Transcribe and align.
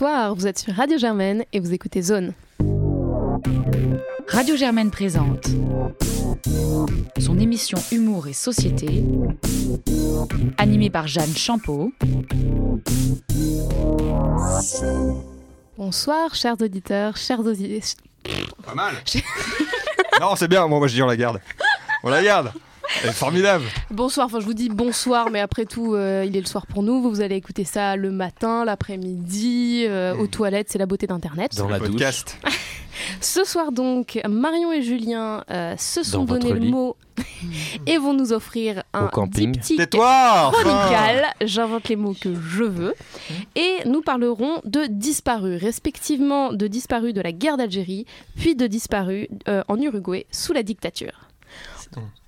Bonsoir, 0.00 0.32
vous 0.32 0.46
êtes 0.46 0.60
sur 0.60 0.72
Radio 0.74 0.96
Germaine 0.96 1.44
et 1.52 1.58
vous 1.58 1.72
écoutez 1.72 2.02
Zone. 2.02 2.32
Radio 4.28 4.54
Germaine 4.54 4.92
présente 4.92 5.48
son 7.18 7.36
émission 7.36 7.76
Humour 7.90 8.28
et 8.28 8.32
Société, 8.32 9.04
animée 10.56 10.88
par 10.88 11.08
Jeanne 11.08 11.34
Champeau. 11.34 11.92
Bonsoir, 15.76 16.32
chers 16.32 16.62
auditeurs, 16.62 17.16
chers 17.16 17.40
auditeurs. 17.40 17.82
Pas 18.64 18.76
mal. 18.76 18.94
non, 20.20 20.36
c'est 20.36 20.46
bien, 20.46 20.64
moi, 20.68 20.78
moi 20.78 20.86
je 20.86 20.94
dis 20.94 21.02
on 21.02 21.06
la 21.06 21.16
garde. 21.16 21.40
On 22.04 22.08
la 22.08 22.22
garde. 22.22 22.52
Elle 23.02 23.10
est 23.10 23.12
formidable. 23.12 23.64
Bonsoir, 23.90 24.26
enfin 24.26 24.40
je 24.40 24.44
vous 24.44 24.54
dis 24.54 24.68
bonsoir, 24.68 25.30
mais 25.30 25.40
après 25.40 25.66
tout, 25.66 25.94
euh, 25.94 26.24
il 26.26 26.36
est 26.36 26.40
le 26.40 26.46
soir 26.46 26.66
pour 26.66 26.82
nous. 26.82 27.02
Vous, 27.02 27.10
vous 27.10 27.20
allez 27.20 27.36
écouter 27.36 27.64
ça 27.64 27.96
le 27.96 28.10
matin, 28.10 28.64
l'après-midi, 28.64 29.84
euh, 29.86 30.14
aux 30.16 30.26
toilettes, 30.26 30.68
c'est 30.70 30.78
la 30.78 30.86
beauté 30.86 31.06
d'Internet. 31.06 31.56
Dans 31.56 31.68
la. 31.68 31.78
Podcast. 31.78 32.38
Ce 33.20 33.44
soir 33.44 33.72
donc, 33.72 34.20
Marion 34.28 34.72
et 34.72 34.82
Julien 34.82 35.44
euh, 35.50 35.74
se 35.78 36.02
sont 36.02 36.24
Dans 36.24 36.34
donné 36.34 36.52
le 36.52 36.58
lit. 36.58 36.70
mot 36.70 36.96
et 37.86 37.96
vont 37.98 38.14
nous 38.14 38.32
offrir 38.32 38.82
un 38.92 39.08
diptyque 39.28 39.88
chronical. 39.90 41.26
J'invente 41.42 41.88
les 41.88 41.96
mots 41.96 42.14
que 42.20 42.34
je 42.34 42.64
veux. 42.64 42.94
Et 43.54 43.76
nous 43.86 44.02
parlerons 44.02 44.60
de 44.64 44.86
disparus, 44.86 45.60
respectivement 45.60 46.52
de 46.52 46.66
disparus 46.66 47.14
de 47.14 47.20
la 47.20 47.32
guerre 47.32 47.56
d'Algérie, 47.56 48.06
puis 48.36 48.54
de 48.54 48.66
disparus 48.66 49.28
euh, 49.48 49.62
en 49.68 49.80
Uruguay 49.80 50.26
sous 50.30 50.52
la 50.52 50.62
dictature. 50.62 51.27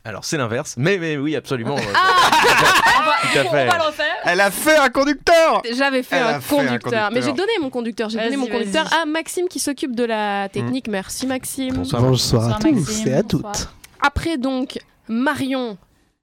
Alors 0.04 0.24
c'est 0.24 0.38
l'inverse, 0.38 0.74
mais, 0.78 0.98
mais 0.98 1.16
oui, 1.16 1.36
absolument. 1.36 1.76
Ah 1.94 2.30
Tout 3.32 3.38
à 3.38 3.44
fait. 3.44 3.66
le 3.66 3.86
refaire 3.86 4.06
Elle 4.24 4.40
a 4.40 4.50
fait 4.50 4.76
un 4.76 4.88
conducteur 4.88 5.62
J'avais 5.72 6.02
fait, 6.02 6.16
Elle 6.16 6.22
un 6.22 6.26
a 6.36 6.40
fait 6.40 6.58
un 6.58 6.66
conducteur, 6.66 7.10
mais 7.12 7.22
j'ai 7.22 7.32
donné 7.32 7.52
mon 7.60 7.70
conducteur. 7.70 8.08
J'ai 8.08 8.18
donné 8.18 8.30
Vas-y, 8.30 8.38
mon 8.38 8.46
conducteur 8.46 8.88
à 8.94 9.04
Maxime 9.04 9.46
qui 9.48 9.58
s'occupe 9.60 9.94
de 9.94 10.04
la 10.04 10.48
technique. 10.48 10.88
Merci 10.88 11.26
Maxime. 11.26 11.76
Bonsoir. 11.76 12.02
Bonsoir, 12.02 12.56
à 12.56 12.58
tous 12.58 12.70
Maxime. 12.72 13.08
et 13.08 13.14
à 13.14 13.22
Bonsoir. 13.22 13.52
toutes. 13.52 13.68
Après 14.00 14.38
donc 14.38 14.78
Marion 15.08 15.76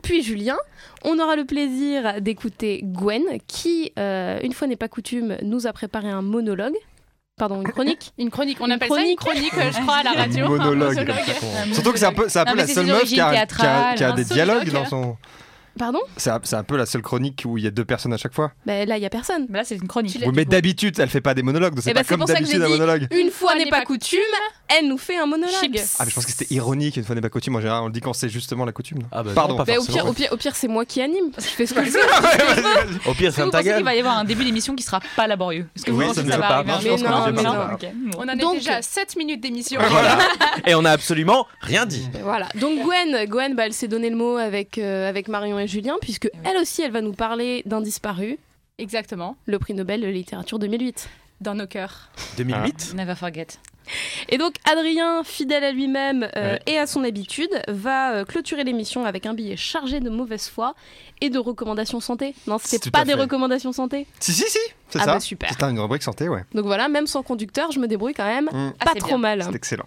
puis 0.04 0.24
Julien, 0.24 0.58
on 1.04 1.20
aura 1.20 1.36
le 1.36 1.44
plaisir 1.46 2.22
d'écouter 2.22 2.82
Gwen 2.84 3.24
qui, 3.48 3.92
euh, 3.98 4.40
une 4.44 4.54
fois 4.54 4.68
n'est 4.68 4.76
pas 4.76 4.88
coutume, 4.88 5.38
nous 5.42 5.68
a 5.68 5.74
préparé 5.74 6.10
un 6.10 6.22
monologue. 6.22 6.76
Pardon, 7.38 7.62
une 7.62 7.68
chronique 7.68 8.12
Une 8.18 8.32
chronique, 8.32 8.58
on 8.62 8.66
Une 8.66 8.72
appelle 8.72 8.90
ça 8.90 9.02
une 9.02 9.16
chronique, 9.16 9.54
euh, 9.54 9.72
je 9.72 9.80
crois, 9.82 9.98
à 9.98 10.04
la 10.04 10.12
radio. 10.14 10.46
Un 10.46 10.50
monologue. 10.50 11.12
Un 11.70 11.74
Surtout 11.74 11.92
que 11.94 12.00
c'est 12.00 12.06
un 12.08 12.14
peu, 12.14 12.28
un 12.34 12.46
peu 12.46 12.56
la 12.56 12.68
seule 12.68 12.88
meuf 12.88 13.04
qui 13.04 13.22
a, 13.22 13.46
qui 13.46 13.62
a- 13.66 13.94
qui 13.96 14.04
a 14.04 14.12
des 14.14 14.24
un 14.32 14.34
dialogues 14.36 14.72
dans 14.72 14.86
son. 14.86 15.18
Pardon 15.78 16.00
C'est 16.18 16.30
un, 16.30 16.40
c'est 16.44 16.56
un 16.56 16.64
peu 16.64 16.78
la 16.78 16.86
seule 16.86 17.02
chronique 17.02 17.44
où 17.46 17.58
il 17.58 17.64
y 17.64 17.68
a 17.68 17.72
deux 17.72 17.86
personnes 17.86 18.14
à 18.14 18.18
chaque 18.18 18.34
fois. 18.34 18.52
Ben 18.66 18.88
là, 18.88 18.98
il 18.98 19.04
y 19.04 19.06
a 19.06 19.10
personne. 19.10 19.48
Là, 19.50 19.64
c'est 19.64 19.76
une 19.76 19.88
chronique. 19.88 20.18
Oui, 20.22 20.32
mais 20.34 20.46
d'habitude, 20.46 21.00
elle 21.00 21.10
fait 21.10 21.22
pas 21.22 21.34
des 21.34 21.44
monologues, 21.44 21.74
c'est 21.80 21.92
Eh 21.92 21.94
ben, 21.94 22.02
pas 22.02 22.04
c'est 22.08 22.18
comme 22.18 22.26
d'habitude 22.26 22.62
un 22.62 22.70
monologue. 22.70 23.08
Une 23.12 23.30
fois 23.32 23.56
n'est 23.56 23.70
pas 23.70 23.84
coutume, 23.84 24.20
elle 24.68 24.88
nous 24.88 24.98
fait 24.98 25.18
un 25.18 25.26
monologue. 25.26 25.54
Chips. 25.62 25.96
Ah, 26.00 26.04
mais 26.04 26.10
je 26.10 26.16
pense 26.16 26.26
que 26.26 26.32
c'était 26.32 26.54
ironique, 26.54 26.98
une 26.98 27.04
fois 27.04 27.16
n'est 27.16 27.22
pas 27.22 27.30
coutume. 27.30 27.56
En 27.56 27.62
général, 27.62 27.84
on 27.84 27.88
le 27.88 27.92
dit 27.94 28.02
quand 28.02 28.14
c'est 28.14 28.30
justement 28.30 28.66
la 28.66 28.72
coutume. 28.72 29.00
Ah 29.12 29.24
bah 29.24 29.30
non, 29.30 29.36
Pardon. 29.36 29.56
pas 29.58 29.64
Ben, 29.66 29.78
au, 29.78 29.84
forcément. 29.84 30.04
pire, 30.04 30.10
au, 30.10 30.14
pire, 30.14 30.30
au 30.34 30.38
pire, 30.38 30.56
c'est 30.56 30.68
moi 30.68 30.86
qui 30.86 31.02
anime. 31.02 31.32
Je 31.38 31.42
fais 31.44 31.66
ce 31.66 31.74
que 31.74 31.84
je 31.86 31.92
veux. 31.92 33.10
Au 33.10 33.14
pire, 33.14 33.34
ferme 33.34 33.48
vous 33.50 33.52
ta 33.52 33.64
gueule. 33.64 33.84
va 33.84 33.96
y 33.96 34.00
avoir 34.00 34.18
un 34.18 34.24
début 34.26 34.44
d'émission 34.46 34.76
qui 34.76 34.84
sera 34.84 35.00
pas 35.16 35.28
laborieux 35.28 35.68
Est-ce 35.76 35.86
que 35.86 35.92
vous 35.92 36.00
Oui, 36.00 36.06
pensez 36.08 36.22
ça 36.22 36.26
que 36.26 36.30
va 36.32 36.38
pas. 36.38 36.48
arriver 36.74 36.92
un 36.92 36.98
pas. 36.98 37.78
On 38.18 38.36
Donc- 38.36 38.56
déjà 38.58 38.76
à 38.78 38.82
7 38.82 39.16
minutes 39.18 39.42
d'émission. 39.42 39.80
Et 40.68 40.76
on 40.76 40.86
a 40.86 40.92
absolument 40.92 41.48
rien 41.62 41.86
dit. 41.86 42.08
Voilà. 42.24 42.48
Donc 42.56 42.80
Gwen, 42.84 43.26
Gwen 43.28 43.56
bah, 43.56 43.66
elle 43.66 43.74
s'est 43.74 43.88
donné 43.88 44.10
le 44.10 44.16
mot 44.16 44.38
avec, 44.38 44.78
euh, 44.78 45.08
avec 45.10 45.28
Marion 45.28 45.60
et 45.60 45.67
Julien, 45.68 45.96
puisque 46.02 46.30
elle 46.44 46.58
aussi, 46.58 46.82
elle 46.82 46.92
va 46.92 47.02
nous 47.02 47.14
parler 47.14 47.62
d'un 47.66 47.82
disparu, 47.82 48.38
Exactement, 48.80 49.36
le 49.48 49.58
prix 49.60 49.74
Nobel 49.74 50.02
de 50.02 50.08
littérature 50.08 50.60
2008. 50.60 51.10
dans 51.42 51.56
nos 51.56 51.66
cœurs. 51.68 52.10
2008 52.38 52.94
Never 52.96 53.16
forget. 53.16 53.48
Et 54.30 54.38
donc 54.38 54.56
Adrien, 54.66 55.24
fidèle 55.24 55.64
à 55.64 55.72
lui-même 55.72 56.28
euh, 56.36 56.54
Ouais. 56.54 56.60
et 56.66 56.78
à 56.78 56.86
son 56.88 57.04
habitude, 57.04 57.50
va 57.70 58.12
euh, 58.14 58.26
clôturer 58.26 58.64
l'émission 58.66 59.06
avec 59.06 59.26
un 59.26 59.34
billet 59.34 59.56
chargé 59.56 60.00
de 60.02 60.10
mauvaise 60.10 60.48
foi 60.50 60.76
et 61.22 61.30
de 61.30 61.40
recommandations 61.40 62.00
santé. 62.02 62.36
Non, 62.48 62.58
c'était 62.62 62.92
pas 62.92 63.06
des 63.06 63.14
fait. 63.14 63.20
recommandations 63.20 63.72
santé. 63.72 64.06
Si, 64.20 64.34
si, 64.34 64.44
si, 64.48 64.58
c'est 64.90 65.00
Ah 65.00 65.06
ça. 65.06 65.14
bah 65.14 65.20
super. 65.22 65.50
C'est 65.58 65.64
une 65.66 65.80
rubrique 65.80 66.04
santé, 66.04 66.28
ouais. 66.30 66.44
Donc 66.54 66.66
voilà, 66.66 66.90
même 66.90 67.08
sans 67.08 67.24
conducteur, 67.24 67.72
je 67.72 67.80
me 67.80 67.88
débrouille 67.88 68.14
quand 68.14 68.26
même 68.26 68.50
Mm. 68.52 68.74
Ah, 68.80 68.86
pas 68.86 68.96
trop 68.96 69.08
bien. 69.10 69.18
mal. 69.18 69.44
C'est 69.44 69.56
excellent. 69.56 69.86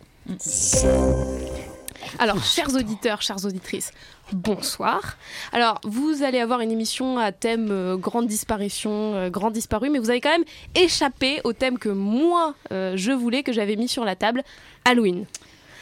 Alors, 2.18 2.42
chers 2.44 2.74
auditeurs, 2.74 3.22
chères 3.22 3.44
auditrices, 3.44 3.92
bonsoir. 4.32 5.16
Alors, 5.52 5.80
vous 5.84 6.22
allez 6.22 6.38
avoir 6.40 6.60
une 6.60 6.70
émission 6.70 7.18
à 7.18 7.32
thème 7.32 7.68
euh, 7.70 7.96
grande 7.96 8.26
disparition, 8.26 9.14
euh, 9.14 9.30
grand 9.30 9.50
disparu, 9.50 9.90
mais 9.90 9.98
vous 9.98 10.10
avez 10.10 10.20
quand 10.20 10.30
même 10.30 10.44
échappé 10.74 11.40
au 11.44 11.52
thème 11.52 11.78
que 11.78 11.88
moi, 11.88 12.54
euh, 12.72 12.92
je 12.96 13.12
voulais, 13.12 13.42
que 13.42 13.52
j'avais 13.52 13.76
mis 13.76 13.88
sur 13.88 14.04
la 14.04 14.16
table, 14.16 14.42
Halloween. 14.84 15.26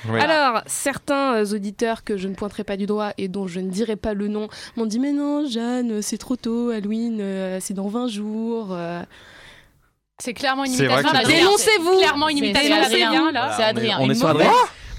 Ouais. 0.08 0.20
Alors, 0.20 0.62
certains 0.66 1.34
euh, 1.34 1.54
auditeurs 1.54 2.04
que 2.04 2.16
je 2.16 2.28
ne 2.28 2.34
pointerai 2.34 2.62
pas 2.62 2.76
du 2.76 2.86
doigt 2.86 3.12
et 3.18 3.26
dont 3.28 3.48
je 3.48 3.58
ne 3.60 3.68
dirai 3.68 3.96
pas 3.96 4.14
le 4.14 4.28
nom 4.28 4.48
m'ont 4.76 4.86
dit 4.86 5.00
Mais 5.00 5.12
non, 5.12 5.46
Jeanne, 5.48 6.02
c'est 6.02 6.18
trop 6.18 6.36
tôt, 6.36 6.70
Halloween, 6.70 7.18
euh, 7.20 7.58
c'est 7.60 7.74
dans 7.74 7.88
20 7.88 8.06
jours. 8.08 8.68
euh. 8.70 9.02
C'est 10.20 10.34
clairement 10.34 10.64
une 10.64 10.72
imitation. 10.72 11.10
Dénoncez-vous 11.26 11.92
C'est 11.92 11.98
Clairement 11.98 12.28
une 12.28 12.38
C'est- 12.38 12.44
imitation 12.44 12.76
c'est 12.88 13.02
Adrien. 13.02 13.32
là. 13.32 13.54
C'est 13.56 13.62
Adrien. 13.64 13.98
On 14.00 14.04
est, 14.04 14.06
on 14.08 14.10
est 14.10 14.14
sur 14.14 14.28
Adrien. 14.28 14.50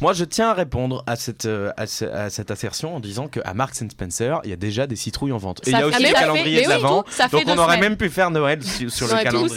Moi, 0.01 0.13
je 0.13 0.23
tiens 0.23 0.49
à 0.49 0.53
répondre 0.53 1.03
à 1.07 1.15
cette, 1.15 1.45
euh, 1.45 1.71
à, 1.77 1.85
ce- 1.87 2.05
à 2.05 2.29
cette 2.29 2.51
assertion 2.51 2.95
en 2.95 2.99
disant 2.99 3.27
qu'à 3.27 3.53
Marks 3.53 3.75
Spencer, 3.75 4.39
il 4.43 4.49
y 4.49 4.53
a 4.53 4.55
déjà 4.55 4.87
des 4.87 4.95
citrouilles 4.95 5.31
en 5.31 5.37
vente. 5.37 5.61
Et 5.67 5.71
il 5.71 5.77
y 5.77 5.81
a 5.81 5.87
aussi 5.87 6.01
le 6.03 6.11
calendrier 6.13 6.63
de 6.63 6.69
l'avant. 6.69 7.03
Donc 7.31 7.43
on 7.47 7.57
aurait 7.57 7.75
semaines. 7.75 7.79
même 7.81 7.97
pu 7.97 8.09
faire 8.09 8.31
Noël 8.31 8.63
sur, 8.63 9.07
le 9.07 9.23
calendrier. 9.23 9.49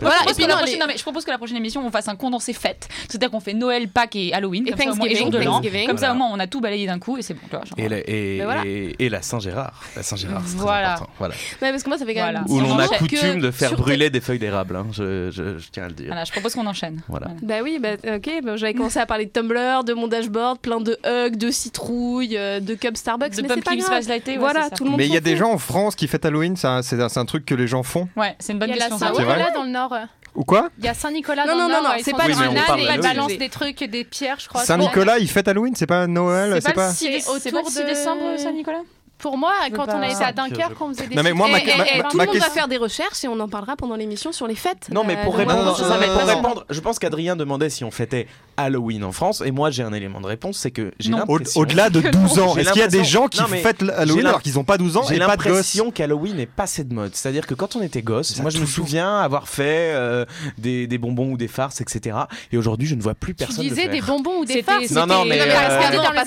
Voilà, 0.00 0.16
et 0.16 0.24
propose 0.24 0.34
puis 0.34 0.44
que 0.44 0.48
la 0.48 0.48
non, 0.48 0.54
prochaine- 0.58 0.74
les- 0.74 0.78
non, 0.80 0.86
mais 0.88 0.96
je 0.96 1.02
propose 1.02 1.24
que 1.24 1.30
la 1.30 1.38
prochaine 1.38 1.56
émission 1.56 1.86
on 1.86 1.90
fasse 1.90 2.08
un 2.08 2.16
condensé 2.16 2.52
fête. 2.52 2.88
C'est-à-dire 3.08 3.30
qu'on 3.30 3.40
fait 3.40 3.54
Noël, 3.54 3.88
Pâques 3.88 4.16
et 4.16 4.32
Halloween. 4.32 4.66
Et 4.66 4.70
comme 4.70 4.78
ça, 4.80 4.84
au 4.90 4.94
moins, 4.96 5.06
et 5.06 5.10
Thanksgiving, 5.10 5.32
jour 5.32 5.40
de 5.40 5.44
l'an. 5.44 5.60
Comme 5.86 5.96
ça, 5.98 6.06
Voilà. 6.08 6.12
au 6.12 6.16
moins, 6.16 6.28
on 6.32 6.38
a 6.40 6.46
tout 6.46 6.60
balayé 6.60 6.86
d'un 6.86 6.98
coup 6.98 7.16
et 7.18 7.22
c'est 7.22 7.34
bon. 7.34 7.40
genre. 7.50 7.62
Et 7.78 7.88
la, 7.88 7.98
et, 7.98 8.38
Mais 8.38 8.44
voilà. 8.44 8.62
et- 8.66 8.96
et 8.98 9.08
la 9.08 9.22
Saint-Gérard. 9.22 9.82
La 9.94 10.02
Saint-Gérard, 10.02 10.42
c'est 10.46 10.56
Voilà. 10.56 10.82
très 10.86 10.92
important. 10.94 11.12
Voilà. 11.18 11.34
Parce 11.60 11.82
que 11.82 11.88
moi, 11.88 11.98
ça 11.98 12.06
fait 12.06 12.14
quand 12.14 12.32
même. 12.32 12.44
Où 12.48 12.60
l'on 12.60 12.78
a 12.78 12.88
coutume 12.88 13.40
de 13.40 13.50
faire 13.50 13.74
brûler 13.76 14.10
des 14.10 14.20
feuilles 14.20 14.38
d'érable. 14.38 14.76
hein, 14.76 14.86
je, 14.92 15.30
tiens 15.70 15.84
à 15.84 15.88
le 15.88 15.94
dire. 15.94 16.06
Voilà, 16.08 16.24
je 16.24 16.32
propose 16.32 16.54
qu'on 16.54 16.66
enchaîne. 16.66 17.02
Voilà. 17.08 17.28
Bah 17.42 17.56
oui, 17.62 17.78
bah, 17.80 17.90
ok, 18.16 18.30
bah, 18.42 18.56
j'avais 18.56 18.74
commencé 18.74 18.98
à 18.98 19.06
parler 19.06 19.26
de 19.26 19.30
Tumblr, 19.30 19.75
de 19.84 19.94
mon 19.94 20.08
dashboard, 20.08 20.58
plein 20.58 20.80
de 20.80 20.98
hugs, 21.04 21.36
de 21.36 21.50
citrouilles, 21.50 22.36
euh, 22.36 22.60
de 22.60 22.74
cups 22.74 22.98
Starbucks, 22.98 23.36
De 23.36 23.42
mais 23.42 23.48
c'est 23.48 23.54
pas 23.56 23.70
Pumpkin 23.70 23.76
grave. 23.82 23.94
Spice 24.02 24.08
Latte, 24.08 24.26
ouais, 24.28 24.36
voilà, 24.38 24.70
tout 24.70 24.84
le 24.84 24.90
monde 24.90 24.98
Mais 24.98 25.06
il 25.06 25.12
y 25.14 25.16
a 25.16 25.20
des 25.20 25.36
gens 25.36 25.50
en 25.52 25.58
France 25.58 25.94
qui 25.94 26.08
fêtent 26.08 26.24
Halloween, 26.24 26.56
c'est 26.56 26.66
un, 26.66 26.82
c'est 26.82 27.00
un- 27.00 27.08
c'est 27.08 27.20
un 27.20 27.24
truc 27.24 27.44
que 27.44 27.54
les 27.54 27.66
gens 27.66 27.82
font. 27.82 28.08
Ouais, 28.16 28.34
c'est 28.38 28.52
une 28.52 28.58
bonne 28.58 28.68
Il 28.70 28.76
y 28.76 28.80
a 28.80 28.84
la 28.84 28.88
question. 28.90 29.06
Saint-Nicolas 29.14 29.50
dans 29.52 29.62
le 29.64 29.70
Nord. 29.70 29.94
Ou 30.34 30.44
quoi 30.44 30.68
Il 30.78 30.84
y 30.84 30.88
a 30.88 30.94
Saint-Nicolas 30.94 31.46
Non, 31.46 31.52
dans 31.52 31.58
non, 31.62 31.68
le 31.68 31.72
non, 31.74 31.82
Nord. 31.82 31.92
non, 31.92 31.98
ils 31.98 32.04
c'est 32.04 32.12
pas 32.12 32.28
ils 32.28 32.36
d'Halloween. 32.36 33.00
balancent 33.00 33.38
des 33.38 33.48
trucs, 33.48 33.82
des 33.84 34.04
pierres, 34.04 34.36
je 34.38 34.48
crois. 34.48 34.62
Saint-Nicolas, 34.64 35.18
il 35.18 35.28
fête 35.28 35.48
Halloween, 35.48 35.74
c'est 35.74 35.86
pas 35.86 36.06
Noël, 36.06 36.58
c'est 36.62 36.74
pas. 36.74 36.90
Autour 36.90 37.70
6 37.70 37.80
de- 37.80 37.86
décembre, 37.86 38.22
Saint-Nicolas 38.38 38.82
Pour 39.18 39.38
moi, 39.38 39.52
quand 39.74 39.86
on 39.88 40.02
a 40.02 40.08
été 40.10 40.22
à 40.22 40.32
Dunkerque, 40.32 40.78
on 40.78 40.88
faisait 40.92 41.06
des 41.06 41.14
Non, 41.14 41.22
mais 41.22 41.32
moi, 41.32 41.48
ma- 41.48 41.54
ma- 41.54 41.64
ma- 41.64 41.64
tout 41.64 41.72
le 41.72 42.02
monde 42.02 42.16
va 42.18 42.26
question- 42.26 42.52
faire 42.52 42.68
des 42.68 42.76
recherches 42.76 43.24
et 43.24 43.28
on 43.28 43.40
en 43.40 43.48
parlera 43.48 43.74
pendant 43.76 43.96
l'émission 43.96 44.30
sur 44.30 44.46
les 44.46 44.54
fêtes. 44.54 44.88
Non, 44.92 45.04
mais 45.04 45.16
Euh, 45.16 45.24
pour 45.24 45.38
non, 45.38 45.46
non, 45.46 45.54
non, 45.56 45.64
non. 45.64 46.26
répondre, 46.26 46.66
je 46.68 46.80
pense 46.80 46.98
qu'Adrien 46.98 47.34
demandait 47.34 47.70
si 47.70 47.82
on 47.82 47.90
fêtait 47.90 48.28
Halloween 48.56 49.04
en 49.04 49.12
France, 49.12 49.42
et 49.44 49.50
moi 49.50 49.70
j'ai 49.70 49.82
un 49.82 49.92
élément 49.92 50.20
de 50.20 50.26
réponse, 50.26 50.58
c'est 50.58 50.70
que 50.70 50.92
j'ai 50.98 51.10
l'impression. 51.10 51.60
Au-delà 51.60 51.90
de 51.90 52.00
12 52.10 52.38
ans, 52.38 52.56
est-ce 52.56 52.72
qu'il 52.72 52.80
y 52.80 52.84
a 52.84 52.88
des 52.88 53.04
gens 53.04 53.28
qui 53.28 53.40
Non, 53.40 53.46
fêtent 53.46 53.82
Halloween 53.96 54.26
alors 54.26 54.42
qu'ils 54.42 54.58
ont 54.58 54.64
pas 54.64 54.78
12 54.78 54.96
ans 54.96 55.02
J'ai 55.08 55.16
et 55.16 55.18
pas 55.18 55.36
de 55.36 55.42
gosses 55.42 55.46
l'impression 55.46 55.90
qu'Halloween 55.90 56.36
n'est 56.36 56.46
pas 56.46 56.66
cette 56.66 56.92
mode. 56.92 57.14
C'est-à-dire 57.14 57.46
que 57.46 57.54
quand 57.54 57.76
on 57.76 57.82
était 57.82 58.02
gosse, 58.02 58.34
Ça 58.34 58.42
moi 58.42 58.50
je 58.50 58.58
me 58.58 58.66
souviens 58.66 59.18
avoir 59.18 59.48
fait 59.48 59.92
euh, 59.94 60.24
des, 60.58 60.86
des 60.86 60.98
bonbons 60.98 61.32
ou 61.32 61.36
des 61.36 61.48
farces, 61.48 61.80
etc. 61.80 62.16
Et 62.52 62.56
aujourd'hui, 62.58 62.86
je 62.88 62.94
ne 62.94 63.02
vois 63.02 63.14
plus 63.14 63.34
Tu 63.34 63.44
personne 63.44 63.64
le 63.64 63.70
disais 63.70 63.82
faire. 63.82 63.90
des 63.92 64.00
bonbons 64.00 64.40
ou 64.40 64.44
des 64.44 64.62
farces 64.62 64.90
Non, 64.92 65.06
non, 65.06 65.24
mais, 65.24 65.40
euh, 65.40 65.44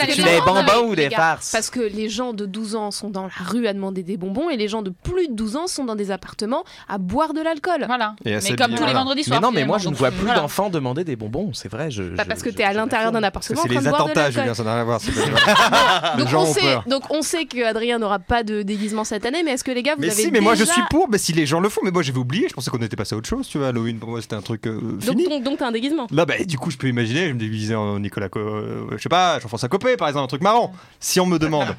Tu 0.01 0.21
des 0.21 0.24
90, 0.24 0.42
bonbons 0.45 0.89
ou 0.92 0.95
des 0.95 1.09
farces 1.09 1.51
Parce 1.51 1.69
que 1.69 1.80
les 1.80 2.09
gens 2.09 2.33
de 2.33 2.45
12 2.45 2.75
ans 2.75 2.92
sont 2.92 3.09
dans 3.09 3.24
la 3.24 3.45
rue 3.45 3.68
à 3.68 3.74
demander 3.74 4.04
des 4.04 4.18
bonbons 4.18 4.50
et 4.50 4.57
les 4.57 4.68
gens 4.68 4.81
de 4.81 4.89
plus 4.92 5.27
de 5.27 5.33
12 5.33 5.56
ans 5.56 5.68
sont 5.68 5.86
dans 5.86 5.95
des 5.95 6.12
appartements 6.12 6.63
à 6.88 6.98
boire 6.98 7.33
de 7.33 7.42
l'alcool. 7.42 7.83
Voilà. 7.88 8.15
Et 8.25 8.38
Mais 8.44 8.56
comme 8.56 8.75
tous 8.75 8.86
les 8.86 8.94
vendredis 8.94 9.24
soirs. 9.24 9.42
non, 9.42 9.51
mais 9.51 9.65
moi 9.65 9.77
je 9.77 9.89
ne 9.89 9.95
vois 9.95 10.12
plus 10.12 10.27
d'enfants 10.33 10.69
demander 10.69 11.04
des 11.04 11.15
bonbons, 11.15 11.51
c'est 11.54 11.69
vrai. 11.69 11.92
Je, 11.92 12.04
Bah, 12.19 12.25
parce 12.27 12.42
que 12.44 12.51
je- 12.51 12.56
t'es 12.56 12.63
à 12.63 12.74
l'intérieur 12.74 13.12
d'un 13.12 13.24
appartement 13.24 13.62
en 13.62 13.63
c'est 13.63 13.69
les 13.69 13.88
attentats. 13.88 14.31
Julien, 14.31 14.54
ça 14.54 14.63
n'a 14.63 14.74
rien 14.74 14.81
à 14.81 14.83
voir. 14.86 15.00
Donc 16.18 16.27
on, 16.36 16.45
sait, 16.54 16.77
donc 16.88 17.04
on 17.12 17.21
sait 17.21 17.45
que 17.45 17.63
Adrien 17.66 18.00
n'aura 18.00 18.19
pas 18.19 18.44
de 18.44 18.62
déguisement 18.62 19.04
cette 19.04 19.25
année, 19.25 19.44
mais 19.44 19.51
est-ce 19.51 19.63
que 19.63 19.71
les 19.71 19.83
gars 19.83 19.95
vous 19.95 20.01
Mais 20.01 20.12
avez 20.12 20.24
si, 20.24 20.31
mais 20.31 20.39
moi 20.39 20.56
je 20.56 20.63
suis 20.63 20.81
pour. 20.89 21.10
Mais 21.10 21.18
si 21.18 21.33
les 21.33 21.45
gens 21.45 21.60
le 21.60 21.69
font, 21.69 21.81
mais 21.83 21.92
moi 21.92 22.01
j'avais 22.04 22.18
oublié. 22.18 22.48
Je 22.50 22.54
pensais 22.54 22.69
qu'on 22.71 22.77
était 22.80 22.95
passé 22.95 23.16
à 23.16 23.18
autre 23.18 23.27
chose. 23.30 23.48
Tu 23.48 23.57
vois, 23.57 23.68
Halloween 23.69 24.00
pour 24.00 24.10
moi 24.10 24.21
c'était 24.21 24.36
un 24.36 24.42
truc 24.42 24.68
euh, 24.68 24.80
Donc, 24.80 25.01
fini. 25.01 25.27
donc, 25.30 25.44
donc 25.44 25.57
t'as 25.60 25.68
un 25.68 25.71
déguisement. 25.71 26.07
Là, 26.12 26.25
bah, 26.25 26.36
du 26.45 26.57
coup, 26.57 26.71
je 26.71 26.77
peux 26.77 26.88
imaginer, 26.88 27.27
je 27.30 27.33
me 27.33 27.39
déguisais 27.39 27.75
en 27.75 28.00
Nicolas, 28.00 28.30
Co- 28.30 28.39
euh, 28.39 28.88
je 28.98 28.98
sais 29.01 29.10
pas, 29.10 29.39
Jean-François 29.39 29.69
Copé, 29.69 29.95
par 29.98 30.07
exemple, 30.07 30.25
un 30.25 30.27
truc 30.27 30.42
marrant. 30.42 30.74
Si 31.00 31.19
on 31.19 31.25
me 31.25 31.38
demande. 31.45 31.75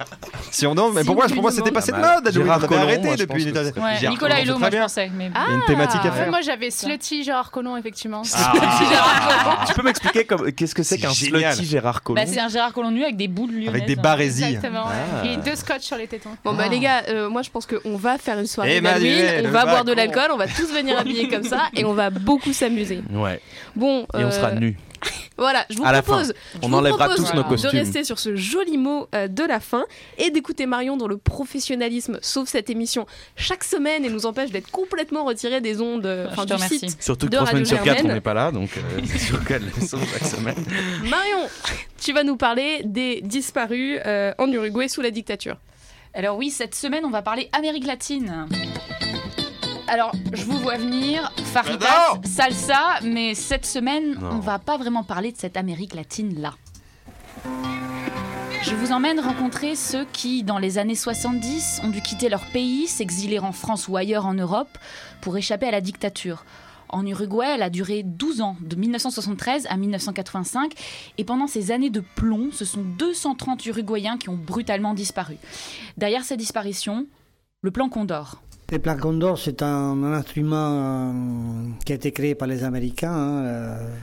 Si 0.50 0.66
on 0.66 0.74
demande, 0.74 0.94
mais 0.94 1.00
Si 1.02 1.06
pour 1.06 1.16
moi, 1.16 1.26
pour 1.26 1.42
moi, 1.42 1.50
c'était 1.52 1.70
passé 1.70 1.92
de 1.92 1.96
Ah 1.98 2.00
bah, 2.00 2.14
mode. 2.22 2.28
Halloween, 2.36 2.72
arrêté 2.72 3.16
depuis 3.16 3.44
Nicolas 3.44 4.42
Hulot, 4.42 4.58
moi 4.58 4.68
très 4.68 4.70
je 4.70 4.76
bien. 4.76 4.82
pensais. 4.82 5.10
Mais... 5.14 5.30
Ah, 5.34 5.46
une 5.52 5.64
thématique 5.66 6.00
à 6.04 6.10
faire. 6.12 6.30
Moi 6.30 6.40
j'avais 6.42 6.70
Slutty 6.70 7.24
Gérard 7.24 7.50
Collomb, 7.50 7.76
effectivement. 7.76 8.22
Tu 9.66 9.74
peux 9.74 9.82
m'expliquer 9.82 10.24
comme- 10.36 10.52
qu'est-ce 10.52 10.74
que 10.74 10.82
c'est 10.82 10.98
qu'un 10.98 11.10
génial. 11.12 11.52
slutty 11.54 11.68
Gérard 11.70 12.02
Collomb 12.02 12.20
Bah, 12.22 12.26
c'est 12.26 12.40
un 12.40 12.48
Gérard 12.48 12.72
Collomb 12.72 12.90
nu 12.90 13.02
avec 13.02 13.16
des 13.16 13.28
boules 13.28 13.50
lyonnaises. 13.50 13.68
Avec 13.68 13.86
des 13.86 13.96
hein. 13.98 14.02
barésies. 14.02 14.44
Exactement. 14.44 14.84
ouais. 14.86 14.94
Ah. 15.22 15.26
Et 15.26 15.36
deux 15.38 15.56
scotch 15.56 15.82
sur 15.82 15.96
les 15.96 16.06
tétons. 16.06 16.30
Bon 16.44 16.54
bah 16.54 16.64
Ah. 16.66 16.68
les 16.70 16.78
gars, 16.78 17.02
euh, 17.08 17.28
moi 17.28 17.42
je 17.42 17.50
pense 17.50 17.66
qu'on 17.66 17.96
va 17.96 18.16
faire 18.18 18.38
une 18.38 18.46
soirée 18.46 18.76
Emmanuel 18.76 19.26
d'Halloween, 19.26 19.46
on 19.48 19.50
va 19.50 19.64
boire 19.66 19.84
de 19.84 19.92
l'alcool, 19.92 20.28
on 20.32 20.36
va 20.36 20.46
tous 20.46 20.72
venir 20.72 20.98
habillés 20.98 21.28
comme 21.28 21.42
ça 21.44 21.64
et 21.74 21.84
on 21.84 21.92
va 21.94 22.10
beaucoup 22.10 22.52
s'amuser. 22.52 23.02
Ouais. 23.12 23.40
Bon, 23.76 24.06
Et 24.18 24.24
on 24.24 24.30
sera 24.30 24.48
euh, 24.50 24.54
nus. 24.60 24.76
Voilà, 25.40 25.64
je 25.70 25.76
vous 25.78 25.84
À 25.84 26.02
propose, 26.02 26.28
je 26.54 26.58
On 26.62 26.68
vous 26.68 26.74
enlèvera 26.76 27.06
propose 27.08 27.30
tous 27.30 27.34
nos 27.34 27.42
de 27.42 27.48
costumes. 27.48 27.70
rester 27.70 28.04
sur 28.04 28.18
ce 28.18 28.36
joli 28.36 28.76
mot 28.78 29.08
euh, 29.14 29.26
de 29.26 29.42
la 29.42 29.58
fin 29.58 29.86
et 30.18 30.30
d'écouter 30.30 30.66
Marion 30.66 30.96
dans 30.96 31.08
le 31.08 31.16
professionnalisme, 31.16 32.18
sauf 32.22 32.48
cette 32.48 32.70
émission 32.70 33.06
chaque 33.36 33.64
semaine 33.64 34.04
et 34.04 34.10
nous 34.10 34.26
empêche 34.26 34.50
d'être 34.50 34.70
complètement 34.70 35.24
retirés 35.24 35.60
des 35.60 35.80
ondes, 35.80 36.04
euh, 36.06 36.26
enfin 36.30 36.44
du 36.44 36.52
remercie. 36.52 36.78
site. 36.78 37.02
Surtout 37.02 37.26
que 37.26 37.32
de 37.32 37.36
trois 37.36 37.46
Radio 37.46 37.64
semaines 37.64 37.78
sur 37.78 37.82
quatre, 37.84 37.94
on 37.94 37.96
Germaine. 38.02 38.14
n'est 38.16 38.20
pas 38.20 38.34
là, 38.34 38.52
donc 38.52 38.70
euh, 38.76 39.00
c'est 39.06 39.18
sûr 39.18 39.44
qu'elle 39.44 39.62
le 39.64 39.70
chaque 39.80 40.24
semaine. 40.28 40.56
Marion, 41.08 41.48
tu 41.98 42.12
vas 42.12 42.22
nous 42.22 42.36
parler 42.36 42.82
des 42.84 43.20
disparus 43.22 43.98
euh, 44.06 44.32
en 44.38 44.46
Uruguay 44.52 44.88
sous 44.88 45.00
la 45.00 45.10
dictature. 45.10 45.56
Alors 46.12 46.36
oui, 46.36 46.50
cette 46.50 46.74
semaine, 46.74 47.04
on 47.04 47.10
va 47.10 47.22
parler 47.22 47.48
Amérique 47.52 47.86
latine. 47.86 48.46
Alors, 49.92 50.12
je 50.32 50.44
vous 50.44 50.56
vois 50.60 50.76
venir, 50.76 51.32
faritas, 51.52 51.84
J'adore 52.12 52.20
salsa, 52.24 53.00
mais 53.02 53.34
cette 53.34 53.66
semaine, 53.66 54.14
Non. 54.20 54.34
on 54.34 54.38
va 54.38 54.60
pas 54.60 54.76
vraiment 54.78 55.02
parler 55.02 55.32
de 55.32 55.36
cette 55.36 55.56
Amérique 55.56 55.94
latine-là. 55.94 56.54
Je 58.62 58.72
vous 58.76 58.92
emmène 58.92 59.18
rencontrer 59.18 59.74
ceux 59.74 60.04
qui, 60.12 60.44
dans 60.44 60.58
les 60.58 60.78
années 60.78 60.94
70, 60.94 61.80
ont 61.82 61.88
dû 61.88 62.02
quitter 62.02 62.28
leur 62.28 62.44
pays, 62.52 62.86
s'exiler 62.86 63.40
en 63.40 63.50
France 63.50 63.88
ou 63.88 63.96
ailleurs 63.96 64.26
en 64.26 64.34
Europe 64.34 64.78
pour 65.22 65.36
échapper 65.36 65.66
à 65.66 65.72
la 65.72 65.80
dictature. 65.80 66.44
En 66.88 67.04
Uruguay, 67.04 67.48
elle 67.56 67.62
a 67.64 67.70
duré 67.70 68.04
12 68.04 68.42
ans, 68.42 68.56
de 68.60 68.76
1973 68.76 69.66
à 69.68 69.76
1985, 69.76 70.72
et 71.18 71.24
pendant 71.24 71.48
ces 71.48 71.72
années 71.72 71.90
de 71.90 72.00
plomb, 72.14 72.50
ce 72.52 72.64
sont 72.64 72.82
230 72.96 73.66
Uruguayens 73.66 74.18
qui 74.18 74.28
ont 74.28 74.36
brutalement 74.36 74.94
disparu. 74.94 75.36
Derrière 75.96 76.22
ces 76.22 76.36
disparitions, 76.36 77.06
le 77.62 77.72
plan 77.72 77.88
Condor. 77.88 78.40
Le 78.72 78.78
plan 78.78 78.96
Condor, 78.96 79.36
c'est 79.36 79.62
un, 79.62 80.00
instrument 80.04 80.54
euh, 80.56 81.12
qui 81.84 81.90
a 81.90 81.96
été 81.96 82.12
créé 82.12 82.36
par 82.36 82.46
les 82.46 82.62
Américains 82.62 83.12
hein, 83.12 83.44
euh, 83.44 83.96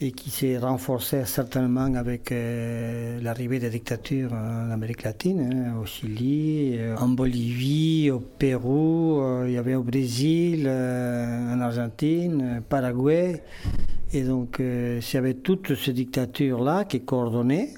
et 0.00 0.12
qui 0.12 0.30
s'est 0.30 0.56
renforcé 0.56 1.24
certainement 1.24 1.92
avec 1.96 2.30
euh, 2.30 3.18
l'arrivée 3.20 3.58
des 3.58 3.70
dictatures 3.70 4.32
en 4.32 4.70
Amérique 4.70 5.02
latine, 5.02 5.40
hein, 5.40 5.80
au 5.82 5.84
Chili, 5.84 6.78
en 6.96 7.08
Bolivie, 7.08 8.12
au 8.12 8.20
Pérou, 8.20 9.20
il 9.46 9.54
y 9.54 9.58
avait 9.58 9.74
au 9.74 9.82
Brésil, 9.82 10.68
en 10.68 11.60
Argentine, 11.60 12.62
Paraguay. 12.68 13.42
Et 14.12 14.22
donc, 14.22 14.58
il 14.60 15.02
y 15.12 15.16
avait 15.16 15.34
toutes 15.34 15.74
ces 15.74 15.92
dictatures-là 15.92 16.84
qui 16.84 17.00
coordonnaient 17.00 17.70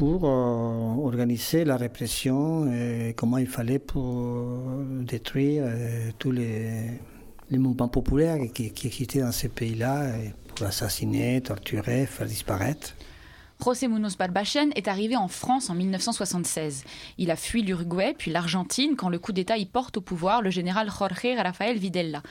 pour 0.00 0.24
euh, 0.24 1.04
organiser 1.04 1.66
la 1.66 1.76
répression 1.76 2.72
et 2.72 3.12
comment 3.14 3.36
il 3.36 3.46
fallait 3.46 3.78
pour 3.78 4.58
détruire 5.02 5.64
euh, 5.66 6.10
tous 6.18 6.30
les, 6.30 6.98
mouvements 7.50 7.88
populaires 7.88 8.38
qui, 8.54 8.72
existaient 8.86 9.20
dans 9.20 9.30
ces 9.30 9.50
pays-là 9.50 10.06
pour 10.54 10.66
assassiner, 10.66 11.42
torturer, 11.42 12.06
faire 12.06 12.26
disparaître. 12.26 12.94
José 13.62 13.88
Munoz 13.88 14.16
Balbachen 14.16 14.70
est 14.74 14.88
arrivé 14.88 15.16
en 15.16 15.28
France 15.28 15.68
en 15.68 15.74
1976. 15.74 16.84
Il 17.18 17.30
a 17.30 17.36
fui 17.36 17.60
l'Uruguay 17.60 18.14
puis 18.16 18.30
l'Argentine 18.30 18.96
quand 18.96 19.10
le 19.10 19.18
coup 19.18 19.32
d'État 19.32 19.58
y 19.58 19.66
porte 19.66 19.98
au 19.98 20.00
pouvoir 20.00 20.40
le 20.40 20.48
général 20.48 20.90
Jorge 20.90 21.36
Rafael 21.36 21.76
Videla. 21.76 22.22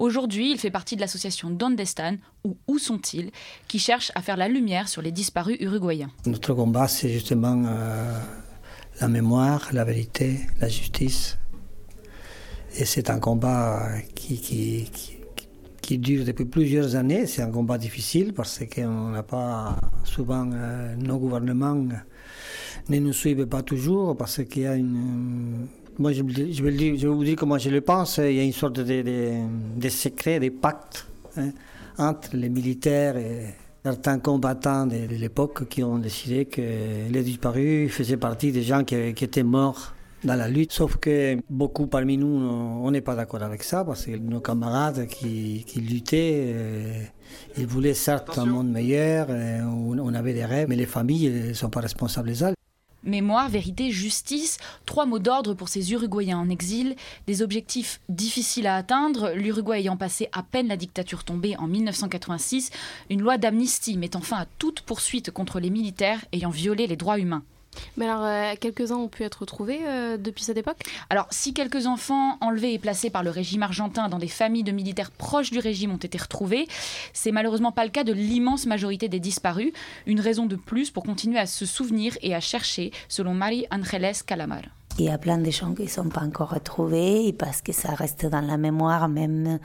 Aujourd'hui, 0.00 0.52
il 0.52 0.58
fait 0.58 0.70
partie 0.70 0.96
de 0.96 1.02
l'association 1.02 1.50
Donde 1.50 1.78
Están, 1.78 2.16
ou 2.42 2.56
Où 2.66 2.78
sont-ils, 2.78 3.30
qui 3.68 3.78
cherche 3.78 4.10
à 4.14 4.22
faire 4.22 4.38
la 4.38 4.48
lumière 4.48 4.88
sur 4.88 5.02
les 5.02 5.12
disparus 5.12 5.58
uruguayens. 5.60 6.10
Notre 6.24 6.54
combat, 6.54 6.88
c'est 6.88 7.10
justement 7.10 7.62
euh, 7.66 8.18
la 8.98 9.08
mémoire, 9.08 9.68
la 9.74 9.84
vérité, 9.84 10.40
la 10.58 10.68
justice. 10.68 11.36
Et 12.78 12.86
c'est 12.86 13.10
un 13.10 13.18
combat 13.18 13.90
qui, 14.14 14.40
qui 15.82 15.98
dure 15.98 16.24
depuis 16.24 16.46
plusieurs 16.46 16.96
années. 16.96 17.26
C'est 17.26 17.42
un 17.42 17.50
combat 17.50 17.76
difficile 17.76 18.32
parce 18.32 18.60
qu'on 18.72 19.10
n'a 19.10 19.22
pas 19.22 19.76
souvent 20.04 20.48
euh, 20.50 20.96
nos 20.96 21.18
gouvernements 21.18 21.74
ne 22.88 22.98
nous 22.98 23.12
suivent 23.12 23.46
pas 23.46 23.62
toujours 23.62 24.16
parce 24.16 24.42
qu'il 24.44 24.62
y 24.62 24.66
a 24.66 24.76
une. 24.76 25.66
Moi, 26.00 26.12
je, 26.12 26.22
je 26.56 26.62
vais 26.64 26.70
le 26.70 26.76
dire- 26.78 26.96
je 26.96 27.06
vais 27.06 27.14
vous 27.14 27.24
dire 27.24 27.36
comment 27.36 27.58
je 27.58 27.68
le 27.68 27.82
pense. 27.82 28.16
Il 28.18 28.32
y 28.32 28.40
a 28.40 28.42
une 28.42 28.52
sorte 28.62 28.76
de, 28.80 29.02
de, 29.02 29.32
de 29.78 29.88
secret, 29.90 30.40
de 30.40 30.48
pacte 30.48 31.06
hein, 31.36 31.50
entre 31.98 32.30
les 32.34 32.48
militaires 32.48 33.16
et 33.18 33.54
certains 33.84 34.18
combattants 34.18 34.86
de, 34.86 35.06
de 35.06 35.16
l'époque 35.16 35.68
qui 35.68 35.82
ont 35.82 35.98
décidé 35.98 36.46
que 36.46 36.62
les 37.14 37.22
disparus 37.22 37.92
faisaient 37.92 38.16
partie 38.16 38.50
des 38.50 38.62
gens 38.62 38.82
qui, 38.82 39.12
qui 39.12 39.24
étaient 39.24 39.42
morts 39.42 39.94
dans 40.24 40.36
la 40.36 40.48
lutte. 40.48 40.72
Sauf 40.72 40.96
que 40.96 41.36
beaucoup 41.50 41.86
parmi 41.86 42.16
nous, 42.16 42.26
on 42.86 42.90
n'est 42.90 43.00
pas 43.02 43.14
d'accord 43.14 43.42
avec 43.42 43.62
ça 43.62 43.84
parce 43.84 44.06
que 44.06 44.16
nos 44.16 44.40
camarades 44.40 45.06
qui, 45.06 45.64
qui 45.66 45.80
luttaient, 45.82 46.44
euh, 46.54 47.02
ils 47.58 47.66
voulaient 47.66 47.94
certes 47.94 48.38
un 48.38 48.46
monde 48.46 48.70
meilleur, 48.70 49.26
euh, 49.28 49.60
on, 49.64 50.14
avait 50.14 50.32
des 50.34 50.46
rêves, 50.46 50.66
mais 50.70 50.76
les 50.76 50.86
familles 50.86 51.28
ne 51.48 51.52
sont 51.52 51.68
pas 51.70 51.80
responsables 51.80 52.30
de 52.30 52.34
ça. 52.34 52.52
Mémoire, 53.02 53.48
vérité, 53.48 53.90
justice, 53.90 54.58
trois 54.84 55.06
mots 55.06 55.18
d'ordre 55.18 55.54
pour 55.54 55.70
ces 55.70 55.92
Uruguayens 55.92 56.38
en 56.38 56.50
exil, 56.50 56.96
des 57.26 57.40
objectifs 57.40 58.00
difficiles 58.10 58.66
à 58.66 58.76
atteindre, 58.76 59.30
l'Uruguay 59.30 59.80
ayant 59.80 59.96
passé 59.96 60.28
à 60.32 60.42
peine 60.42 60.68
la 60.68 60.76
dictature 60.76 61.24
tombée 61.24 61.56
en 61.56 61.66
1986, 61.66 62.70
une 63.08 63.22
loi 63.22 63.38
d'amnistie 63.38 63.96
mettant 63.96 64.20
fin 64.20 64.36
à 64.36 64.46
toute 64.58 64.82
poursuite 64.82 65.30
contre 65.30 65.60
les 65.60 65.70
militaires 65.70 66.22
ayant 66.32 66.50
violé 66.50 66.86
les 66.86 66.96
droits 66.96 67.18
humains. 67.18 67.42
Mais 67.96 68.06
alors, 68.06 68.24
euh, 68.24 68.54
quelques-uns 68.58 68.96
ont 68.96 69.08
pu 69.08 69.22
être 69.22 69.40
retrouvés 69.40 69.80
euh, 69.86 70.16
depuis 70.16 70.44
cette 70.44 70.56
époque? 70.56 70.78
Alors, 71.08 71.26
si 71.30 71.54
quelques 71.54 71.86
enfants 71.86 72.38
enlevés 72.40 72.74
et 72.74 72.78
placés 72.78 73.10
par 73.10 73.22
le 73.22 73.30
régime 73.30 73.62
argentin 73.62 74.08
dans 74.08 74.18
des 74.18 74.28
familles 74.28 74.64
de 74.64 74.72
militaires 74.72 75.10
proches 75.10 75.50
du 75.50 75.58
régime 75.58 75.92
ont 75.92 75.96
été 75.96 76.18
retrouvés, 76.18 76.66
c'est 77.12 77.32
malheureusement 77.32 77.72
pas 77.72 77.84
le 77.84 77.90
cas 77.90 78.04
de 78.04 78.12
l'immense 78.12 78.66
majorité 78.66 79.08
des 79.08 79.20
disparus, 79.20 79.72
une 80.06 80.20
raison 80.20 80.46
de 80.46 80.56
plus 80.56 80.90
pour 80.90 81.04
continuer 81.04 81.38
à 81.38 81.46
se 81.46 81.66
souvenir 81.66 82.16
et 82.22 82.34
à 82.34 82.40
chercher, 82.40 82.90
selon 83.08 83.34
Marie 83.34 83.66
Angeles 83.70 84.22
Calamar. 84.26 84.62
Il 84.98 85.06
y 85.06 85.08
a 85.08 85.16
plein 85.16 85.38
de 85.38 85.50
gens 85.50 85.72
qui 85.72 85.84
ne 85.84 85.88
sont 85.88 86.08
pas 86.08 86.20
encore 86.20 86.50
retrouvés 86.50 87.26
et 87.28 87.32
parce 87.32 87.62
que 87.62 87.72
ça 87.72 87.94
reste 87.94 88.26
dans 88.26 88.42
la 88.42 88.58
mémoire, 88.58 89.08
même 89.08 89.58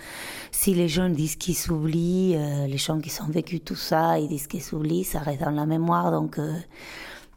si 0.52 0.74
les 0.74 0.88
gens 0.88 1.10
disent 1.10 1.36
qu'ils 1.36 1.58
s'oublient, 1.58 2.36
euh, 2.38 2.68
les 2.68 2.78
gens 2.78 3.00
qui 3.02 3.12
ont 3.22 3.28
vécu 3.28 3.60
tout 3.60 3.76
ça, 3.76 4.18
ils 4.18 4.30
disent 4.30 4.48
qu'ils 4.48 4.64
s'oublient, 4.64 5.04
ça 5.04 5.20
reste 5.20 5.42
dans 5.42 5.52
la 5.52 5.66
mémoire. 5.66 6.12
Donc 6.12 6.40
euh, 6.40 6.54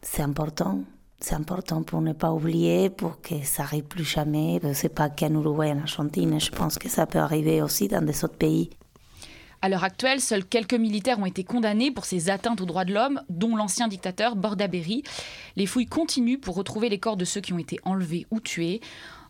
c'est 0.03 0.23
important. 0.23 0.81
C'est 1.20 1.34
important 1.34 1.82
pour 1.82 2.01
ne 2.01 2.13
pas 2.13 2.32
oublier, 2.32 2.91
pour 2.91 3.20
que 3.20 3.43
ça 3.43 3.65
arrive 3.65 3.84
plus 3.84 4.05
jamais. 4.05 4.61
C'est 4.72 4.89
pas 4.89 5.08
qu'en 5.11 5.32
Uruguay, 5.32 5.72
en 5.72 5.81
Argentine. 5.81 6.41
Je 6.41 6.51
pense 6.51 6.79
que 6.79 6.89
ça 6.89 7.06
peut 7.06 7.19
arriver 7.19 7.61
aussi 7.61 7.89
dans 7.89 8.05
des 8.05 8.25
autres 8.25 8.37
pays. 8.37 8.70
À 9.61 9.69
l'heure 9.69 9.82
actuelle, 9.82 10.20
seuls 10.20 10.44
quelques 10.44 10.75
militaires 10.75 11.19
ont 11.19 11.27
été 11.27 11.43
condamnés 11.43 11.91
pour 11.91 12.05
ces 12.05 12.31
atteintes 12.31 12.61
aux 12.61 12.67
droits 12.67 12.84
de 12.84 12.94
l'homme, 12.94 13.20
dont 13.29 13.56
l'ancien 13.56 13.89
dictateur 13.89 14.37
Bordaberry. 14.37 15.03
Les 15.56 15.67
fouilles 15.67 15.87
continuent 15.87 16.39
pour 16.39 16.55
retrouver 16.55 16.89
les 16.89 17.01
corps 17.01 17.17
de 17.17 17.25
ceux 17.25 17.41
qui 17.41 17.53
ont 17.53 17.58
été 17.58 17.81
enlevés 17.82 18.25
ou 18.31 18.39
tués. 18.39 18.81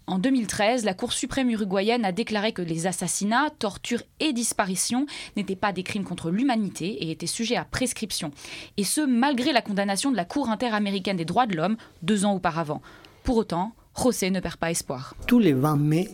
En 0.09 0.19
2013, 0.19 0.87
la 0.87 0.95
Cour 0.95 1.13
suprême 1.13 1.51
uruguayenne 1.51 2.07
a 2.07 2.13
déclaré 2.13 2.53
que 2.53 2.63
les 2.63 2.87
assassinats, 2.87 3.51
tortures 3.59 4.03
et 4.21 4.33
disparitions 4.33 5.05
n'étaient 5.37 5.55
pas 5.55 5.71
des 5.71 5.83
crimes 5.83 6.05
contre 6.05 6.31
l'humanité 6.31 6.87
et 6.87 7.11
étaient 7.11 7.27
sujets 7.27 7.57
à 7.57 7.67
prescription. 7.67 8.31
Et 8.79 8.85
ce, 8.85 9.03
malgré 9.03 9.53
la 9.53 9.61
condamnation 9.61 10.11
de 10.11 10.17
la 10.17 10.25
Cour 10.25 10.49
interaméricaine 10.49 11.19
des 11.19 11.27
droits 11.27 11.47
de 11.47 11.55
l'homme 11.55 11.77
deux 12.01 12.25
ans 12.25 12.35
auparavant. 12.35 12.81
Pour 13.23 13.37
autant, 13.37 13.73
José 14.03 14.31
ne 14.31 14.41
perd 14.41 14.57
pas 14.57 14.71
espoir. 14.71 15.15
Tous 15.27 15.41
les 15.41 15.53
20 15.53 15.77
mai, 15.77 16.09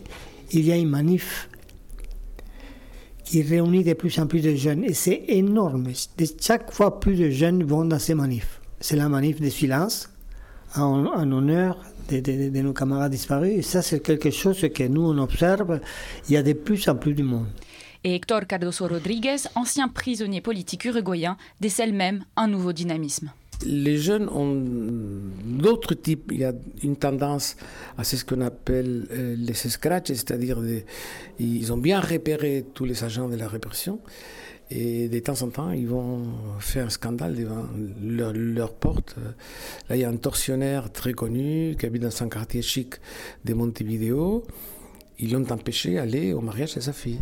il 0.51 0.65
y 0.65 0.73
a 0.73 0.75
une 0.75 0.89
manif 0.89 1.47
qui 3.23 3.43
réunit 3.43 3.85
de 3.85 3.93
plus 3.93 4.19
en 4.19 4.27
plus 4.27 4.41
de 4.41 4.55
jeunes. 4.55 4.83
Et 4.83 4.93
c'est 4.93 5.23
énorme. 5.29 5.87
Chaque 6.41 6.73
fois, 6.73 6.99
plus 6.99 7.15
de 7.15 7.29
jeunes 7.29 7.63
vont 7.63 7.85
dans 7.85 7.99
ces 7.99 8.13
manifs. 8.13 8.59
C'est 8.81 8.97
la 8.97 9.07
manif 9.07 9.39
de 9.39 9.49
silence 9.49 10.09
en, 10.75 11.05
en 11.05 11.31
honneur 11.31 11.77
de, 12.09 12.19
de- 12.19 12.49
de 12.49 12.61
nos 12.61 12.73
camarades 12.73 13.11
disparus. 13.11 13.53
Et 13.57 13.61
ça, 13.61 13.81
c'est 13.81 13.99
quelque 14.01 14.31
chose 14.31 14.59
que 14.73 14.83
nous, 14.87 15.01
on 15.03 15.17
observe. 15.17 15.79
Il 16.27 16.33
y 16.33 16.37
a 16.37 16.43
de 16.43 16.53
plus 16.53 16.87
en 16.87 16.95
plus 16.95 17.13
de 17.13 17.23
monde. 17.23 17.47
Et 18.03 18.13
Héctor 18.15 18.45
Cardoso 18.45 18.87
Rodriguez, 18.87 19.37
ancien 19.55 19.87
prisonnier 19.87 20.39
politique 20.41 20.85
uruguayen, 20.85 21.37
décèle 21.59 21.93
même 21.93 22.23
un 22.35 22.47
nouveau 22.47 22.71
dynamisme. 22.71 23.31
Les 23.65 23.97
jeunes 23.97 24.27
ont 24.29 24.61
d'autres 25.45 25.93
types. 25.95 26.29
Il 26.31 26.39
y 26.39 26.43
a 26.43 26.53
une 26.83 26.97
tendance 26.97 27.55
à 27.97 28.03
ce 28.03 28.23
qu'on 28.23 28.41
appelle 28.41 29.07
euh, 29.11 29.35
les 29.37 29.53
scratchs, 29.53 30.09
c'est-à-dire 30.09 30.59
ils 31.39 31.71
ont 31.73 31.77
bien 31.77 31.99
repéré 31.99 32.65
tous 32.73 32.85
les 32.85 33.03
agents 33.03 33.29
de 33.29 33.37
la 33.37 33.47
répression 33.47 33.99
et 34.71 35.07
de 35.09 35.19
temps 35.19 35.41
en 35.43 35.49
temps 35.49 35.71
ils 35.71 35.87
vont 35.87 36.23
faire 36.59 36.85
un 36.87 36.89
scandale 36.89 37.35
devant 37.35 37.65
leur, 38.01 38.33
leur 38.33 38.73
porte. 38.73 39.15
Là, 39.89 39.95
il 39.95 40.01
y 40.01 40.03
a 40.03 40.09
un 40.09 40.17
tortionnaire 40.17 40.91
très 40.91 41.13
connu 41.13 41.75
qui 41.79 41.85
habite 41.85 42.01
dans 42.03 42.23
un 42.23 42.29
quartier 42.29 42.61
chic 42.61 42.95
de 43.45 43.53
Montevideo. 43.53 44.43
Ils 45.19 45.31
l'ont 45.31 45.49
empêché 45.51 45.95
d'aller 45.95 46.33
au 46.33 46.41
mariage 46.41 46.75
de 46.75 46.81
sa 46.81 46.93
fille. 46.93 47.21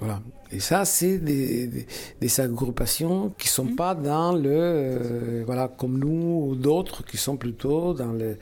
Voilà. 0.00 0.20
Et 0.50 0.60
ça, 0.60 0.84
c'est 0.84 1.18
des, 1.18 1.66
des, 1.66 1.86
des 2.20 2.40
agrupations 2.40 3.30
qui 3.38 3.48
sont 3.48 3.66
Mhm. 3.66 3.76
pas 3.76 3.94
dans 3.94 4.32
le, 4.32 4.50
euh, 4.50 5.42
voilà, 5.46 5.68
comme 5.68 5.98
nous 5.98 6.48
ou 6.50 6.56
d'autres 6.56 7.04
qui 7.04 7.16
sont 7.16 7.36
plutôt 7.36 7.94
dans 7.94 8.12
le, 8.12 8.38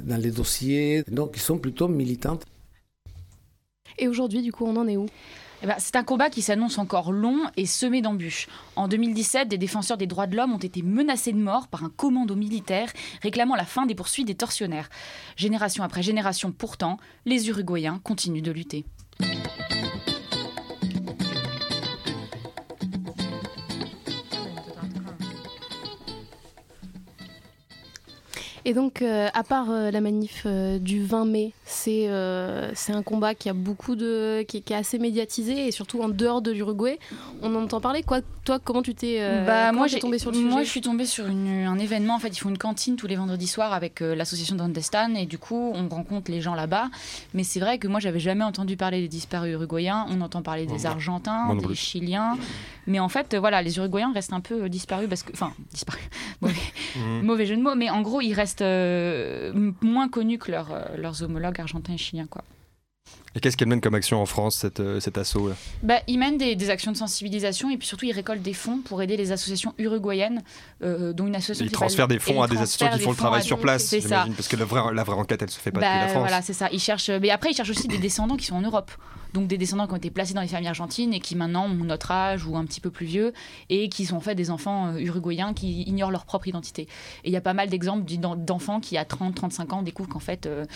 dans 0.00 0.16
les 0.16 0.30
dossiers, 0.30 1.02
donc 1.10 1.34
qui 1.34 1.40
sont 1.40 1.58
plutôt 1.58 1.88
militantes. 1.88 2.44
Et 3.98 4.08
aujourd'hui, 4.08 4.42
du 4.42 4.52
coup, 4.52 4.64
on 4.64 4.76
en 4.76 4.88
est 4.88 4.96
où? 4.96 5.06
Eh 5.64 5.66
ben, 5.68 5.76
c'est 5.78 5.94
un 5.94 6.02
combat 6.02 6.28
qui 6.28 6.42
s'annonce 6.42 6.78
encore 6.78 7.12
long 7.12 7.38
et 7.56 7.66
semé 7.66 8.02
d'embûches. 8.02 8.48
En 8.74 8.88
2017, 8.88 9.46
des 9.46 9.58
défenseurs 9.58 9.96
des 9.96 10.08
droits 10.08 10.26
de 10.26 10.36
l'homme 10.36 10.52
ont 10.52 10.58
été 10.58 10.82
menacés 10.82 11.32
de 11.32 11.38
mort 11.38 11.68
par 11.68 11.84
un 11.84 11.90
commando 11.90 12.34
militaire 12.34 12.92
réclamant 13.22 13.54
la 13.54 13.64
fin 13.64 13.86
des 13.86 13.94
poursuites 13.94 14.26
des 14.26 14.34
tortionnaires. 14.34 14.88
Génération 15.36 15.84
après 15.84 16.02
génération, 16.02 16.50
pourtant, 16.50 16.96
les 17.26 17.48
Uruguayens 17.48 18.00
continuent 18.02 18.42
de 18.42 18.50
lutter. 18.50 18.84
Et 28.64 28.74
donc, 28.74 29.02
euh, 29.02 29.28
à 29.34 29.42
part 29.42 29.70
euh, 29.70 29.90
la 29.90 30.00
manif 30.00 30.42
euh, 30.46 30.78
du 30.78 31.02
20 31.04 31.24
mai, 31.24 31.52
c'est 31.64 32.08
euh, 32.08 32.70
c'est 32.74 32.92
un 32.92 33.02
combat 33.02 33.34
qui 33.34 33.48
a 33.48 33.52
beaucoup 33.54 33.96
de, 33.96 34.42
qui, 34.46 34.62
qui 34.62 34.72
est 34.72 34.76
assez 34.76 34.98
médiatisé 34.98 35.66
et 35.66 35.70
surtout 35.72 36.00
en 36.02 36.08
dehors 36.08 36.42
de 36.42 36.52
l'Uruguay, 36.52 36.98
on 37.42 37.54
en 37.56 37.64
entend 37.64 37.80
parler. 37.80 38.02
Quoi, 38.04 38.20
toi, 38.44 38.58
comment 38.62 38.82
tu 38.82 38.94
t'es 38.94 39.16
euh, 39.20 39.44
Bah, 39.44 39.72
moi, 39.72 39.88
j'ai 39.88 39.98
tombé 39.98 40.18
sur 40.18 40.30
le 40.30 40.38
moi, 40.38 40.52
sujet 40.52 40.64
je 40.64 40.70
suis 40.70 40.80
tombée 40.80 41.06
sur 41.06 41.26
une- 41.26 41.64
un 41.66 41.78
événement. 41.78 42.14
En 42.14 42.18
fait, 42.20 42.28
ils 42.28 42.38
font 42.38 42.50
une 42.50 42.58
cantine 42.58 42.94
tous 42.96 43.06
les 43.08 43.16
vendredis 43.16 43.46
soirs 43.48 43.72
avec 43.72 44.00
euh, 44.00 44.14
l'association 44.14 44.54
d'Andestan 44.54 45.14
et 45.16 45.26
du 45.26 45.38
coup, 45.38 45.72
on 45.74 45.88
rencontre 45.88 46.30
les 46.30 46.40
gens 46.40 46.54
là-bas. 46.54 46.88
Mais 47.34 47.42
c'est 47.44 47.58
vrai 47.60 47.78
que 47.78 47.88
moi, 47.88 47.98
j'avais 47.98 48.20
jamais 48.20 48.44
entendu 48.44 48.76
parler 48.76 49.00
des 49.00 49.08
disparus 49.08 49.52
uruguayens. 49.54 50.06
On 50.08 50.20
entend 50.20 50.42
parler 50.42 50.66
des 50.66 50.86
Argentins, 50.86 51.46
Moi 51.52 51.56
des. 51.56 51.74
Chiliens. 51.74 52.36
Mais 52.86 52.98
en 53.00 53.08
fait, 53.08 53.34
voilà, 53.36 53.62
les 53.62 53.76
Uruguayens 53.78 54.12
restent 54.12 54.32
un 54.32 54.40
peu 54.40 54.68
disparus 54.68 55.08
parce 55.08 55.22
que, 55.22 55.32
enfin, 55.32 55.52
disparus. 55.72 56.02
mauvais, 56.40 56.54
Mhm. 56.96 57.22
mauvais 57.22 57.46
jeu 57.46 57.56
de 57.56 57.62
mots. 57.62 57.74
Mais 57.76 57.90
en 57.90 58.02
gros, 58.02 58.20
ils 58.20 58.34
restent 58.34 58.51
euh, 58.60 59.72
moins 59.80 60.08
connus 60.08 60.38
que 60.38 60.50
leurs, 60.50 60.72
euh, 60.72 60.96
leurs 60.96 61.22
homologues 61.22 61.60
argentins 61.60 61.94
et 61.94 61.98
chiliens, 61.98 62.26
quoi. 62.26 62.44
Et 63.34 63.40
qu'est-ce 63.40 63.56
qu'elle 63.56 63.68
mène 63.68 63.80
comme 63.80 63.94
action 63.94 64.20
en 64.20 64.26
France, 64.26 64.56
cette, 64.56 64.80
euh, 64.80 65.00
cet 65.00 65.16
assaut 65.18 65.48
là 65.48 65.54
Bah, 65.82 66.00
ils 66.06 66.18
mènent 66.18 66.36
des, 66.38 66.54
des 66.54 66.70
actions 66.70 66.92
de 66.92 66.96
sensibilisation 66.96 67.70
et 67.70 67.76
puis 67.78 67.86
surtout 67.86 68.04
ils 68.04 68.12
récoltent 68.12 68.42
des 68.42 68.52
fonds 68.52 68.78
pour 68.84 69.00
aider 69.02 69.16
les 69.16 69.32
associations 69.32 69.74
uruguayennes, 69.78 70.42
euh, 70.82 71.12
dont 71.12 71.26
une 71.26 71.36
association 71.36 71.64
Ils 71.64 71.68
qui 71.68 71.72
transfèrent 71.74 72.08
des 72.08 72.18
fonds 72.18 72.42
à 72.42 72.48
des 72.48 72.58
associations 72.58 72.96
qui 72.98 73.02
font 73.04 73.10
le 73.10 73.16
travail 73.16 73.42
sur 73.42 73.58
place, 73.58 73.90
j'imagine, 73.90 74.34
parce 74.34 74.48
que 74.48 74.56
la 74.56 74.64
vraie, 74.64 74.92
la 74.94 75.04
vraie 75.04 75.16
enquête, 75.16 75.40
elle 75.42 75.50
se 75.50 75.58
fait 75.58 75.70
pas 75.72 75.80
Bah, 75.80 75.86
depuis 75.86 76.00
la 76.00 76.08
France. 76.08 76.20
Voilà, 76.22 76.42
c'est 76.42 76.52
ça. 76.52 76.68
Ils 76.72 76.80
cherchent, 76.80 77.08
mais 77.10 77.30
après 77.30 77.50
ils 77.50 77.54
cherchent 77.54 77.70
aussi 77.70 77.88
des 77.88 77.98
descendants 77.98 78.36
qui 78.36 78.44
sont 78.46 78.56
en 78.56 78.62
Europe. 78.62 78.90
Donc 79.32 79.46
des 79.46 79.56
descendants 79.56 79.86
qui 79.86 79.94
ont 79.94 79.96
été 79.96 80.10
placés 80.10 80.34
dans 80.34 80.42
les 80.42 80.46
familles 80.48 80.68
argentines 80.68 81.14
et 81.14 81.20
qui 81.20 81.36
maintenant 81.36 81.64
ont 81.64 81.70
notre 81.84 82.10
âge 82.10 82.44
ou 82.44 82.54
un 82.58 82.66
petit 82.66 82.82
peu 82.82 82.90
plus 82.90 83.06
vieux 83.06 83.32
et 83.70 83.88
qui 83.88 84.04
sont 84.04 84.16
en 84.16 84.20
fait 84.20 84.34
des 84.34 84.50
enfants 84.50 84.88
euh, 84.88 84.98
uruguayens 84.98 85.54
qui 85.54 85.84
ignorent 85.84 86.10
leur 86.10 86.26
propre 86.26 86.48
identité. 86.48 86.82
Et 87.24 87.30
il 87.30 87.32
y 87.32 87.36
a 87.38 87.40
pas 87.40 87.54
mal 87.54 87.70
d'exemples 87.70 88.04
d'en- 88.18 88.36
d'enfants 88.36 88.78
qui 88.78 88.98
à 88.98 89.06
30, 89.06 89.34
35 89.34 89.72
ans 89.72 89.80
découvrent 89.82 90.10
qu'en 90.10 90.18
fait 90.18 90.44
euh, 90.44 90.66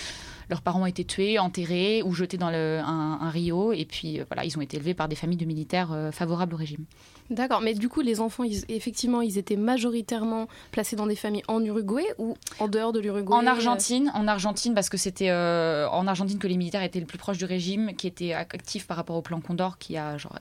leurs 0.49 0.63
parents 0.63 0.83
ont 0.83 0.87
été 0.87 1.05
tués, 1.05 1.39
enterrés 1.39 2.03
ou 2.03 2.13
jetés 2.13 2.37
dans 2.37 2.51
le, 2.51 2.81
un, 2.85 3.19
un 3.21 3.31
rio 3.31 3.73
et 3.73 3.85
puis 3.85 4.21
euh, 4.21 4.25
voilà, 4.29 4.45
ils 4.45 4.57
ont 4.57 4.61
été 4.61 4.77
élevés 4.77 4.95
par 4.95 5.09
des 5.09 5.17
familles 5.17 5.37
de 5.39 5.45
militaires 5.45 5.93
euh, 5.93 6.11
favorables 6.13 6.55
au 6.55 6.57
régime. 6.57 6.85
D'accord, 7.31 7.61
mais 7.61 7.75
du 7.75 7.89
coup, 7.89 8.01
les 8.03 8.21
enfants, 8.21 8.45
ils- 8.45 8.65
effectivement, 8.69 9.21
ils 9.21 9.39
étaient 9.39 9.57
majoritairement 9.57 10.47
placés 10.71 10.95
dans 10.95 11.07
des 11.09 11.17
familles 11.17 11.43
en 11.49 11.63
Uruguay 11.65 12.05
ou 12.19 12.37
en 12.61 12.69
dehors 12.69 12.93
de 12.93 13.01
l'Uruguay 13.01 13.35
En 13.35 13.47
Argentine, 13.47 14.13
en 14.15 14.29
Argentine 14.29 14.75
parce 14.75 14.89
que 14.89 14.97
c'était 14.97 15.31
euh, 15.31 15.89
en 15.89 16.07
Argentine 16.07 16.39
que 16.39 16.47
les 16.47 16.57
militaires 16.57 16.83
étaient 16.85 17.01
le 17.01 17.07
plus 17.07 17.19
proches 17.19 17.39
du 17.39 17.45
régime, 17.45 17.95
qui 17.97 18.07
était 18.07 18.33
actif 18.33 18.87
par 18.87 18.97
rapport 18.97 19.17
au 19.17 19.23
plan 19.23 19.41
Condor, 19.41 19.79
qui 19.79 19.97
a 19.97 20.17
genre, 20.19 20.39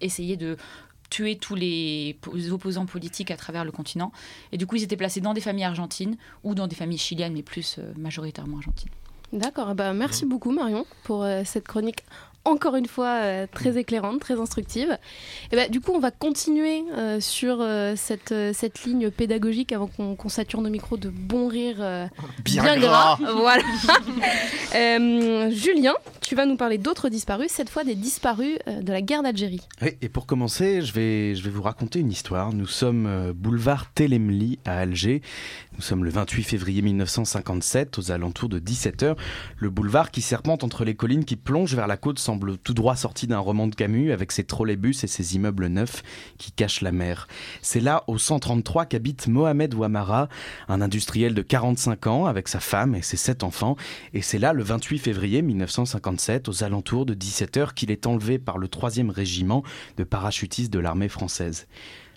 essayé 0.00 0.36
de 0.36 0.56
tuer 1.10 1.36
tous 1.36 1.54
les 1.54 2.16
po- 2.20 2.36
opposants 2.52 2.86
politiques 2.86 3.30
à 3.30 3.36
travers 3.36 3.64
le 3.64 3.72
continent. 3.72 4.12
Et 4.52 4.58
du 4.58 4.66
coup, 4.66 4.76
ils 4.76 4.82
étaient 4.82 4.96
placés 4.96 5.20
dans 5.22 5.34
des 5.34 5.40
familles 5.40 5.64
argentines 5.64 6.16
ou 6.44 6.54
dans 6.54 6.66
des 6.68 6.76
familles 6.76 6.98
chiliennes, 6.98 7.32
mais 7.32 7.42
plus 7.42 7.76
euh, 7.78 7.92
majoritairement 7.96 8.58
argentines. 8.58 8.90
D'accord, 9.32 9.74
bah 9.74 9.92
merci 9.92 10.24
beaucoup 10.24 10.50
Marion 10.52 10.86
pour 11.04 11.22
euh, 11.22 11.42
cette 11.44 11.66
chronique 11.66 12.04
encore 12.48 12.76
une 12.76 12.86
fois 12.86 13.20
euh, 13.22 13.46
très 13.52 13.76
éclairante, 13.78 14.20
très 14.20 14.40
instructive. 14.40 14.96
Et 15.52 15.56
bah, 15.56 15.68
du 15.68 15.80
coup, 15.80 15.92
on 15.92 15.98
va 15.98 16.10
continuer 16.10 16.82
euh, 16.96 17.20
sur 17.20 17.64
cette, 17.96 18.34
cette 18.52 18.84
ligne 18.84 19.10
pédagogique 19.10 19.72
avant 19.72 19.86
qu'on 19.86 20.16
qu'on 20.16 20.28
sature 20.28 20.60
nos 20.60 20.70
micros 20.70 20.96
de 20.96 21.10
bons 21.10 21.48
rires 21.48 21.76
euh, 21.80 22.06
Bien 22.44 22.78
gras. 22.78 23.18
Voilà. 23.38 23.62
Julien, 25.50 25.94
tu 26.20 26.34
vas 26.34 26.46
nous 26.46 26.56
parler 26.56 26.78
d'autres 26.78 27.08
disparus, 27.08 27.50
cette 27.50 27.70
fois 27.70 27.84
des 27.84 27.94
disparus 27.94 28.58
de 28.66 28.92
la 28.92 29.02
guerre 29.02 29.22
d'Algérie. 29.22 29.60
Oui, 29.82 29.90
et 30.00 30.08
pour 30.08 30.26
commencer, 30.26 30.82
je 30.82 30.92
vais, 30.92 31.34
je 31.34 31.42
vais 31.42 31.50
vous 31.50 31.62
raconter 31.62 32.00
une 32.00 32.10
histoire. 32.10 32.52
Nous 32.52 32.66
sommes 32.66 33.32
boulevard 33.32 33.92
Telemli 33.92 34.58
à 34.64 34.78
Alger. 34.78 35.22
Nous 35.78 35.84
sommes 35.84 36.02
le 36.02 36.10
28 36.10 36.42
février 36.42 36.82
1957, 36.82 37.98
aux 37.98 38.10
alentours 38.10 38.48
de 38.48 38.58
17h. 38.58 39.16
Le 39.58 39.70
boulevard 39.70 40.10
qui 40.10 40.22
serpente 40.22 40.64
entre 40.64 40.84
les 40.84 40.96
collines 40.96 41.24
qui 41.24 41.36
plongent 41.36 41.76
vers 41.76 41.86
la 41.86 41.96
côte 41.96 42.18
semble 42.18 42.58
tout 42.58 42.74
droit 42.74 42.96
sorti 42.96 43.28
d'un 43.28 43.38
roman 43.38 43.68
de 43.68 43.76
Camus 43.76 44.10
avec 44.10 44.32
ses 44.32 44.42
trolleybus 44.42 45.04
et 45.04 45.06
ses 45.06 45.36
immeubles 45.36 45.68
neufs 45.68 46.02
qui 46.36 46.50
cachent 46.50 46.80
la 46.80 46.90
mer. 46.90 47.28
C'est 47.62 47.78
là, 47.78 48.02
au 48.08 48.18
133, 48.18 48.86
qu'habite 48.86 49.28
Mohamed 49.28 49.72
Ouamara, 49.72 50.28
un 50.66 50.80
industriel 50.80 51.32
de 51.32 51.42
45 51.42 52.08
ans 52.08 52.26
avec 52.26 52.48
sa 52.48 52.58
femme 52.58 52.96
et 52.96 53.02
ses 53.02 53.16
sept 53.16 53.44
enfants. 53.44 53.76
Et 54.14 54.20
c'est 54.20 54.40
là, 54.40 54.52
le 54.52 54.64
28 54.64 54.98
février 54.98 55.42
1957, 55.42 56.48
aux 56.48 56.64
alentours 56.64 57.06
de 57.06 57.14
17h, 57.14 57.74
qu'il 57.74 57.92
est 57.92 58.08
enlevé 58.08 58.40
par 58.40 58.58
le 58.58 58.66
3e 58.66 59.10
régiment 59.10 59.62
de 59.96 60.02
parachutistes 60.02 60.72
de 60.72 60.80
l'armée 60.80 61.08
française. 61.08 61.68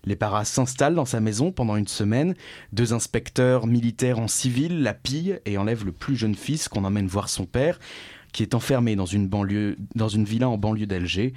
Les 0.05 0.15
paras 0.15 0.45
s'installent 0.45 0.95
dans 0.95 1.05
sa 1.05 1.19
maison 1.19 1.51
pendant 1.51 1.75
une 1.75 1.87
semaine. 1.87 2.33
Deux 2.73 2.93
inspecteurs 2.93 3.67
militaires 3.67 4.19
en 4.19 4.27
civil 4.27 4.81
la 4.81 4.93
pillent 4.93 5.39
et 5.45 5.57
enlèvent 5.57 5.85
le 5.85 5.91
plus 5.91 6.15
jeune 6.15 6.35
fils 6.35 6.67
qu'on 6.67 6.85
emmène 6.85 7.07
voir 7.07 7.29
son 7.29 7.45
père, 7.45 7.79
qui 8.31 8.43
est 8.43 8.55
enfermé 8.55 8.95
dans 8.95 9.05
une, 9.05 9.29
dans 9.95 10.07
une 10.07 10.25
villa 10.25 10.49
en 10.49 10.57
banlieue 10.57 10.87
d'Alger. 10.87 11.33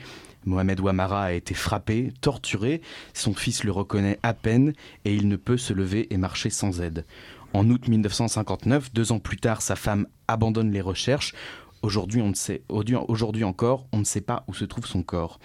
Mohamed 0.47 0.81
Ouamara 0.81 1.25
a 1.25 1.33
été 1.33 1.55
frappé, 1.55 2.13
torturé. 2.21 2.81
Son 3.13 3.35
fils 3.35 3.65
le 3.65 3.73
reconnaît 3.73 4.19
à 4.23 4.35
peine 4.35 4.73
et 5.05 5.15
il 5.15 5.29
ne 5.29 5.37
peut 5.37 5.57
se 5.57 5.73
lever 5.73 6.13
et 6.13 6.17
marcher 6.17 6.51
sans 6.51 6.81
aide. 6.81 7.05
En 7.53 7.71
août 7.71 7.87
1959, 7.87 8.93
deux 8.93 9.13
ans 9.13 9.21
plus 9.21 9.37
tard, 9.37 9.63
sa 9.63 9.77
femme 9.77 10.07
abandonne 10.27 10.73
les 10.73 10.81
recherches. 10.81 11.35
Aujourd'hui, 11.85 12.23
on 12.23 12.31
ne 12.31 12.35
sait, 12.35 12.63
aujourd'hui 12.71 13.45
encore, 13.45 13.87
on 13.93 13.99
ne 13.99 14.05
sait 14.05 14.23
pas 14.23 14.43
où 14.49 14.55
se 14.55 14.65
trouve 14.65 14.87
son 14.87 15.03
corps. 15.03 15.39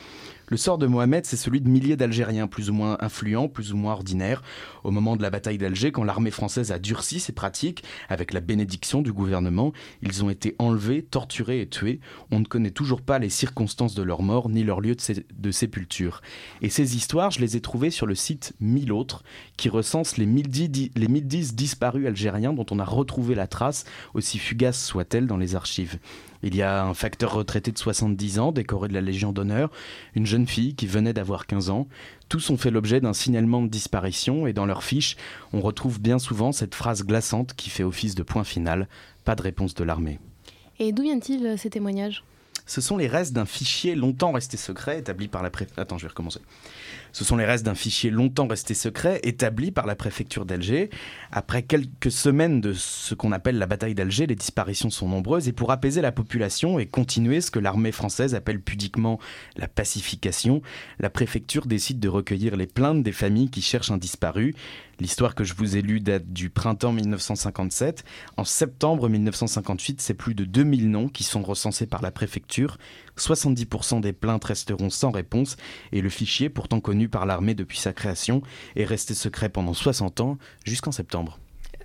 Le 0.48 0.56
sort 0.56 0.78
de 0.78 0.88
Mohamed, 0.88 1.26
c'est 1.26 1.36
celui 1.36 1.60
de 1.60 1.68
milliers 1.70 1.98
d'Algériens, 1.98 2.48
plus 2.48 2.70
ou 2.70 2.74
moins 2.74 2.96
influents, 3.02 3.50
plus 3.50 3.74
ou 3.74 3.78
moins 3.78 3.92
ordinaires. 3.92 4.42
Au 4.86 4.90
moment 4.90 5.18
de 5.18 5.22
la 5.22 5.30
bataille 5.32 5.58
d'Alger, 5.58 5.92
quand 5.92 6.06
l'armée 6.06 6.32
française 6.32 6.72
a 6.72 6.80
durci 6.80 7.20
ses 7.20 7.34
pratiques, 7.34 7.84
avec 8.08 8.32
la 8.34 8.40
bénédiction 8.40 9.02
du 9.02 9.12
gouvernement, 9.12 9.74
ils 10.02 10.24
ont 10.24 10.30
été 10.30 10.56
enlevés, 10.60 11.04
torturés 11.04 11.60
et 11.60 11.68
tués. 11.68 12.00
On 12.32 12.40
ne 12.40 12.46
connaît 12.46 12.72
toujours 12.72 13.02
pas 13.02 13.20
les 13.20 13.30
circonstances 13.30 13.94
de 13.94 14.02
leur 14.02 14.22
mort, 14.22 14.48
ni 14.48 14.64
leur 14.64 14.80
lieu 14.80 14.96
de, 14.96 15.02
sé- 15.02 15.26
de 15.38 15.52
sépulture. 15.52 16.22
Et 16.62 16.70
ces 16.70 16.96
histoires, 16.96 17.32
je 17.32 17.42
les 17.42 17.58
ai 17.58 17.62
trouvées 17.62 17.92
sur 17.92 18.06
le 18.08 18.16
site 18.16 18.54
1000 18.62 18.94
autres, 18.94 19.24
qui 19.58 19.68
recense 19.68 20.16
les 20.16 20.26
1010, 20.26 20.70
di- 20.70 20.92
les 20.96 21.10
1010 21.10 21.54
disparus 21.54 22.08
algériens 22.08 22.54
dont 22.54 22.66
on 22.72 22.80
a 22.80 22.86
retrouvé 22.86 23.36
la 23.36 23.46
trace, 23.46 23.84
aussi 24.14 24.40
fugace 24.40 24.82
soit-elle, 24.82 25.28
dans 25.28 25.38
les 25.38 25.54
archives. 25.56 26.00
Il 26.42 26.56
y 26.56 26.62
a 26.62 26.84
un 26.84 26.94
facteur 26.94 27.34
retraité 27.34 27.72
de 27.72 27.78
70 27.78 28.40
ans, 28.40 28.52
décoré 28.52 28.88
de 28.88 28.94
la 28.94 29.02
Légion 29.02 29.34
d'honneur, 29.34 29.70
une 30.16 30.26
jeune 30.26 30.48
fille 30.48 30.76
qui 30.76 30.88
venait 30.88 31.14
d'avoir 31.14 31.48
15 31.48 31.70
ans. 31.70 31.88
Tous 32.30 32.50
ont 32.50 32.58
fait 32.58 32.72
l'objet 32.72 33.02
d'un 33.02 33.14
signalement 33.14 33.62
de 33.62 33.68
disparition 33.68 34.48
et 34.48 34.54
dans 34.54 34.66
leurs 34.66 34.84
fiches, 34.84 35.18
on 35.52 35.62
retrouve 35.62 36.00
bien 36.00 36.20
souvent 36.20 36.52
cette 36.52 36.76
phrase 36.76 37.04
glaçante 37.04 37.54
qui 37.56 37.70
fait 37.70 37.84
office 37.84 38.16
de 38.16 38.24
point 38.24 38.44
final 38.44 38.88
pas 39.26 39.36
de 39.36 39.42
réponse 39.42 39.76
de 39.76 39.84
l'armée. 39.84 40.20
Et 40.80 40.92
d'où 40.92 41.04
viennent-ils 41.04 41.46
euh, 41.46 41.58
ces 41.58 41.70
témoignages? 41.70 42.24
Ce 42.66 42.82
sont 42.82 42.98
les 42.98 43.08
restes 43.08 43.34
d'un 43.34 43.46
fichier 43.46 43.96
longtemps 43.96 44.32
resté 44.32 44.56
secret 44.56 45.00
établi 45.00 45.28
par 45.28 45.44
la 45.44 45.50
préfecture. 45.50 45.82
Attends, 45.82 45.98
je 45.98 46.04
vais 46.04 46.10
recommencer. 46.10 46.40
Ce 47.12 47.24
sont 47.24 47.38
les 47.38 47.46
restes 47.46 47.66
d'un 47.66 47.76
fichier 47.76 48.10
longtemps 48.10 48.48
resté 48.48 48.74
secret 48.74 49.20
établi 49.24 49.72
par 49.72 49.86
la 49.86 49.96
préfecture 49.96 50.46
d'Alger. 50.46 50.90
Après 51.32 51.64
quelques 51.64 52.12
semaines 52.12 52.62
de 52.62 52.74
ce 52.74 53.16
qu'on 53.16 53.32
appelle 53.32 53.58
la 53.58 53.66
bataille 53.66 53.96
d'Alger, 53.96 54.28
les 54.28 54.36
disparitions 54.36 54.90
sont 54.90 55.08
nombreuses 55.08 55.48
et 55.48 55.54
pour 55.54 55.72
apaiser 55.72 56.02
la 56.02 56.12
population 56.12 56.80
et 56.80 56.86
continuer 56.86 57.42
ce 57.42 57.52
que 57.52 57.60
l'armée 57.60 57.92
française 57.92 58.36
appelle 58.36 58.62
pudiquement 58.62 59.20
la 59.58 59.68
pacification, 59.68 60.62
la 61.00 61.10
préfecture 61.10 61.66
décide 61.66 62.00
de 62.00 62.10
recueillir 62.10 62.56
les 62.56 62.68
plaintes 62.68 63.04
des 63.04 63.12
familles 63.12 63.50
qui 63.50 63.62
cherchent 63.62 63.92
un 63.92 63.98
disparu. 63.98 64.56
L'histoire 65.00 65.34
que 65.34 65.46
je 65.46 65.54
vous 65.54 65.78
ai 65.78 65.82
lue 65.82 66.02
date 66.02 66.28
du 66.34 66.50
printemps 66.50 66.92
1957. 66.92 68.04
En 68.36 68.44
septembre 68.44 69.08
1958, 69.08 70.02
c'est 70.02 70.14
plus 70.14 70.36
de 70.36 70.44
2000 70.44 70.92
noms 70.92 71.08
qui 71.08 71.24
sont 71.24 71.42
recensés 71.42 71.88
par 71.88 72.02
la 72.02 72.12
préfecture. 72.12 72.78
70% 73.20 74.02
des 74.02 74.14
plaintes 74.14 74.46
resteront 74.46 74.90
sans 74.90 75.12
réponse 75.12 75.58
et 75.92 76.02
le 76.02 76.10
fichier, 76.10 76.50
pourtant 76.50 76.80
connu 76.80 77.10
par 77.10 77.26
l'armée 77.26 77.54
depuis 77.54 77.78
sa 77.78 77.94
création, 77.94 78.42
est 78.76 78.86
resté 78.86 79.14
secret 79.14 79.50
pendant 79.50 79.74
60 79.74 80.22
ans 80.22 80.38
jusqu'en 80.66 80.92
septembre. 80.92 81.40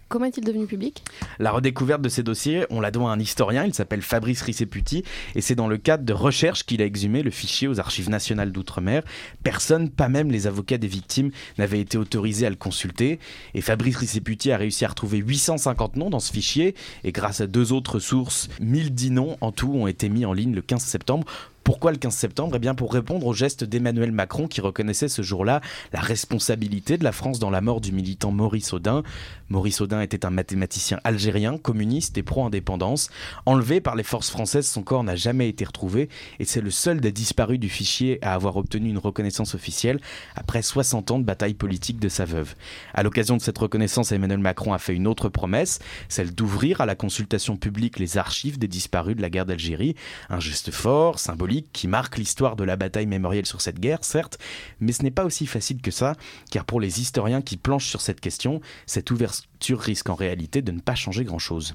Comment 0.08 0.26
est-il 0.26 0.44
devenu 0.44 0.66
public? 0.66 1.02
La 1.38 1.50
redécouverte 1.50 2.02
de 2.02 2.08
ces 2.08 2.22
dossiers, 2.22 2.66
on 2.70 2.80
la 2.80 2.90
doit 2.90 3.10
à 3.10 3.14
un 3.14 3.18
historien, 3.18 3.64
il 3.64 3.74
s'appelle 3.74 4.02
Fabrice 4.02 4.42
Risseputi, 4.42 5.02
et 5.34 5.40
c'est 5.40 5.54
dans 5.54 5.66
le 5.66 5.78
cadre 5.78 6.04
de 6.04 6.12
recherches 6.12 6.64
qu'il 6.64 6.82
a 6.82 6.84
exhumé 6.84 7.22
le 7.22 7.30
fichier 7.30 7.68
aux 7.68 7.80
archives 7.80 8.10
nationales 8.10 8.52
d'outre-mer. 8.52 9.02
Personne, 9.42 9.90
pas 9.90 10.08
même 10.08 10.30
les 10.30 10.46
avocats 10.46 10.78
des 10.78 10.86
victimes, 10.86 11.30
n'avait 11.58 11.80
été 11.80 11.98
autorisé 11.98 12.46
à 12.46 12.50
le 12.50 12.56
consulter, 12.56 13.18
et 13.54 13.60
Fabrice 13.60 13.96
Risseputi 13.96 14.52
a 14.52 14.56
réussi 14.56 14.84
à 14.84 14.88
retrouver 14.88 15.18
850 15.18 15.96
noms 15.96 16.10
dans 16.10 16.20
ce 16.20 16.32
fichier, 16.32 16.74
et 17.02 17.12
grâce 17.12 17.40
à 17.40 17.46
deux 17.46 17.72
autres 17.72 17.98
sources, 17.98 18.48
1010 18.60 19.10
noms 19.10 19.36
en 19.40 19.52
tout 19.52 19.72
ont 19.72 19.86
été 19.86 20.08
mis 20.08 20.26
en 20.26 20.32
ligne 20.32 20.54
le 20.54 20.62
15 20.62 20.82
septembre. 20.82 21.26
Pourquoi 21.64 21.92
le 21.92 21.96
15 21.96 22.14
septembre? 22.14 22.56
Eh 22.56 22.58
bien 22.58 22.74
pour 22.74 22.92
répondre 22.92 23.26
au 23.26 23.32
geste 23.32 23.64
d'Emmanuel 23.64 24.12
Macron 24.12 24.48
qui 24.48 24.60
reconnaissait 24.60 25.08
ce 25.08 25.22
jour-là 25.22 25.62
la 25.94 26.00
responsabilité 26.00 26.98
de 26.98 27.04
la 27.04 27.10
France 27.10 27.38
dans 27.38 27.48
la 27.48 27.62
mort 27.62 27.80
du 27.80 27.90
militant 27.90 28.32
Maurice 28.32 28.74
Audin. 28.74 29.02
Maurice 29.48 29.80
Audin 29.80 30.02
était 30.02 30.26
un 30.26 30.30
mathématicien 30.30 31.00
algérien, 31.04 31.56
communiste 31.56 32.18
et 32.18 32.22
pro-indépendance. 32.22 33.08
Enlevé 33.46 33.80
par 33.80 33.96
les 33.96 34.02
forces 34.02 34.28
françaises, 34.28 34.66
son 34.66 34.82
corps 34.82 35.04
n'a 35.04 35.16
jamais 35.16 35.48
été 35.48 35.64
retrouvé 35.64 36.10
et 36.38 36.44
c'est 36.44 36.60
le 36.60 36.70
seul 36.70 37.00
des 37.00 37.12
disparus 37.12 37.58
du 37.58 37.70
fichier 37.70 38.18
à 38.20 38.34
avoir 38.34 38.58
obtenu 38.58 38.90
une 38.90 38.98
reconnaissance 38.98 39.54
officielle 39.54 40.00
après 40.36 40.60
60 40.60 41.12
ans 41.12 41.18
de 41.18 41.24
bataille 41.24 41.54
politique 41.54 41.98
de 41.98 42.10
sa 42.10 42.26
veuve. 42.26 42.56
À 42.92 43.02
l'occasion 43.02 43.38
de 43.38 43.42
cette 43.42 43.56
reconnaissance, 43.56 44.12
Emmanuel 44.12 44.38
Macron 44.38 44.74
a 44.74 44.78
fait 44.78 44.94
une 44.94 45.06
autre 45.06 45.30
promesse, 45.30 45.78
celle 46.10 46.34
d'ouvrir 46.34 46.82
à 46.82 46.86
la 46.86 46.94
consultation 46.94 47.56
publique 47.56 47.98
les 47.98 48.18
archives 48.18 48.58
des 48.58 48.68
disparus 48.68 49.16
de 49.16 49.22
la 49.22 49.30
guerre 49.30 49.46
d'Algérie. 49.46 49.94
Un 50.28 50.40
geste 50.40 50.70
fort, 50.70 51.18
symbolique 51.18 51.53
qui 51.62 51.88
marque 51.88 52.18
l'histoire 52.18 52.56
de 52.56 52.64
la 52.64 52.76
bataille 52.76 53.06
mémorielle 53.06 53.46
sur 53.46 53.60
cette 53.60 53.78
guerre, 53.78 54.04
certes, 54.04 54.38
mais 54.80 54.92
ce 54.92 55.02
n'est 55.02 55.10
pas 55.10 55.24
aussi 55.24 55.46
facile 55.46 55.80
que 55.80 55.90
ça, 55.90 56.14
car 56.50 56.64
pour 56.64 56.80
les 56.80 57.00
historiens 57.00 57.42
qui 57.42 57.56
planchent 57.56 57.88
sur 57.88 58.00
cette 58.00 58.20
question, 58.20 58.60
cette 58.86 59.10
ouverture 59.10 59.80
risque 59.80 60.10
en 60.10 60.14
réalité 60.14 60.62
de 60.62 60.72
ne 60.72 60.80
pas 60.80 60.94
changer 60.94 61.24
grand-chose. 61.24 61.74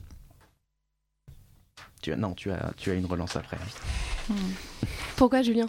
Tu 2.02 2.14
as, 2.14 2.16
non, 2.16 2.34
tu 2.34 2.52
as, 2.52 2.72
tu 2.78 2.92
as 2.92 2.94
une 2.94 3.06
relance 3.06 3.36
après. 3.36 3.58
Pourquoi 5.16 5.42
Julien? 5.42 5.68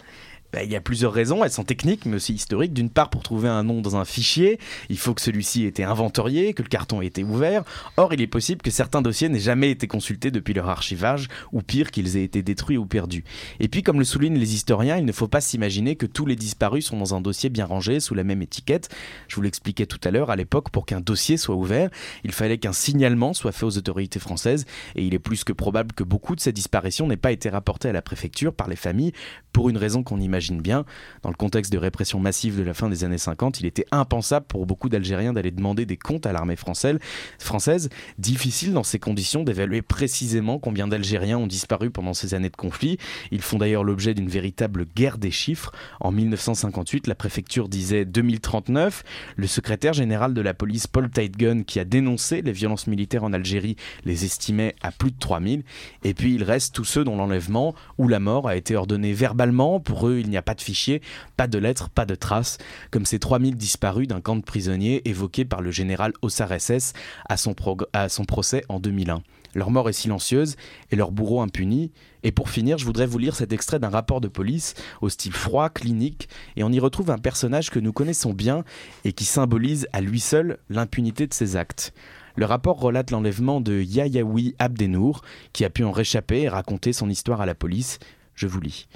Ben, 0.53 0.63
il 0.65 0.71
y 0.71 0.75
a 0.75 0.81
plusieurs 0.81 1.13
raisons, 1.13 1.43
elles 1.43 1.51
sont 1.51 1.63
techniques 1.63 2.05
mais 2.05 2.15
aussi 2.15 2.33
historiques. 2.33 2.73
D'une 2.73 2.89
part, 2.89 3.09
pour 3.09 3.23
trouver 3.23 3.47
un 3.47 3.63
nom 3.63 3.81
dans 3.81 3.95
un 3.95 4.05
fichier, 4.05 4.59
il 4.89 4.97
faut 4.97 5.13
que 5.13 5.21
celui-ci 5.21 5.63
ait 5.63 5.67
été 5.67 5.83
inventorié, 5.83 6.53
que 6.53 6.61
le 6.61 6.67
carton 6.67 7.01
ait 7.01 7.07
été 7.07 7.23
ouvert. 7.23 7.63
Or, 7.95 8.13
il 8.13 8.21
est 8.21 8.27
possible 8.27 8.61
que 8.61 8.71
certains 8.71 9.01
dossiers 9.01 9.29
n'aient 9.29 9.39
jamais 9.39 9.71
été 9.71 9.87
consultés 9.87 10.29
depuis 10.29 10.53
leur 10.53 10.69
archivage, 10.69 11.29
ou 11.53 11.61
pire, 11.61 11.91
qu'ils 11.91 12.17
aient 12.17 12.23
été 12.23 12.43
détruits 12.43 12.77
ou 12.77 12.85
perdus. 12.85 13.23
Et 13.59 13.69
puis, 13.69 13.81
comme 13.81 13.99
le 13.99 14.05
soulignent 14.05 14.37
les 14.37 14.53
historiens, 14.53 14.97
il 14.97 15.05
ne 15.05 15.11
faut 15.11 15.27
pas 15.27 15.41
s'imaginer 15.41 15.95
que 15.95 16.05
tous 16.05 16.25
les 16.25 16.35
disparus 16.35 16.87
sont 16.87 16.97
dans 16.97 17.15
un 17.15 17.21
dossier 17.21 17.49
bien 17.49 17.65
rangé, 17.65 17.99
sous 17.99 18.13
la 18.13 18.23
même 18.23 18.41
étiquette. 18.41 18.89
Je 19.29 19.35
vous 19.35 19.41
l'expliquais 19.41 19.85
tout 19.85 19.99
à 20.03 20.11
l'heure, 20.11 20.31
à 20.31 20.35
l'époque, 20.35 20.69
pour 20.69 20.85
qu'un 20.85 20.99
dossier 20.99 21.37
soit 21.37 21.55
ouvert, 21.55 21.89
il 22.23 22.31
fallait 22.31 22.57
qu'un 22.57 22.73
signalement 22.73 23.33
soit 23.33 23.53
fait 23.53 23.65
aux 23.65 23.77
autorités 23.77 24.19
françaises, 24.19 24.65
et 24.95 25.05
il 25.05 25.13
est 25.13 25.19
plus 25.19 25.45
que 25.45 25.53
probable 25.53 25.93
que 25.93 26.03
beaucoup 26.03 26.35
de 26.35 26.41
ces 26.41 26.51
disparitions 26.51 27.07
n'aient 27.07 27.15
pas 27.15 27.31
été 27.31 27.49
rapportées 27.49 27.89
à 27.89 27.93
la 27.93 28.01
préfecture 28.01 28.53
par 28.53 28.67
les 28.67 28.75
familles, 28.75 29.13
pour 29.53 29.69
une 29.69 29.77
raison 29.77 30.03
qu'on 30.03 30.19
imagine 30.19 30.40
bien. 30.49 30.85
Dans 31.21 31.29
le 31.29 31.35
contexte 31.35 31.71
de 31.71 31.77
répression 31.77 32.19
massive 32.19 32.57
de 32.57 32.63
la 32.63 32.73
fin 32.73 32.89
des 32.89 33.03
années 33.03 33.17
50, 33.17 33.59
il 33.59 33.65
était 33.65 33.85
impensable 33.91 34.45
pour 34.47 34.65
beaucoup 34.65 34.89
d'Algériens 34.89 35.33
d'aller 35.33 35.51
demander 35.51 35.85
des 35.85 35.97
comptes 35.97 36.25
à 36.25 36.33
l'armée 36.33 36.55
française. 36.55 37.89
Difficile 38.17 38.73
dans 38.73 38.83
ces 38.83 38.99
conditions 38.99 39.43
d'évaluer 39.43 39.81
précisément 39.81 40.59
combien 40.59 40.87
d'Algériens 40.87 41.37
ont 41.37 41.47
disparu 41.47 41.91
pendant 41.91 42.13
ces 42.13 42.33
années 42.33 42.49
de 42.49 42.55
conflit. 42.55 42.97
Ils 43.31 43.41
font 43.41 43.57
d'ailleurs 43.57 43.83
l'objet 43.83 44.13
d'une 44.13 44.29
véritable 44.29 44.85
guerre 44.95 45.17
des 45.17 45.31
chiffres. 45.31 45.71
En 45.99 46.11
1958, 46.11 47.07
la 47.07 47.15
préfecture 47.15 47.69
disait 47.69 48.05
2039. 48.05 49.03
Le 49.35 49.47
secrétaire 49.47 49.93
général 49.93 50.33
de 50.33 50.41
la 50.41 50.53
police, 50.53 50.87
Paul 50.87 51.09
Tightgun, 51.09 51.63
qui 51.63 51.79
a 51.79 51.85
dénoncé 51.85 52.41
les 52.41 52.51
violences 52.51 52.87
militaires 52.87 53.23
en 53.23 53.33
Algérie, 53.33 53.75
les 54.05 54.25
estimait 54.25 54.75
à 54.81 54.91
plus 54.91 55.11
de 55.11 55.19
3000. 55.19 55.63
Et 56.03 56.13
puis 56.13 56.35
il 56.35 56.43
reste 56.43 56.73
tous 56.73 56.85
ceux 56.85 57.03
dont 57.03 57.15
l'enlèvement 57.15 57.75
ou 57.97 58.07
la 58.07 58.19
mort 58.19 58.47
a 58.47 58.55
été 58.55 58.75
ordonné 58.75 59.13
verbalement. 59.13 59.79
Pour 59.79 60.07
eux, 60.07 60.19
il 60.19 60.29
n'y 60.31 60.37
a 60.37 60.41
pas 60.41 60.55
de 60.55 60.61
fichier, 60.61 61.01
pas 61.37 61.47
de 61.47 61.57
lettres, 61.57 61.89
pas 61.89 62.05
de 62.05 62.15
traces, 62.15 62.57
comme 62.89 63.05
ces 63.05 63.19
3000 63.19 63.55
disparus 63.55 64.07
d'un 64.07 64.21
camp 64.21 64.35
de 64.35 64.41
prisonniers 64.41 65.07
évoqué 65.07 65.45
par 65.45 65.61
le 65.61 65.71
général 65.71 66.13
Ossar 66.21 66.59
SS 66.59 66.93
à 67.29 67.37
son, 67.37 67.55
à 67.93 68.09
son 68.09 68.25
procès 68.25 68.63
en 68.69 68.79
2001. 68.79 69.21
Leur 69.53 69.69
mort 69.69 69.89
est 69.89 69.93
silencieuse 69.93 70.55
et 70.91 70.95
leur 70.95 71.11
bourreau 71.11 71.41
impuni. 71.41 71.91
Et 72.23 72.31
pour 72.31 72.49
finir, 72.49 72.77
je 72.77 72.85
voudrais 72.85 73.05
vous 73.05 73.17
lire 73.17 73.35
cet 73.35 73.51
extrait 73.51 73.79
d'un 73.79 73.89
rapport 73.89 74.21
de 74.21 74.27
police 74.27 74.75
au 75.01 75.09
style 75.09 75.33
froid, 75.33 75.69
clinique, 75.69 76.29
et 76.55 76.63
on 76.63 76.71
y 76.71 76.79
retrouve 76.79 77.11
un 77.11 77.17
personnage 77.17 77.69
que 77.69 77.79
nous 77.79 77.91
connaissons 77.91 78.33
bien 78.33 78.63
et 79.03 79.11
qui 79.11 79.25
symbolise 79.25 79.87
à 79.91 80.01
lui 80.01 80.19
seul 80.19 80.57
l'impunité 80.69 81.27
de 81.27 81.33
ses 81.33 81.55
actes. 81.55 81.93
Le 82.35 82.45
rapport 82.45 82.79
relate 82.79 83.11
l'enlèvement 83.11 83.59
de 83.59 83.81
Yayaoui 83.81 84.55
Abdenour, 84.57 85.21
qui 85.51 85.65
a 85.65 85.69
pu 85.69 85.83
en 85.83 85.91
réchapper 85.91 86.41
et 86.41 86.49
raconter 86.49 86.93
son 86.93 87.09
histoire 87.09 87.41
à 87.41 87.45
la 87.45 87.55
police. 87.55 87.99
Je 88.35 88.47
vous 88.47 88.61
lis. 88.61 88.87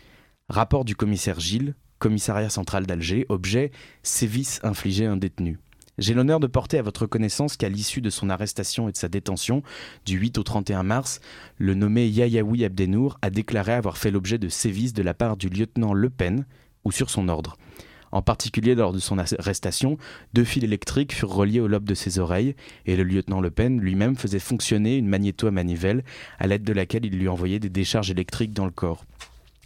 Rapport 0.47 0.85
du 0.85 0.95
commissaire 0.95 1.39
Gilles, 1.39 1.73
commissariat 1.97 2.51
central 2.51 2.85
d'Alger, 2.85 3.25
objet 3.29 3.71
sévices 4.03 4.59
infligés 4.61 5.07
à 5.07 5.11
un 5.11 5.17
détenu. 5.17 5.57
J'ai 5.97 6.13
l'honneur 6.13 6.39
de 6.39 6.45
porter 6.45 6.77
à 6.77 6.83
votre 6.83 7.07
connaissance 7.07 7.57
qu'à 7.57 7.67
l'issue 7.67 8.01
de 8.01 8.11
son 8.11 8.29
arrestation 8.29 8.87
et 8.87 8.91
de 8.91 8.97
sa 8.97 9.07
détention, 9.07 9.63
du 10.05 10.19
8 10.19 10.37
au 10.37 10.43
31 10.43 10.83
mars, 10.83 11.19
le 11.57 11.73
nommé 11.73 12.07
Yayaoui 12.07 12.63
Abdenour 12.63 13.17
a 13.23 13.31
déclaré 13.31 13.73
avoir 13.73 13.97
fait 13.97 14.11
l'objet 14.11 14.37
de 14.37 14.47
sévices 14.47 14.93
de 14.93 15.01
la 15.01 15.15
part 15.15 15.35
du 15.35 15.49
lieutenant 15.49 15.93
Le 15.93 16.11
Pen, 16.11 16.45
ou 16.83 16.91
sur 16.91 17.09
son 17.09 17.27
ordre. 17.27 17.57
En 18.11 18.21
particulier 18.21 18.75
lors 18.75 18.93
de 18.93 18.99
son 18.99 19.17
arrestation, 19.17 19.97
deux 20.35 20.43
fils 20.43 20.63
électriques 20.63 21.15
furent 21.15 21.33
reliés 21.33 21.59
au 21.59 21.67
lobe 21.67 21.85
de 21.85 21.95
ses 21.95 22.19
oreilles, 22.19 22.55
et 22.85 22.95
le 22.95 23.03
lieutenant 23.03 23.41
Le 23.41 23.49
Pen 23.49 23.79
lui-même 23.79 24.15
faisait 24.15 24.37
fonctionner 24.37 24.97
une 24.97 25.07
magnéto 25.07 25.47
à 25.47 25.51
manivelle, 25.51 26.03
à 26.37 26.45
l'aide 26.45 26.63
de 26.63 26.73
laquelle 26.73 27.05
il 27.05 27.17
lui 27.17 27.29
envoyait 27.29 27.59
des 27.59 27.69
décharges 27.69 28.11
électriques 28.11 28.53
dans 28.53 28.65
le 28.65 28.71
corps. 28.71 29.05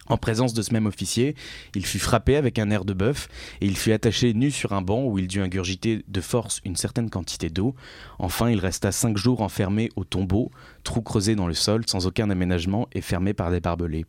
En 0.10 0.18
présence 0.18 0.56
de 0.56 0.64
ce 0.64 0.74
même 0.74 0.88
officier, 0.88 1.36
il 1.76 1.86
fut 1.86 2.00
frappé 2.00 2.36
avec 2.36 2.58
un 2.58 2.72
air 2.72 2.84
de 2.84 2.94
bœuf 2.94 3.30
et 3.62 3.68
il 3.68 3.78
fut 3.78 3.92
attaché 3.92 4.34
nu 4.34 4.50
sur 4.50 4.74
un 4.74 4.82
banc 4.82 5.06
où 5.06 5.20
il 5.20 5.28
dut 5.28 5.42
ingurgiter 5.42 6.04
de 6.08 6.22
force 6.22 6.62
une 6.66 6.76
certaine 6.76 7.12
quantité 7.12 7.50
d'eau. 7.50 7.76
Enfin, 8.18 8.50
il 8.50 8.60
resta 8.60 8.92
cinq 8.92 9.18
jours 9.18 9.42
enfermé 9.42 9.90
au 9.96 10.04
tombeau, 10.04 10.52
trou 10.84 11.02
creusé 11.02 11.36
dans 11.36 11.48
le 11.48 11.54
sol, 11.54 11.84
sans 11.86 12.08
aucun 12.08 12.32
aménagement 12.32 12.88
et 12.92 13.02
fermé 13.02 13.34
par 13.34 13.52
des 13.52 13.60
barbelés. 13.60 14.06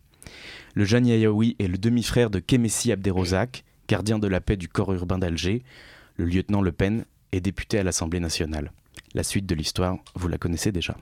Le 0.75 0.85
jeune 0.85 1.07
Yayaoui 1.07 1.57
est 1.59 1.69
le 1.69 1.79
demi-frère 1.79 2.31
de 2.31 2.39
Kemessi 2.39 2.93
Abderozak, 2.93 3.65
gardien 3.89 4.19
de 4.19 4.29
la 4.29 4.41
paix 4.41 4.57
du 4.57 4.69
corps 4.69 4.93
urbain 4.95 5.19
d'Alger. 5.19 5.63
Le 6.17 6.25
lieutenant 6.25 6.63
Le 6.63 6.73
Pen 6.73 7.05
est 7.33 7.41
député 7.41 7.79
à 7.79 7.83
l'Assemblée 7.83 8.21
nationale. 8.21 8.73
La 9.15 9.23
suite 9.23 9.47
de 9.47 9.55
l'histoire, 9.55 9.99
vous 10.15 10.29
la 10.29 10.39
connaissez 10.39 10.73
déjà. 10.73 10.97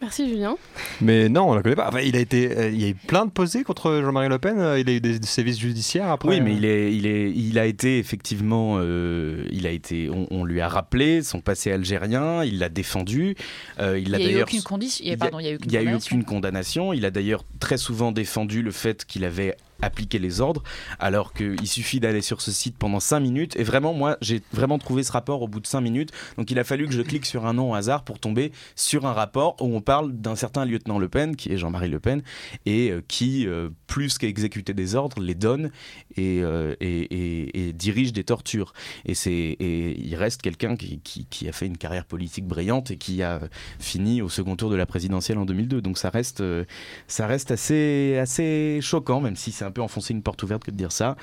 Merci 0.00 0.28
Julien. 0.30 0.56
Mais 1.02 1.28
non, 1.28 1.50
on 1.50 1.54
la 1.54 1.62
connaît 1.62 1.76
pas. 1.76 1.88
Enfin, 1.88 2.00
il 2.00 2.16
a 2.16 2.20
été, 2.20 2.56
euh, 2.56 2.70
il 2.70 2.80
y 2.80 2.84
a 2.86 2.88
eu 2.88 2.94
plein 2.94 3.26
de 3.26 3.30
posés 3.30 3.64
contre 3.64 4.00
Jean-Marie 4.02 4.28
Le 4.30 4.38
Pen. 4.38 4.58
euh, 4.58 4.78
Il 4.80 4.88
a 4.88 4.92
eu 4.92 5.00
des, 5.00 5.18
des 5.18 5.26
sévices 5.26 5.58
judiciaires 5.58 6.08
après. 6.08 6.28
Oui, 6.30 6.40
mais 6.40 6.54
il, 6.54 6.64
est, 6.64 6.94
il, 6.94 7.06
est, 7.06 7.30
il 7.30 7.58
a 7.58 7.66
été 7.66 7.98
effectivement, 7.98 8.76
euh, 8.80 9.44
il 9.52 9.66
a 9.66 9.70
été, 9.70 10.08
on, 10.08 10.26
on 10.30 10.44
lui 10.44 10.60
a 10.62 10.68
rappelé 10.68 11.22
son 11.22 11.40
passé 11.40 11.70
algérien, 11.70 12.42
il 12.44 12.58
l'a 12.58 12.70
défendu. 12.70 13.34
euh, 13.78 13.98
il 13.98 14.08
Il 14.08 14.14
a 14.14 14.18
n'y 14.18 14.24
a 14.24 14.26
eu 14.28 14.32
d'ailleurs, 14.32 14.48
aucune 14.48 14.62
condition. 14.62 15.04
il 15.04 15.10
y 15.10 15.14
a- 15.14 15.16
Pardon, 15.18 15.38
il 15.38 15.44
y 15.70 15.76
a 15.76 15.82
eu 15.82 15.94
aucune 15.94 16.24
condamnation. 16.24 16.92
Il 16.94 17.04
a 17.04 17.10
d'ailleurs 17.10 17.44
très 17.60 17.76
souvent 17.76 18.10
défendu 18.10 18.62
le 18.62 18.70
fait 18.70 19.04
qu'il 19.04 19.24
avait 19.24 19.54
appliqué 19.82 20.18
les 20.18 20.40
ordres, 20.40 20.62
alors 20.98 21.32
qu'il 21.32 21.66
suffit 21.66 22.00
d'aller 22.00 22.22
sur 22.22 22.40
ce 22.40 22.50
site 22.50 22.76
pendant 22.78 23.00
5 23.00 23.20
minutes. 23.20 23.56
Et 23.56 23.64
vraiment, 23.64 23.92
moi, 23.92 24.16
j'ai 24.20 24.42
vraiment 24.52 24.78
trouvé 24.78 25.02
ce 25.02 25.12
rapport 25.12 25.42
au 25.42 25.48
bout 25.48 25.60
de 25.60 25.66
5 25.66 25.80
minutes. 25.80 26.10
Donc 26.36 26.50
il 26.50 26.58
a 26.58 26.64
fallu 26.64 26.86
que 26.86 26.92
je 26.92 27.02
clique 27.02 27.26
sur 27.26 27.46
un 27.46 27.54
nom 27.54 27.72
au 27.72 27.74
hasard 27.74 28.04
pour 28.04 28.18
tomber 28.18 28.52
sur 28.76 29.06
un 29.06 29.12
rapport 29.12 29.56
où 29.60 29.74
on 29.74 29.80
parle 29.80 30.12
d'un 30.12 30.36
certain 30.36 30.64
lieutenant 30.64 30.98
Le 30.98 31.08
Pen, 31.08 31.36
qui 31.36 31.52
est 31.52 31.56
Jean-Marie 31.56 31.88
Le 31.88 32.00
Pen, 32.00 32.22
et 32.66 32.90
euh, 32.90 33.02
qui, 33.06 33.46
euh, 33.46 33.70
plus 33.86 34.18
qu'exécuter 34.18 34.74
des 34.74 34.94
ordres, 34.94 35.20
les 35.20 35.34
donne 35.34 35.70
et, 36.16 36.40
euh, 36.42 36.74
dirige 37.74 38.12
des 38.12 38.24
tortures. 38.24 38.72
Et, 39.06 39.14
et 39.26 40.00
il 40.00 40.14
reste 40.16 40.42
quelqu'un 40.42 40.76
qui, 40.76 41.48
a 41.48 41.52
fait 41.52 41.66
une 41.66 41.78
carrière 41.78 42.04
politique 42.04 42.46
brillante 42.46 42.90
et 42.90 42.96
qui 42.96 43.22
a 43.22 43.40
fini 43.78 44.22
au 44.22 44.28
second 44.28 44.56
tour 44.56 44.70
de 44.70 44.76
la 44.76 44.86
présidentielle 44.86 45.38
en 45.38 45.44
2002. 45.44 45.80
Donc 45.80 45.98
ça 45.98 46.10
reste, 46.10 46.42
ça 47.06 47.26
reste 47.26 47.50
assez, 47.50 48.18
assez 48.20 48.78
choquant, 48.82 49.20
même 49.20 49.36
si 49.36 49.52
c'est 49.52 49.64
peu 49.70 49.82
enfoncer 49.82 50.12
une 50.14 50.22
porte 50.22 50.42
ouverte 50.42 50.64
que 50.64 50.70
de 50.70 50.76
dire 50.76 50.92
ça, 50.92 51.16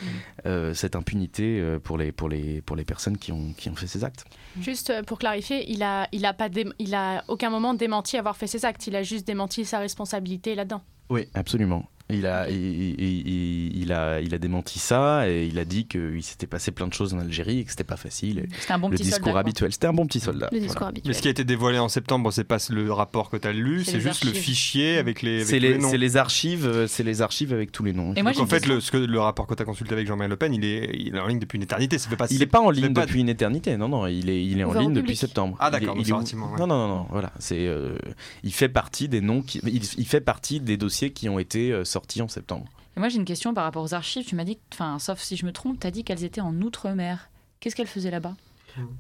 euh, 0.46 0.74
cette 0.74 0.96
impunité 0.96 1.60
euh, 1.60 1.80
pour, 1.80 1.98
les, 1.98 2.12
pour, 2.12 2.30
les, 2.30 2.62
pour 2.62 2.76
les 2.76 2.86
personnes 2.86 3.18
qui 3.18 3.32
ont, 3.32 3.54
qui 3.58 3.70
ont 3.70 3.76
fait 3.76 3.88
ces 3.88 4.04
actes. 4.04 4.26
Juste 4.60 4.90
euh, 4.90 5.04
pour 5.04 5.20
clarifier, 5.20 5.70
il 5.72 5.84
a, 5.84 6.08
il 6.12 6.26
a 6.26 6.34
pas, 6.34 6.50
dé- 6.50 6.68
il 6.80 6.94
a 6.96 7.24
aucun 7.28 7.50
moment 7.50 7.74
démenti 7.74 8.18
avoir 8.18 8.38
fait 8.38 8.48
ses 8.48 8.66
actes. 8.66 8.88
Il 8.88 8.96
a 8.96 9.04
juste 9.04 9.26
démenti 9.28 9.66
sa 9.66 9.80
responsabilité 9.80 10.56
là-dedans. 10.56 10.82
Oui, 11.10 11.28
absolument. 11.34 11.86
Il 12.10 12.26
a, 12.26 12.50
il, 12.50 12.56
il- 12.56 13.28
il- 13.28 13.82
il 13.82 13.92
a, 13.92 14.22
il 14.22 14.34
a 14.34 14.38
démenti 14.38 14.80
ça 14.80 15.30
et 15.30 15.46
il 15.46 15.60
a 15.60 15.66
dit 15.66 15.88
qu'il 15.88 16.24
s'était 16.24 16.48
passé 16.48 16.72
plein 16.72 16.88
de 16.88 16.94
choses 16.94 17.14
en 17.14 17.20
Algérie 17.20 17.60
et 17.60 17.64
que 17.66 17.70
c'était 17.72 17.84
pas 17.84 17.98
facile. 17.98 18.48
C'était 18.60 18.72
un 18.74 18.80
bon 18.80 18.88
le 18.88 18.96
petit 18.96 19.04
discours 19.04 19.26
soldat, 19.26 19.40
habituel. 19.42 19.74
C'était 19.74 19.88
un 19.88 19.94
bon 19.94 20.06
petit 20.08 20.22
soldat. 20.22 20.48
Le 20.54 20.60
discours 20.60 20.78
Voilà. 20.78 20.88
habituel. 20.90 21.10
Mais 21.10 21.14
ce 21.14 21.22
qui 21.22 21.28
a 21.28 21.32
été 21.32 21.44
dévoilé 21.44 21.80
en 21.80 21.90
septembre, 21.90 22.32
c'est 22.32 22.46
pas 22.46 22.58
le 22.70 22.92
rapport 22.94 23.30
que 23.30 23.36
tu 23.36 23.46
as 23.48 23.52
lu, 23.52 23.84
C'est 23.84 24.00
juste 24.00 24.24
le 24.24 24.30
archives. 24.30 24.42
fichier 24.44 24.98
avec 24.98 25.22
les, 25.22 25.42
avec 25.42 25.48
tous 25.48 25.60
les, 25.60 25.78
noms. 25.78 25.90
c'est 25.90 25.98
les 25.98 26.16
archives, 26.16 26.86
c'est 26.88 27.04
les 27.04 27.22
archives 27.22 27.52
avec 27.52 27.74
tous 27.74 27.84
les 27.84 27.92
noms. 27.92 28.14
Et 28.16 28.24
moi, 28.24 28.32
Donc 28.32 28.44
en 28.44 28.48
fait, 28.48 28.66
le, 28.68 28.80
ce 28.80 28.90
que- 28.92 28.98
le 28.98 29.20
rapport 29.20 29.46
que 29.46 29.54
tu 29.54 29.62
as 29.62 29.66
consulté 29.66 29.92
avec 29.94 30.08
Jean-Marie 30.08 30.30
Le 30.30 30.38
Pen, 30.38 30.54
il 30.54 30.64
est, 30.64 30.90
il 30.98 31.14
est 31.14 31.20
en 31.20 31.28
ligne 31.28 31.40
depuis 31.40 31.58
une 31.58 31.64
éternité. 31.64 31.98
Ça 31.98 32.10
fait 32.10 32.16
pas 32.16 32.28
Il 32.30 32.40
n'est 32.40 32.46
pas 32.46 32.62
en 32.62 32.70
ligne 32.70 32.94
pas- 32.94 33.06
depuis 33.06 33.20
une 33.20 33.30
éternité, 33.30 33.76
non, 33.76 33.90
non, 33.90 34.08
il 34.08 34.30
est, 34.30 34.46
il 34.46 34.60
est 34.60 34.64
en 34.64 34.72
ligne 34.74 34.94
depuis 34.94 35.18
septembre. 35.18 35.58
Ah, 35.60 35.70
Il 35.72 35.76
est- 35.76 35.80
d'accord, 35.82 35.96
il 36.00 36.08
donc 36.08 36.22
est 36.32 36.36
ouais. 36.36 36.42
Non, 36.58 36.68
non, 36.68 36.78
non, 36.78 36.88
non, 36.88 37.06
voilà, 37.10 37.34
c'est, 37.40 37.68
euh, 37.68 37.98
il 38.44 38.54
fait 38.54 38.70
partie 38.70 39.10
des 39.10 39.20
noms, 39.20 39.42
qui, 39.42 39.60
il, 39.66 39.82
il 39.98 40.06
fait 40.06 40.22
partie 40.22 40.62
des 40.62 40.78
dossiers 40.78 41.12
qui 41.12 41.28
ont 41.28 41.40
été 41.40 41.72
euh, 41.74 41.84
en 42.22 42.28
septembre. 42.28 42.66
Et 42.96 43.00
moi, 43.00 43.10
j'ai 43.10 43.18
une 43.18 43.26
question 43.26 43.54
par 43.54 43.64
rapport 43.64 43.84
aux 43.84 43.94
archives. 43.94 44.26
Tu 44.26 44.36
m'as 44.36 44.44
dit, 44.44 44.58
enfin, 44.74 44.98
sauf 45.00 45.20
si 45.22 45.36
je 45.38 45.46
me 45.46 45.52
trompe, 45.52 45.80
tu 45.80 45.88
as 45.88 45.92
dit 45.92 46.04
qu'elles 46.04 46.24
étaient 46.24 46.42
en 46.42 46.54
Outre-mer. 46.62 47.30
Qu'est-ce 47.60 47.76
qu'elles 47.76 47.88
faisaient 47.88 48.12
là-bas? 48.12 48.36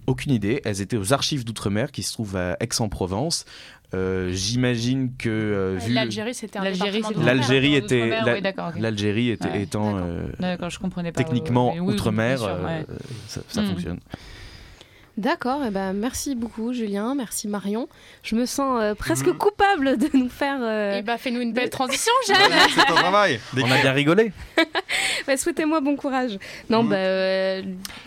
Aucune 0.08 0.32
idée, 0.32 0.62
elles 0.66 0.82
étaient 0.82 0.98
aux 0.98 1.14
archives 1.14 1.46
d'outre-mer 1.46 1.92
qui 1.92 2.02
se 2.02 2.12
trouvent 2.14 2.36
à 2.36 2.58
Aix-en-Provence. 2.60 3.46
Euh, 3.94 4.32
J'imagine 4.34 5.16
que 5.18 5.30
euh, 5.30 5.78
vu 5.80 5.94
L'Algérie, 5.94 6.34
c'était 6.34 6.58
un 6.58 6.64
L'Algérie, 6.64 6.98
était, 6.98 7.14
l'Algérie 7.24 7.76
était- 7.76 8.02
Ouais, 9.50 9.62
étant 9.62 9.94
d'accord. 10.40 10.68
euh, 10.68 10.70
je 10.70 10.80
comprenais 10.80 11.12
pas. 11.12 11.24
techniquement 11.24 11.74
Oui, 11.74 11.80
oui, 11.80 11.88
oui, 11.90 11.94
outre-mer, 11.94 12.44
euh, 12.44 12.84
ça 13.28 13.62
Mm. 13.62 13.66
fonctionne. 13.68 14.00
D'accord, 15.18 15.66
et 15.66 15.72
ben 15.72 15.94
merci 15.94 16.36
beaucoup 16.36 16.74
Julien, 16.74 17.16
merci 17.16 17.48
Marion. 17.48 17.88
Je 18.22 18.36
me 18.36 18.46
sens 18.46 18.80
euh, 18.80 18.94
presque 18.94 19.26
Mhm. 19.26 19.38
coupable 19.38 19.98
de 19.98 20.10
nous 20.14 20.30
faire. 20.30 20.60
euh, 20.62 20.98
Eh 21.00 21.02
bah, 21.02 21.18
fais-nous 21.18 21.42
une 21.42 21.54
belle 21.54 21.72
transition, 21.72 22.12
Jeanne. 22.28 22.38
C'est 22.76 22.86
ton 22.86 22.94
travail. 22.94 23.40
Des- 23.54 23.64
On 23.64 23.72
a 23.72 23.78
bien 23.82 23.94
rigolé. 23.94 24.32
bah, 25.28 25.36
Souhaitez-moi 25.36 25.82
bon 25.82 25.96
courage. 25.96 26.38
Non, 26.70 26.84
Mhm. 26.84 26.90
bah, 26.90 26.96
euh, 26.98 27.62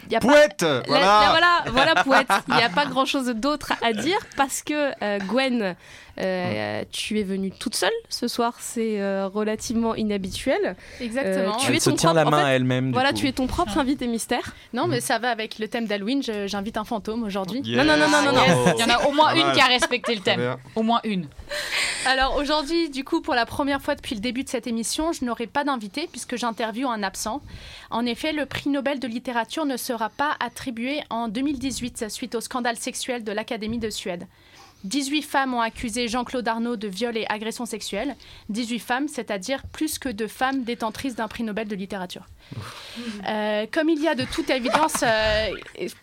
y 0.09 0.15
a 0.15 0.21
pas. 0.21 0.29
Pouette 0.29 0.63
La- 0.63 0.83
Voilà 0.87 1.05
la- 1.05 1.31
voilà, 1.31 1.65
voilà, 1.73 1.95
Pouette. 2.05 2.29
Il 2.49 2.55
n'y 2.55 2.63
a 2.63 2.69
pas 2.69 2.87
grand 2.87 3.07
chose 3.07 3.27
d'autre 3.27 3.73
à 3.83 3.93
dire 3.93 4.19
parce 4.37 4.63
que 4.63 4.93
euh, 5.03 5.19
Gwen, 5.27 5.75
euh, 6.19 6.83
tu 6.93 7.19
es 7.19 7.23
venue 7.25 7.51
toute 7.51 7.75
seule 7.75 7.91
ce 8.09 8.29
soir. 8.29 8.55
C'est 8.61 9.01
euh, 9.01 9.27
relativement 9.27 9.97
inhabituel. 9.97 10.77
Exactement. 11.01 11.55
Euh, 11.57 11.59
tu 11.59 11.71
Elle 11.71 11.77
es 11.77 11.81
se 11.81 11.91
ton 11.91 11.97
tient 11.97 12.13
la 12.13 12.23
propre- 12.23 12.35
en 12.37 12.39
main 12.39 12.45
fait, 12.45 12.51
à 12.51 12.55
elle-même. 12.55 12.87
du 12.87 12.93
Voilà, 12.93 13.11
coup. 13.13 13.19
tu 13.19 13.27
es 13.27 13.33
ton 13.33 13.49
propre 13.49 13.79
invité 13.79 14.07
mystère. 14.07 14.55
Non, 14.75 14.87
mais 14.87 15.01
ça 15.01 15.19
va 15.19 15.31
avec 15.31 15.59
le 15.59 15.67
thème 15.67 15.87
d'Halloween. 15.87 16.23
J'invite 16.47 16.77
un 16.77 16.85
fantôme 16.85 17.00
aujourd'hui? 17.09 17.61
Yes. 17.65 17.77
Non, 17.77 17.85
non, 17.85 17.97
non, 17.97 18.23
non, 18.23 18.33
non. 18.33 18.75
Il 18.77 18.81
y 18.81 18.85
en 18.85 18.89
a 18.89 19.07
au 19.07 19.13
moins 19.13 19.35
une 19.35 19.53
qui 19.53 19.61
a 19.61 19.67
respecté 19.67 20.15
le 20.15 20.21
thème. 20.21 20.57
Au 20.75 20.83
moins 20.83 21.01
une. 21.05 21.27
Alors 22.07 22.37
aujourd'hui, 22.37 22.91
du 22.91 23.05
coup, 23.05 23.21
pour 23.21 23.35
la 23.35 23.47
première 23.47 23.83
fois 23.83 23.95
depuis 23.95 24.15
le 24.15 24.21
début 24.21 24.45
de 24.45 24.49
cette 24.49 24.67
émission, 24.67 25.13
je 25.13 25.25
n'aurai 25.25 25.47
pas 25.47 25.65
d'invité 25.65 26.09
puisque 26.11 26.37
j'interviewe 26.37 26.89
un 26.89 27.03
absent. 27.03 27.43
En 27.91 28.07
effet, 28.07 28.33
le 28.33 28.47
prix 28.47 28.71
Nobel 28.71 29.01
de 29.01 29.09
littérature 29.09 29.67
ne 29.67 29.77
sera 29.77 30.09
pas 30.09 30.37
attribué 30.41 31.01
en 31.11 31.29
2018 31.29 32.09
suite 32.09 32.35
au 32.35 32.41
scandale 32.41 32.77
sexuel 32.77 33.25
de 33.25 33.33
l'Académie 33.33 33.79
de 33.79 33.91
Suède. 33.91 34.27
18 34.85 35.23
femmes 35.23 35.55
ont 35.55 35.61
accusé 35.61 36.09
Jean-Claude 36.09 36.47
Arnaud 36.49 36.77
de 36.77 36.89
viol 36.89 37.17
et 37.17 37.27
agression 37.29 37.67
sexuelle. 37.67 38.17
18 38.49 38.79
femmes, 38.79 39.09
c'est-à-dire 39.09 39.63
plus 39.73 39.99
que 39.99 40.09
de 40.09 40.27
femmes 40.27 40.65
détentrices 40.65 41.15
d'un 41.15 41.29
prix 41.29 41.43
Nobel 41.43 41.69
de 41.69 41.77
littérature. 41.77 42.27
Euh, 43.29 43.67
comme 43.71 43.89
il 43.89 44.03
y 44.03 44.09
a 44.09 44.15
de 44.15 44.25
toute 44.25 44.51
évidence, 44.51 45.03
euh, 45.03 45.49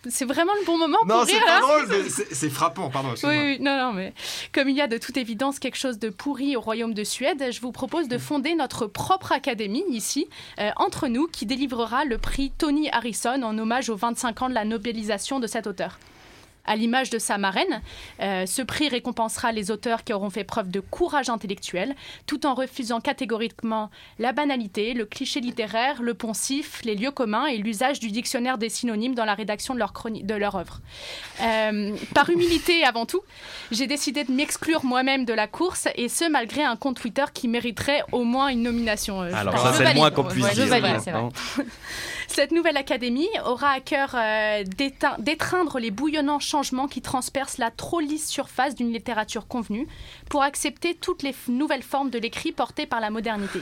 c'est 0.08 0.24
vraiment 0.24 0.52
le 0.60 0.64
bon 0.64 0.78
moment 0.78 0.98
Non, 1.06 1.16
pour 1.16 1.26
c'est 1.26 1.32
rire 1.32 1.44
pas 1.44 1.60
là 1.60 1.60
drôle, 1.60 2.04
c'est 2.08 2.34
c'est 2.34 2.50
frappant, 2.50 2.88
pardon. 2.88 3.14
oui, 3.24 3.58
non, 3.60 3.76
non, 3.76 3.92
mais 3.92 4.14
comme 4.52 4.68
il 4.68 4.76
y 4.76 4.80
a 4.80 4.86
de 4.86 4.96
toute 4.96 5.16
évidence 5.16 5.58
quelque 5.58 5.76
chose 5.76 5.98
de 5.98 6.08
pourri 6.08 6.56
au 6.56 6.60
royaume 6.60 6.94
de 6.94 7.04
Suède, 7.04 7.44
je 7.50 7.60
vous 7.60 7.72
propose 7.72 8.08
de 8.08 8.16
fonder 8.18 8.54
notre 8.54 8.86
propre 8.86 9.32
académie 9.32 9.84
ici, 9.90 10.28
euh, 10.58 10.70
entre 10.76 11.08
nous, 11.08 11.26
qui 11.26 11.44
délivrera 11.46 12.04
le 12.04 12.18
prix 12.18 12.52
Tony 12.56 12.88
Harrison 12.90 13.42
en 13.42 13.58
hommage 13.58 13.90
aux 13.90 13.96
25 13.96 14.42
ans 14.42 14.48
de 14.48 14.54
la 14.54 14.64
nobelisation 14.64 15.40
de 15.40 15.46
cet 15.46 15.66
auteur. 15.66 15.98
À 16.68 16.76
l'image 16.76 17.08
de 17.08 17.18
sa 17.18 17.38
marraine, 17.38 17.80
euh, 18.20 18.44
ce 18.44 18.60
prix 18.62 18.88
récompensera 18.88 19.52
les 19.52 19.70
auteurs 19.70 20.04
qui 20.04 20.12
auront 20.12 20.28
fait 20.28 20.44
preuve 20.44 20.70
de 20.70 20.80
courage 20.80 21.30
intellectuel, 21.30 21.94
tout 22.26 22.44
en 22.44 22.52
refusant 22.54 23.00
catégoriquement 23.00 23.90
la 24.18 24.32
banalité, 24.32 24.92
le 24.92 25.06
cliché 25.06 25.40
littéraire, 25.40 26.02
le 26.02 26.12
poncif, 26.14 26.82
les 26.84 26.94
lieux 26.94 27.10
communs 27.10 27.46
et 27.46 27.56
l'usage 27.56 28.00
du 28.00 28.10
dictionnaire 28.10 28.58
des 28.58 28.68
synonymes 28.68 29.14
dans 29.14 29.24
la 29.24 29.34
rédaction 29.34 29.72
de 29.72 29.78
leur, 29.78 29.92
chroni- 29.94 30.24
de 30.24 30.34
leur 30.34 30.56
œuvre. 30.56 30.80
Euh, 31.42 31.96
par 32.14 32.28
humilité 32.28 32.84
avant 32.84 33.06
tout, 33.06 33.22
j'ai 33.70 33.86
décidé 33.86 34.24
de 34.24 34.30
m'exclure 34.32 34.84
moi-même 34.84 35.24
de 35.24 35.32
la 35.32 35.46
course, 35.46 35.88
et 35.96 36.08
ce 36.10 36.28
malgré 36.30 36.62
un 36.64 36.76
compte 36.76 37.00
Twitter 37.00 37.24
qui 37.32 37.48
mériterait 37.48 38.02
au 38.12 38.24
moins 38.24 38.48
une 38.48 38.62
nomination. 38.62 39.22
Euh, 39.22 39.32
Alors 39.34 39.58
ça, 39.58 39.72
c'est 39.72 39.84
le 39.84 39.94
moins 39.94 40.10
qu'on 40.10 40.24
puisse 40.24 40.44
Ouais, 40.44 40.52
dire. 40.54 40.66
valide. 40.66 41.00
Cette 42.28 42.52
nouvelle 42.52 42.76
académie 42.76 43.28
aura 43.44 43.70
à 43.70 43.80
cœur 43.80 44.14
euh, 44.14 44.62
d'étreindre 45.18 45.80
les 45.80 45.90
bouillonnants 45.90 46.38
changements 46.38 46.86
qui 46.86 47.00
transpercent 47.00 47.58
la 47.58 47.70
trop 47.70 48.00
lisse 48.00 48.28
surface 48.28 48.74
d'une 48.74 48.92
littérature 48.92 49.48
convenue 49.48 49.88
pour 50.28 50.42
accepter 50.42 50.94
toutes 50.94 51.22
les 51.22 51.34
nouvelles 51.48 51.82
formes 51.82 52.10
de 52.10 52.18
l'écrit 52.18 52.52
portées 52.52 52.86
par 52.86 53.00
la 53.00 53.10
modernité. 53.10 53.60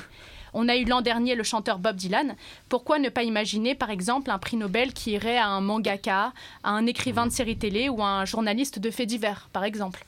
On 0.52 0.68
a 0.68 0.76
eu 0.76 0.84
l'an 0.84 1.00
dernier 1.00 1.34
le 1.34 1.42
chanteur 1.42 1.78
Bob 1.78 1.96
Dylan. 1.96 2.34
Pourquoi 2.68 2.98
ne 2.98 3.08
pas 3.08 3.22
imaginer, 3.22 3.74
par 3.74 3.90
exemple, 3.90 4.30
un 4.30 4.38
prix 4.38 4.56
Nobel 4.56 4.92
qui 4.92 5.12
irait 5.12 5.38
à 5.38 5.46
un 5.46 5.60
mangaka, 5.60 6.32
à 6.64 6.70
un 6.70 6.86
écrivain 6.86 7.26
de 7.26 7.32
série 7.32 7.56
télé 7.56 7.88
ou 7.88 8.02
à 8.02 8.06
un 8.06 8.24
journaliste 8.24 8.78
de 8.78 8.90
faits 8.90 9.08
divers, 9.08 9.48
par 9.52 9.64
exemple? 9.64 10.04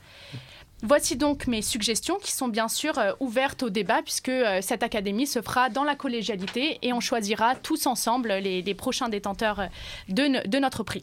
Voici 0.83 1.17
donc 1.17 1.49
mes 1.49 1.61
suggestions 1.61 2.19
qui 2.19 2.31
sont 2.31 2.47
bien 2.47 2.69
sûr 2.69 2.99
euh, 2.99 3.12
ouvertes 3.19 3.64
au 3.64 3.71
débat 3.71 4.01
puisque 4.03 4.29
euh, 4.29 4.61
cette 4.62 4.85
académie 4.85 5.27
se 5.27 5.43
fera 5.43 5.71
dans 5.71 5.83
la 5.83 5.97
collégialité 5.97 6.79
et 6.83 6.93
on 6.93 7.01
choisira 7.01 7.57
tous 7.57 7.87
ensemble 7.87 8.33
les, 8.35 8.75
prochains 8.75 9.09
détenteurs 9.09 9.61
euh, 9.61 9.67
de, 10.09 10.47
de 10.47 10.59
notre 10.59 10.85
prix. 10.85 11.03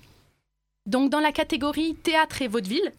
Donc 0.85 1.09
dans 1.09 1.19
la 1.19 1.33
catégorie 1.33 1.95
théâtre 1.95 2.41
et 2.41 2.47
vaudeville, 2.47 2.93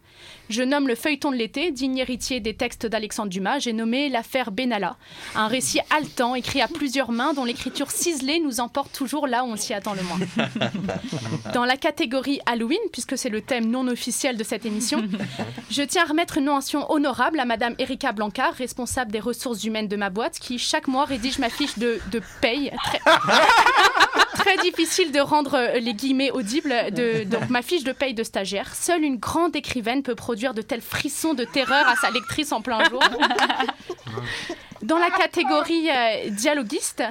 je 0.49 0.63
nomme 0.63 0.87
le 0.87 0.95
feuilleton 0.95 1.31
de 1.31 1.35
l'été, 1.35 1.71
digne 1.71 1.97
héritier 1.97 2.39
des 2.39 2.53
textes 2.53 2.85
d'Alexandre 2.85 3.29
Dumas, 3.29 3.59
j'ai 3.59 3.73
nommé 3.73 4.09
l'affaire 4.09 4.51
Benalla, 4.51 4.97
un 5.35 5.47
récit 5.47 5.79
haletant 5.89 6.35
écrit 6.35 6.61
à 6.61 6.67
plusieurs 6.67 7.11
mains 7.11 7.33
dont 7.33 7.45
l'écriture 7.45 7.91
ciselée 7.91 8.39
nous 8.39 8.59
emporte 8.59 8.91
toujours 8.93 9.27
là 9.27 9.43
où 9.43 9.47
on 9.47 9.55
s'y 9.55 9.73
attend 9.73 9.93
le 9.93 10.03
moins. 10.03 10.19
Dans 11.53 11.65
la 11.65 11.77
catégorie 11.77 12.39
Halloween, 12.45 12.79
puisque 12.91 13.17
c'est 13.17 13.29
le 13.29 13.41
thème 13.41 13.69
non 13.69 13.87
officiel 13.87 14.37
de 14.37 14.43
cette 14.43 14.65
émission, 14.65 15.03
je 15.69 15.81
tiens 15.81 16.03
à 16.03 16.05
remettre 16.05 16.37
une 16.37 16.45
mention 16.45 16.89
honorable 16.91 17.39
à 17.39 17.45
Madame 17.45 17.75
Erika 17.79 18.11
Blancard, 18.11 18.53
responsable 18.53 19.11
des 19.11 19.19
ressources 19.19 19.63
humaines 19.63 19.87
de 19.87 19.95
ma 19.95 20.09
boîte, 20.09 20.39
qui 20.39 20.59
chaque 20.59 20.87
mois 20.87 21.05
rédige 21.05 21.39
ma 21.39 21.49
fiche 21.49 21.77
de, 21.77 21.99
de 22.11 22.21
paye. 22.41 22.71
Très, 22.83 22.99
très 24.37 24.57
difficile 24.57 25.11
de 25.11 25.19
rendre 25.19 25.55
euh, 25.55 25.79
les 25.79 25.93
guillemets 25.93 26.31
audibles. 26.31 26.73
De, 26.91 27.23
donc 27.23 27.49
ma 27.49 27.61
fiche 27.61 27.83
de 27.83 27.91
paye 27.91 28.13
de 28.13 28.23
stagiaire. 28.23 28.75
Seule 28.75 29.03
une 29.03 29.17
grande 29.17 29.55
écrivaine 29.55 30.03
peut 30.03 30.15
produire 30.15 30.36
de 30.37 30.61
tels 30.61 30.81
frissons 30.81 31.33
de 31.33 31.43
terreur 31.43 31.87
à 31.87 31.95
sa 31.95 32.11
lectrice 32.11 32.51
en 32.51 32.61
plein 32.61 32.83
jour. 32.89 33.01
Dans 34.83 34.99
la 34.99 35.09
catégorie 35.09 35.89
euh, 35.89 36.29
dialoguiste, 36.29 37.03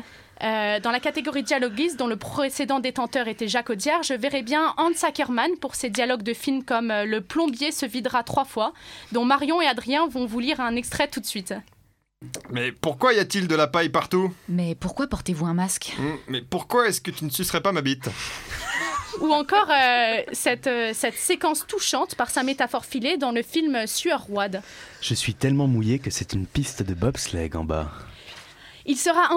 euh, 0.42 0.78
dans 0.80 0.92
la 0.92 1.00
catégorie 1.00 1.42
dialoguiste, 1.42 1.98
dont 1.98 2.06
le 2.06 2.16
précédent 2.16 2.78
détenteur 2.78 3.26
était 3.26 3.48
Jacques 3.48 3.70
Audiard, 3.70 4.02
je 4.04 4.14
verrais 4.14 4.42
bien 4.42 4.72
Hans 4.76 4.92
Ackermann 5.02 5.50
pour 5.60 5.74
ses 5.74 5.90
dialogues 5.90 6.22
de 6.22 6.32
films 6.32 6.62
comme 6.62 6.90
euh, 6.92 7.04
Le 7.04 7.20
plombier 7.20 7.72
se 7.72 7.84
videra 7.84 8.22
trois 8.22 8.44
fois, 8.44 8.72
dont 9.10 9.24
Marion 9.24 9.60
et 9.60 9.66
Adrien 9.66 10.06
vont 10.06 10.26
vous 10.26 10.38
lire 10.38 10.60
un 10.60 10.76
extrait 10.76 11.08
tout 11.08 11.20
de 11.20 11.26
suite. 11.26 11.54
Mais 12.50 12.70
pourquoi 12.70 13.12
y 13.14 13.18
a-t-il 13.18 13.48
de 13.48 13.54
la 13.56 13.66
paille 13.66 13.88
partout? 13.88 14.32
Mais 14.48 14.74
pourquoi 14.74 15.06
portez-vous 15.06 15.46
un 15.46 15.54
masque? 15.54 15.94
Hum, 15.98 16.16
Mais 16.28 16.42
pourquoi 16.42 16.86
est-ce 16.88 17.00
que 17.00 17.10
tu 17.10 17.24
ne 17.24 17.30
sucerais 17.30 17.60
pas 17.60 17.72
ma 17.72 17.82
bite? 17.82 18.08
Ou 19.20 19.32
encore 19.32 19.70
euh, 19.70 20.22
cette, 20.32 20.66
euh, 20.66 20.92
cette 20.94 21.14
séquence 21.14 21.66
touchante 21.66 22.14
par 22.14 22.30
sa 22.30 22.42
métaphore 22.42 22.84
filée 22.84 23.16
dans 23.16 23.32
le 23.32 23.42
film 23.42 23.86
Sueur 23.86 24.22
Roide. 24.22 24.62
Je 25.00 25.14
suis 25.14 25.34
tellement 25.34 25.66
mouillé 25.66 25.98
que 25.98 26.10
c'est 26.10 26.32
une 26.32 26.46
piste 26.46 26.82
de 26.82 26.94
bobsleigh 26.94 27.50
en 27.54 27.64
bas. 27.64 27.90
Il 28.88 28.96
sera 28.96 29.28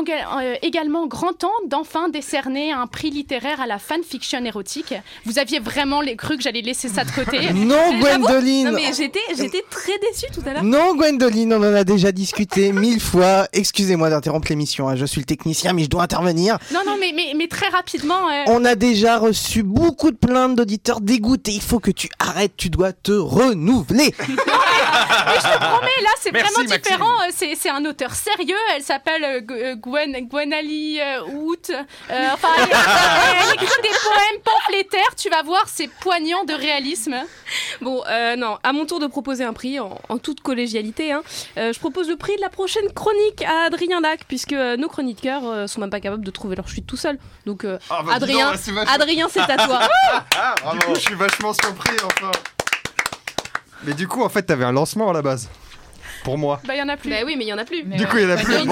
euh, 0.41 0.55
également 0.61 1.07
grand 1.07 1.33
temps 1.33 1.51
d'enfin 1.67 2.09
décerner 2.09 2.71
un 2.71 2.87
prix 2.87 3.09
littéraire 3.09 3.59
à 3.61 3.67
la 3.67 3.79
fanfiction 3.79 4.43
érotique. 4.45 4.93
Vous 5.25 5.39
aviez 5.39 5.59
vraiment 5.59 6.01
les 6.01 6.15
cru 6.15 6.37
que 6.37 6.43
j'allais 6.43 6.61
laisser 6.61 6.87
ça 6.87 7.03
de 7.03 7.11
côté. 7.11 7.39
Non, 7.53 7.99
Gwendoline 7.99 8.67
Non, 8.69 8.73
mais 8.73 8.93
j'étais, 8.95 9.19
j'étais 9.35 9.63
très 9.69 9.97
déçue 9.99 10.27
tout 10.33 10.41
à 10.47 10.53
l'heure. 10.53 10.63
Non, 10.63 10.95
Gwendoline, 10.95 11.53
on 11.53 11.57
en 11.57 11.73
a 11.73 11.83
déjà 11.83 12.11
discuté 12.11 12.71
mille 12.73 12.99
fois. 13.01 13.47
Excusez-moi 13.53 14.09
d'interrompre 14.09 14.47
l'émission, 14.49 14.87
hein, 14.87 14.95
je 14.95 15.05
suis 15.05 15.19
le 15.21 15.25
technicien, 15.25 15.73
mais 15.73 15.83
je 15.83 15.89
dois 15.89 16.03
intervenir. 16.03 16.57
Non, 16.73 16.81
non, 16.85 16.95
mais, 16.99 17.11
mais, 17.15 17.33
mais 17.35 17.47
très 17.47 17.67
rapidement. 17.69 18.29
euh, 18.29 18.43
On 18.47 18.65
a 18.65 18.75
déjà 18.75 19.17
reçu 19.17 19.63
beaucoup 19.63 20.11
de 20.11 20.17
plaintes 20.17 20.55
d'auditeurs 20.55 21.01
dégoûtés. 21.01 21.51
Il 21.53 21.61
faut 21.61 21.79
que 21.79 21.91
tu 21.91 22.09
arrêtes, 22.19 22.53
tu 22.57 22.69
dois 22.69 22.93
te 22.93 23.11
renouveler. 23.11 24.13
Mais 25.09 25.35
je 25.35 25.41
te 25.41 25.57
promets, 25.57 26.01
là, 26.03 26.09
c'est 26.19 26.29
vraiment 26.31 26.49
Maxime. 26.57 26.77
différent. 26.77 27.21
Euh, 27.21 27.31
C'est 27.35 27.55
c'est 27.55 27.69
un 27.69 27.83
auteur 27.85 28.11
sérieux. 28.13 28.55
Elle 28.75 28.83
s'appelle 28.83 29.23
euh, 29.23 29.41
euh, 29.51 29.75
Gwen, 29.75 30.15
Gwenali 30.27 30.99
euh, 31.01 31.21
Hoot. 31.33 31.69
Euh, 31.71 32.27
enfin, 32.33 32.49
elle, 32.57 32.69
elle 32.69 33.53
écrit 33.55 33.81
des 33.81 33.89
poèmes 33.89 34.41
pamphlétaires. 34.43 35.15
Tu 35.17 35.29
vas 35.29 35.41
voir, 35.43 35.63
c'est 35.67 35.87
poignant 35.87 36.43
de 36.43 36.53
réalisme. 36.53 37.15
Bon, 37.81 38.03
euh, 38.07 38.35
non, 38.35 38.57
à 38.63 38.73
mon 38.73 38.85
tour 38.85 38.99
de 38.99 39.07
proposer 39.07 39.43
un 39.43 39.53
prix 39.53 39.79
en, 39.79 39.99
en 40.09 40.17
toute 40.17 40.41
collégialité. 40.41 41.11
hein. 41.11 41.23
Euh, 41.57 41.73
je 41.73 41.79
propose 41.79 42.09
le 42.09 42.15
prix 42.17 42.35
de 42.35 42.41
la 42.41 42.49
prochaine 42.49 42.91
chronique 42.93 43.41
à 43.43 43.65
Adrien 43.65 44.01
Lac, 44.01 44.21
puisque 44.27 44.53
euh, 44.53 44.77
nos 44.77 44.87
chroniqueurs 44.87 45.41
euh, 45.45 45.67
sont 45.67 45.81
même 45.81 45.89
pas 45.89 45.99
capables 45.99 46.23
de 46.25 46.31
trouver 46.31 46.55
leur 46.55 46.67
chute 46.67 46.85
tout 46.87 46.97
seuls. 46.97 47.17
Donc, 47.45 47.63
euh, 47.65 47.77
Ah, 47.89 48.01
bah, 48.05 48.13
Adrien, 48.15 48.51
donc, 48.51 48.59
c'est 48.61 48.71
vachement- 48.71 48.93
Adrien, 48.93 49.27
c'est 49.31 49.39
à 49.41 49.57
toi. 49.57 49.79
Du 50.73 50.79
coup, 50.79 50.95
je 50.95 50.99
suis 50.99 51.15
vachement 51.15 51.53
surpris, 51.53 51.95
enfin. 52.05 52.31
Mais 53.85 53.93
du 53.93 54.07
coup, 54.07 54.23
en 54.23 54.29
fait, 54.29 54.43
t'avais 54.43 54.65
un 54.65 54.71
lancement 54.71 55.09
à 55.09 55.13
la 55.13 55.21
base. 55.21 55.49
Pour 56.23 56.37
moi. 56.37 56.61
Bah, 56.67 56.73
il 56.75 56.79
y 56.79 56.81
en 56.81 56.89
a 56.89 56.97
plus. 56.97 57.09
bah 57.09 57.17
oui, 57.25 57.35
mais 57.37 57.45
il 57.45 57.47
y 57.49 57.53
en 57.53 57.57
a 57.57 57.65
plus. 57.65 57.83
Mais 57.85 57.97
Du 57.97 58.05
coup, 58.07 58.17
il 58.17 58.23
y 58.23 58.25
en 58.25 58.29
a 58.31 58.37
plus. 58.37 58.53
Gwendoline 58.53 58.67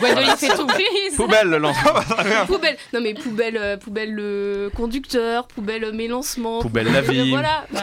Bon, 0.00 0.36
fait 0.36 0.48
bah, 0.48 0.54
tout. 0.56 0.66
Poubelle 1.16 1.48
le 1.48 1.58
lancement. 1.58 1.92
Poubelle. 2.46 2.76
Non 2.92 3.00
mais 3.00 3.14
poubelle, 3.14 3.56
euh, 3.60 3.76
poubelle 3.76 4.12
le 4.12 4.70
conducteur, 4.74 5.46
poubelle 5.46 5.84
euh, 5.84 5.92
mes 5.92 6.08
lancements. 6.08 6.60
Poubelle 6.60 6.92
la 6.92 7.00
vie. 7.00 7.30
Voilà. 7.30 7.64
Ouais. 7.72 7.80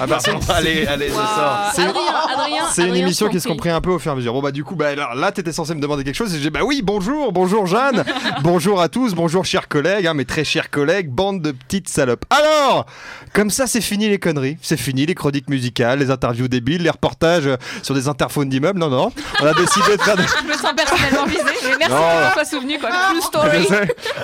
Ah 0.00 0.06
bah, 0.06 0.18
allez, 0.50 0.86
allez, 0.86 1.08
je 1.08 1.14
Waouh. 1.14 1.24
sors. 1.26 1.70
C'est- 1.74 1.82
Adrien, 1.82 2.12
Adrien, 2.32 2.62
C'est 2.72 2.88
une 2.88 2.96
émission 2.96 3.28
qui 3.28 3.40
se 3.40 3.48
comprend 3.48 3.74
un 3.74 3.80
peu 3.80 3.90
au 3.90 3.98
fur 3.98 4.10
et 4.10 4.14
à 4.14 4.16
mesure. 4.16 4.32
Bon 4.32 4.40
bah 4.42 4.50
du 4.52 4.64
coup 4.64 4.74
bah 4.74 4.88
alors, 4.88 5.14
là 5.14 5.32
t'étais 5.32 5.52
censé 5.52 5.74
me 5.74 5.80
demander 5.80 6.04
quelque 6.04 6.14
chose 6.16 6.34
et 6.34 6.38
j'ai 6.38 6.44
dit, 6.44 6.50
bah 6.50 6.60
oui 6.64 6.80
bonjour 6.82 7.32
bonjour 7.32 7.66
Jeanne 7.66 8.04
bonjour 8.42 8.80
à 8.80 8.88
tous 8.88 9.14
bonjour 9.14 9.44
chers 9.44 9.68
collègues 9.68 10.06
hein, 10.06 10.14
mes 10.14 10.24
très 10.24 10.44
chers 10.44 10.70
collègues 10.70 11.08
bande 11.08 11.40
de 11.42 11.52
petites 11.52 11.88
salopes. 11.88 12.24
Alors 12.30 12.86
comme 13.32 13.50
ça 13.50 13.66
c'est 13.66 13.80
fini 13.80 14.08
les 14.08 14.18
conneries 14.18 14.56
c'est 14.62 14.76
fini 14.76 15.06
les 15.06 15.14
chroniques 15.14 15.48
musicales 15.48 15.98
les 16.00 16.10
interviews 16.10 16.48
débiles 16.48 16.82
les 16.82 16.90
reportages 16.90 17.46
euh, 17.46 17.56
sur 17.82 17.94
des 17.94 18.08
interphones 18.08 18.48
d'immeubles 18.52 18.78
non 18.78 18.88
non 18.90 19.10
on 19.40 19.46
a 19.46 19.54
décidé 19.54 19.96
de 19.96 20.02
faire 20.02 20.16
des... 20.16 20.22
Je 20.42 20.46
me 20.46 20.52
sens 20.52 20.72
personnellement 20.76 21.26
visée, 21.26 21.42
mais 21.64 21.76
merci 21.78 21.94
Non. 21.94 21.98
de 22.00 22.24
m'en 22.26 22.32
soit 22.32 22.44
souvenu. 22.44 22.78
Quoi. 22.78 22.90
True 22.90 23.20
story. 23.20 23.68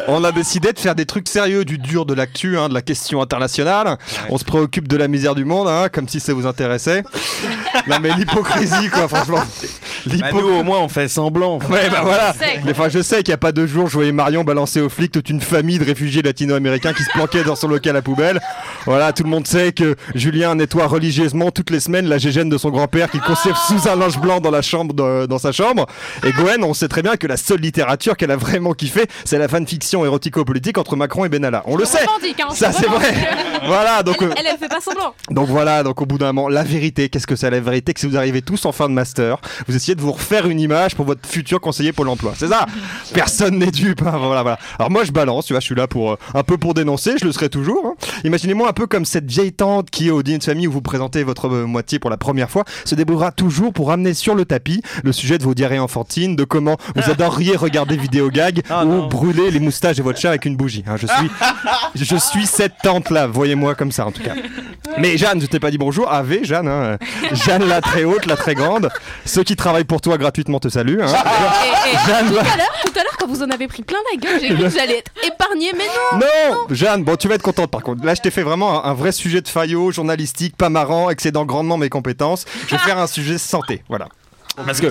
On 0.06 0.22
a 0.22 0.30
décidé 0.32 0.72
de 0.72 0.78
faire 0.78 0.94
des 0.94 1.06
trucs 1.06 1.28
sérieux, 1.28 1.64
du 1.64 1.78
dur, 1.78 2.06
de 2.06 2.14
l'actu, 2.14 2.56
hein, 2.56 2.68
de 2.68 2.74
la 2.74 2.82
question 2.82 3.20
internationale. 3.20 3.98
On 4.30 4.38
se 4.38 4.44
préoccupe 4.44 4.86
de 4.86 4.96
la 4.96 5.08
misère 5.08 5.34
du 5.34 5.44
monde, 5.44 5.66
hein, 5.66 5.88
comme 5.92 6.08
si 6.08 6.20
ça 6.20 6.32
vous 6.34 6.46
intéressait. 6.46 7.02
non 7.88 7.96
mais 8.00 8.10
l'hypocrisie, 8.14 8.90
quoi, 8.90 9.08
franchement. 9.08 9.42
Bah, 10.06 10.28
nous, 10.32 10.48
au 10.60 10.62
moins, 10.62 10.78
on 10.78 10.88
fait 10.88 11.08
semblant. 11.08 11.58
Ouais, 11.68 11.90
bah 11.90 12.00
voilà. 12.02 12.34
Mais 12.64 12.70
enfin, 12.70 12.88
je 12.88 13.02
sais 13.02 13.16
qu'il 13.18 13.28
n'y 13.32 13.34
a 13.34 13.38
pas 13.38 13.52
deux 13.52 13.66
jours, 13.66 13.88
je 13.88 13.94
voyais 13.94 14.12
Marion 14.12 14.44
balancer 14.44 14.80
aux 14.80 14.88
flics 14.88 15.12
toute 15.12 15.30
une 15.30 15.40
famille 15.40 15.78
de 15.78 15.84
réfugiés 15.84 16.22
latino-américains 16.22 16.92
qui 16.92 17.02
se 17.02 17.10
planquaient 17.10 17.44
dans 17.44 17.56
son 17.56 17.68
local 17.68 17.96
à 17.96 18.02
poubelle. 18.02 18.40
Voilà, 18.86 19.12
tout 19.12 19.24
le 19.24 19.30
monde 19.30 19.46
sait 19.46 19.72
que 19.72 19.96
Julien 20.14 20.54
nettoie 20.54 20.86
religieusement 20.86 21.50
toutes 21.50 21.70
les 21.70 21.80
semaines 21.80 22.06
la 22.06 22.18
gégène 22.18 22.48
de 22.48 22.58
son 22.58 22.70
grand-père 22.70 23.10
qu'il 23.10 23.20
conserve 23.20 23.58
sous 23.66 23.88
un 23.88 23.96
linge 23.96 24.17
blanc 24.18 24.40
dans 24.40 24.50
la 24.50 24.62
chambre, 24.62 24.94
de- 24.94 25.26
dans 25.26 25.38
sa 25.38 25.52
chambre. 25.52 25.86
Et 26.24 26.32
Gwen, 26.32 26.62
on 26.64 26.74
sait 26.74 26.88
très 26.88 27.02
bien 27.02 27.16
que 27.16 27.26
la 27.26 27.36
seule 27.36 27.60
littérature 27.60 28.16
qu'elle 28.16 28.30
a 28.30 28.36
vraiment 28.36 28.72
kiffé, 28.72 29.06
c'est 29.24 29.38
la 29.38 29.48
fanfiction 29.48 30.04
érotico-politique 30.04 30.78
entre 30.78 30.96
Macron 30.96 31.24
et 31.24 31.28
Benalla. 31.28 31.62
On 31.66 31.76
le 31.76 31.84
sait. 31.84 31.98
Hein, 32.02 32.48
Ça, 32.54 32.72
c'est 32.72 32.86
vrai. 32.86 33.14
Voilà, 33.66 34.02
donc. 34.02 34.22
euh, 34.22 34.30
Elle, 34.36 34.46
elle, 34.46 34.52
elle 34.52 34.58
fait 34.58 34.68
pas 34.68 34.80
semblant. 34.80 35.12
donc 35.30 35.48
voilà, 35.48 35.82
donc 35.82 36.00
au 36.00 36.06
bout 36.06 36.16
d'un 36.16 36.32
moment, 36.32 36.48
la 36.48 36.62
vérité, 36.62 37.08
qu'est-ce 37.08 37.26
que 37.26 37.34
c'est 37.36 37.50
la 37.50 37.58
vérité? 37.60 37.92
Que 37.92 38.00
si 38.00 38.06
vous 38.06 38.16
arrivez 38.16 38.40
tous 38.40 38.64
en 38.66 38.72
fin 38.72 38.88
de 38.88 38.94
master, 38.94 39.38
vous 39.66 39.74
essayez 39.74 39.94
de 39.96 40.00
vous 40.00 40.12
refaire 40.12 40.46
une 40.46 40.60
image 40.60 40.94
pour 40.94 41.04
votre 41.06 41.26
futur 41.28 41.60
conseiller 41.60 41.92
Pôle 41.92 42.08
emploi. 42.08 42.34
C'est 42.36 42.48
ça 42.48 42.66
Personne 43.14 43.58
n'est 43.58 43.70
dupe. 43.70 44.02
hein, 44.02 44.16
voilà, 44.16 44.42
voilà. 44.42 44.58
Alors 44.78 44.90
moi, 44.90 45.04
je 45.04 45.10
balance, 45.12 45.46
tu 45.46 45.52
vois, 45.52 45.60
je 45.60 45.66
suis 45.66 45.74
là 45.74 45.86
pour 45.88 46.12
euh, 46.12 46.16
un 46.34 46.42
peu 46.44 46.56
pour 46.56 46.74
dénoncer, 46.74 47.14
je 47.20 47.24
le 47.24 47.32
serai 47.32 47.48
toujours. 47.48 47.84
hein. 47.86 47.94
Imaginez-moi 48.24 48.68
un 48.68 48.72
peu 48.72 48.86
comme 48.86 49.04
cette 49.04 49.28
vieille 49.30 49.52
tante 49.52 49.90
qui, 49.90 50.10
au 50.10 50.22
dîner 50.22 50.38
de 50.38 50.44
famille 50.44 50.66
où 50.68 50.72
vous 50.72 50.82
présentez 50.82 51.24
votre 51.24 51.48
euh, 51.48 51.66
moitié 51.66 51.98
pour 51.98 52.10
la 52.10 52.16
première 52.16 52.50
fois, 52.50 52.64
se 52.84 52.94
débrouillera 52.94 53.32
toujours 53.32 53.72
pour 53.72 53.90
amener 53.90 54.07
sur 54.14 54.34
le 54.34 54.44
tapis 54.44 54.82
le 55.04 55.12
sujet 55.12 55.38
de 55.38 55.44
vos 55.44 55.54
diarrhées 55.54 55.78
enfantines, 55.78 56.36
de 56.36 56.44
comment 56.44 56.76
vous 56.96 57.10
adoriez 57.10 57.56
regarder 57.56 57.96
vidéo 57.96 58.28
gag 58.30 58.62
Ah, 58.70 58.84
ou 58.84 58.88
non. 58.88 59.06
brûler 59.08 59.50
les 59.50 59.60
moustaches 59.60 59.96
de 59.96 60.02
votre 60.02 60.18
chat 60.18 60.28
avec 60.30 60.44
une 60.44 60.56
bougie. 60.56 60.84
hein. 60.86 60.96
Je 60.96 61.06
suis, 61.06 61.30
je 61.94 62.16
suis 62.16 62.46
cette 62.46 62.74
tante-là. 62.82 63.26
Voyez-moi 63.26 63.74
comme 63.74 63.92
ça, 63.92 64.06
en 64.06 64.12
tout 64.12 64.22
cas. 64.22 64.34
Mais 64.98 65.16
Jeanne, 65.16 65.40
je 65.40 65.46
t'ai 65.46 65.60
pas 65.60 65.70
dit 65.70 65.78
bonjour. 65.78 66.10
Ave, 66.12 66.38
Jeanne. 66.42 66.68
hein. 66.68 66.98
Jeanne, 67.32 67.66
la 67.68 67.80
très 67.80 68.04
haute, 68.04 68.26
la 68.26 68.36
très 68.36 68.54
grande. 68.54 68.88
Ceux 69.24 69.42
qui 69.44 69.56
travaillent 69.56 69.84
pour 69.84 70.00
toi 70.00 70.18
gratuitement 70.18 70.60
te 70.60 70.68
saluent. 70.68 71.02
hein. 71.02 71.06
Et- 71.06 71.90
et- 71.90 71.98
Jeanne, 72.06 72.28
tout 72.28 72.38
à 72.38 72.56
l'heure, 72.56 72.72
tout 72.84 72.92
à 72.98 73.02
l'heure, 73.02 73.16
quand 73.18 73.26
vous 73.28 73.42
en 73.42 73.50
avez 73.50 73.68
pris 73.68 73.82
plein 73.82 73.98
la 74.12 74.18
gueule, 74.20 74.40
j'ai 74.40 74.48
cru 74.54 74.64
que 74.64 74.68
j'allais 74.70 74.98
être 74.98 75.12
épargnée, 75.26 75.70
mais 75.76 75.84
non. 76.12 76.18
Non, 76.20 76.58
Jeanne, 76.74 77.04
bon, 77.04 77.16
tu 77.16 77.28
vas 77.28 77.34
être 77.34 77.42
contente 77.42 77.70
par 77.70 77.82
contre. 77.82 78.04
Là, 78.04 78.14
je 78.14 78.22
t'ai 78.22 78.30
fait 78.30 78.42
vraiment 78.42 78.84
un, 78.84 78.90
un 78.90 78.94
vrai 78.94 79.12
sujet 79.12 79.40
de 79.40 79.48
faillot, 79.48 79.90
journalistique, 79.92 80.56
pas 80.56 80.68
marrant, 80.70 81.10
excédant 81.10 81.44
grandement 81.44 81.76
mes 81.76 81.88
compétences. 81.90 82.44
Je 82.66 82.74
vais 82.74 82.78
faire 82.82 82.98
un 82.98 83.06
sujet 83.06 83.38
santé, 83.38 83.82
voilà. 83.88 83.97
Parce 84.56 84.80
que, 84.80 84.86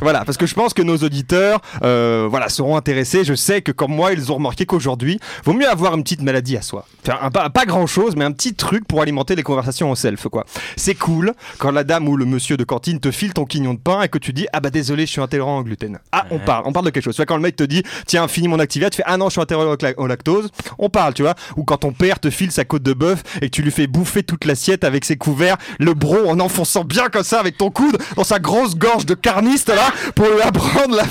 voilà, 0.00 0.24
parce 0.24 0.38
que 0.38 0.46
je 0.46 0.54
pense 0.54 0.74
que 0.74 0.82
nos 0.82 0.96
auditeurs 0.98 1.60
euh, 1.82 2.26
voilà, 2.30 2.48
seront 2.48 2.76
intéressés. 2.76 3.24
Je 3.24 3.34
sais 3.34 3.62
que 3.62 3.72
comme 3.72 3.92
moi, 3.92 4.12
ils 4.12 4.30
ont 4.30 4.36
remarqué 4.36 4.66
qu'aujourd'hui, 4.66 5.18
vaut 5.44 5.52
mieux 5.52 5.68
avoir 5.68 5.94
une 5.94 6.02
petite 6.02 6.22
maladie 6.22 6.56
à 6.56 6.62
soi. 6.62 6.86
Un, 7.20 7.30
pas, 7.30 7.50
pas 7.50 7.64
grand 7.66 7.86
chose, 7.86 8.14
mais 8.16 8.24
un 8.24 8.32
petit 8.32 8.54
truc 8.54 8.86
pour 8.86 9.02
alimenter 9.02 9.34
les 9.34 9.42
conversations 9.42 9.90
en 9.90 9.94
self. 9.94 10.28
quoi. 10.28 10.44
C'est 10.76 10.94
cool 10.94 11.32
quand 11.58 11.70
la 11.70 11.84
dame 11.84 12.08
ou 12.08 12.16
le 12.16 12.24
monsieur 12.24 12.56
de 12.56 12.64
cantine 12.64 13.00
te 13.00 13.10
file 13.10 13.32
ton 13.32 13.44
quignon 13.44 13.74
de 13.74 13.78
pain 13.78 14.02
et 14.02 14.08
que 14.08 14.18
tu 14.18 14.32
dis 14.32 14.46
Ah 14.52 14.60
bah 14.60 14.70
désolé, 14.70 15.06
je 15.06 15.12
suis 15.12 15.20
intolérant 15.20 15.58
au 15.58 15.64
gluten. 15.64 15.98
Ah, 16.12 16.26
on 16.30 16.38
parle, 16.38 16.64
on 16.66 16.72
parle 16.72 16.86
de 16.86 16.90
quelque 16.90 17.04
chose. 17.04 17.14
Tu 17.14 17.20
vois, 17.20 17.26
quand 17.26 17.36
le 17.36 17.42
mec 17.42 17.56
te 17.56 17.64
dit 17.64 17.82
Tiens, 18.06 18.28
finis 18.28 18.48
mon 18.48 18.58
activité, 18.58 18.90
tu 18.90 18.96
fais 18.98 19.04
Ah 19.06 19.16
non, 19.16 19.26
je 19.26 19.32
suis 19.32 19.40
intolérant 19.40 19.74
au 19.96 20.06
lactose, 20.06 20.50
on 20.78 20.88
parle, 20.88 21.14
tu 21.14 21.22
vois. 21.22 21.34
Ou 21.56 21.64
quand 21.64 21.78
ton 21.78 21.92
père 21.92 22.20
te 22.20 22.30
file 22.30 22.52
sa 22.52 22.64
côte 22.64 22.82
de 22.82 22.92
bœuf 22.92 23.22
et 23.42 23.48
que 23.48 23.54
tu 23.54 23.62
lui 23.62 23.70
fais 23.70 23.86
bouffer 23.86 24.22
toute 24.22 24.44
l'assiette 24.44 24.84
avec 24.84 25.04
ses 25.04 25.16
couverts, 25.16 25.56
le 25.78 25.94
bro 25.94 26.28
en 26.28 26.38
enfonçant 26.40 26.84
bien 26.84 27.08
comme 27.08 27.24
ça 27.24 27.40
avec 27.40 27.56
ton 27.56 27.70
coude 27.70 27.98
dans 28.16 28.24
sa 28.24 28.38
grosse 28.38 28.76
gorge 28.76 28.97
de 29.06 29.14
carniste 29.14 29.68
là 29.68 29.92
pour 30.14 30.26
lui 30.26 30.42
apprendre 30.42 30.96
la 30.96 31.04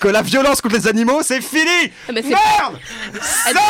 que 0.00 0.08
la 0.08 0.22
violence 0.22 0.60
contre 0.60 0.76
les 0.76 0.88
animaux 0.88 1.20
c'est 1.22 1.40
fini 1.40 1.90
Mais 2.12 2.22
c'est 2.22 2.28
Merde 2.30 2.78
être, 3.48 3.60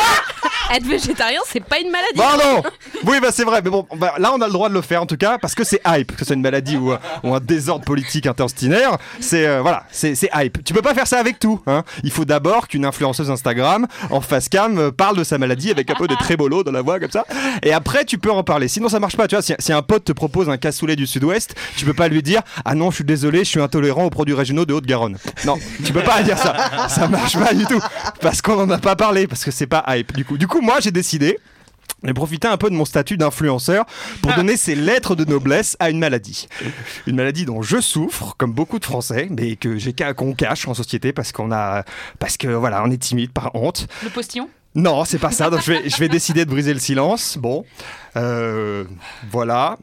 être 0.75 0.85
végétarien, 0.85 1.39
c'est 1.47 1.63
pas 1.63 1.79
une 1.79 1.91
maladie. 1.91 2.17
Pardon 2.17 2.63
Oui, 3.05 3.19
bah 3.21 3.29
c'est 3.31 3.43
vrai, 3.43 3.61
mais 3.63 3.69
bon, 3.69 3.85
bah, 3.95 4.15
là 4.17 4.31
on 4.33 4.41
a 4.41 4.47
le 4.47 4.53
droit 4.53 4.69
de 4.69 4.73
le 4.73 4.81
faire 4.81 5.01
en 5.01 5.05
tout 5.05 5.17
cas, 5.17 5.37
parce 5.37 5.55
que 5.55 5.63
c'est 5.63 5.81
hype, 5.85 6.13
que 6.13 6.19
ce 6.19 6.25
soit 6.25 6.35
une 6.35 6.41
maladie 6.41 6.77
ou, 6.77 6.93
ou 7.23 7.35
un 7.35 7.39
désordre 7.39 7.85
politique 7.85 8.27
intestinaire, 8.27 8.97
c'est 9.19 9.45
euh, 9.45 9.61
voilà, 9.61 9.83
c'est 9.91 10.15
c'est 10.15 10.29
hype. 10.33 10.63
Tu 10.63 10.73
peux 10.73 10.81
pas 10.81 10.93
faire 10.93 11.07
ça 11.07 11.19
avec 11.19 11.39
tout, 11.39 11.61
hein. 11.67 11.83
Il 12.03 12.11
faut 12.11 12.25
d'abord 12.25 12.67
qu'une 12.67 12.85
influenceuse 12.85 13.29
Instagram 13.29 13.87
en 14.09 14.21
face 14.21 14.49
cam 14.49 14.77
euh, 14.77 14.91
parle 14.91 15.17
de 15.17 15.23
sa 15.23 15.37
maladie 15.37 15.71
avec 15.71 15.89
un 15.89 15.95
peu 15.95 16.07
de 16.07 16.15
trébolo 16.15 16.63
dans 16.63 16.71
la 16.71 16.81
voix 16.81 16.99
comme 16.99 17.11
ça, 17.11 17.25
et 17.63 17.73
après 17.73 18.05
tu 18.05 18.17
peux 18.17 18.31
en 18.31 18.43
parler. 18.43 18.67
Sinon 18.67 18.89
ça 18.89 18.99
marche 18.99 19.17
pas, 19.17 19.27
tu 19.27 19.35
vois. 19.35 19.41
Si, 19.41 19.53
si 19.59 19.73
un 19.73 19.81
pote 19.81 20.05
te 20.05 20.11
propose 20.11 20.49
un 20.49 20.57
cassoulet 20.57 20.95
du 20.95 21.07
Sud-Ouest, 21.07 21.55
tu 21.77 21.85
peux 21.85 21.93
pas 21.93 22.07
lui 22.07 22.23
dire 22.23 22.41
ah 22.63 22.75
non, 22.75 22.89
je 22.89 22.95
suis 22.95 23.03
désolé, 23.03 23.44
je 23.45 23.49
suis 23.51 23.61
intolérant 23.61 24.03
aux 24.05 24.09
produits 24.09 24.33
régionaux 24.35 24.65
de 24.65 24.73
Haute-Garonne. 24.73 25.17
Non, 25.45 25.57
tu 25.85 25.93
peux 25.93 26.03
pas 26.03 26.21
dire 26.23 26.37
ça. 26.37 26.87
Ça 26.89 27.07
marche 27.07 27.37
pas 27.37 27.53
du 27.53 27.65
tout, 27.65 27.79
parce 28.21 28.41
qu'on 28.41 28.59
en 28.61 28.69
a 28.69 28.77
pas 28.77 28.95
parlé, 28.95 29.27
parce 29.27 29.43
que 29.45 29.51
c'est 29.51 29.67
pas 29.67 29.83
hype. 29.87 30.13
Du 30.13 30.25
coup, 30.25 30.37
du 30.37 30.47
coup, 30.47 30.61
moi 30.61 30.79
j'ai 30.81 30.91
décidé 30.91 31.37
et 32.07 32.13
profiter 32.13 32.47
un 32.47 32.57
peu 32.57 32.69
de 32.69 32.75
mon 32.75 32.85
statut 32.85 33.17
d'influenceur 33.17 33.85
pour 34.21 34.33
donner 34.33 34.57
ses 34.57 34.75
lettres 34.75 35.15
de 35.15 35.25
noblesse 35.25 35.75
à 35.79 35.89
une 35.89 35.97
maladie. 35.99 36.47
Une 37.07 37.15
maladie 37.15 37.45
dont 37.45 37.61
je 37.61 37.79
souffre, 37.81 38.35
comme 38.37 38.53
beaucoup 38.53 38.77
de 38.79 38.85
Français, 38.85 39.27
mais 39.31 39.55
que 39.55 39.77
j'ai 39.77 39.93
qu'on 39.93 40.33
cache 40.33 40.67
en 40.67 40.73
société 40.73 41.13
parce 41.13 41.31
qu'on 41.31 41.51
a, 41.51 41.83
parce 42.19 42.37
que 42.37 42.47
voilà, 42.47 42.83
on 42.83 42.91
est 42.91 42.97
timide 43.01 43.31
par 43.31 43.55
honte. 43.55 43.87
Le 44.03 44.09
postillon? 44.09 44.49
Non, 44.75 45.05
c'est 45.05 45.19
pas 45.19 45.31
ça. 45.31 45.49
Donc 45.49 45.61
je 45.61 45.71
vais, 45.71 45.89
je 45.89 45.95
vais 45.97 46.09
décider 46.09 46.43
de 46.45 46.49
briser 46.49 46.73
le 46.73 46.79
silence. 46.79 47.37
Bon, 47.39 47.63
Euh, 48.17 48.83
voilà. 49.31 49.77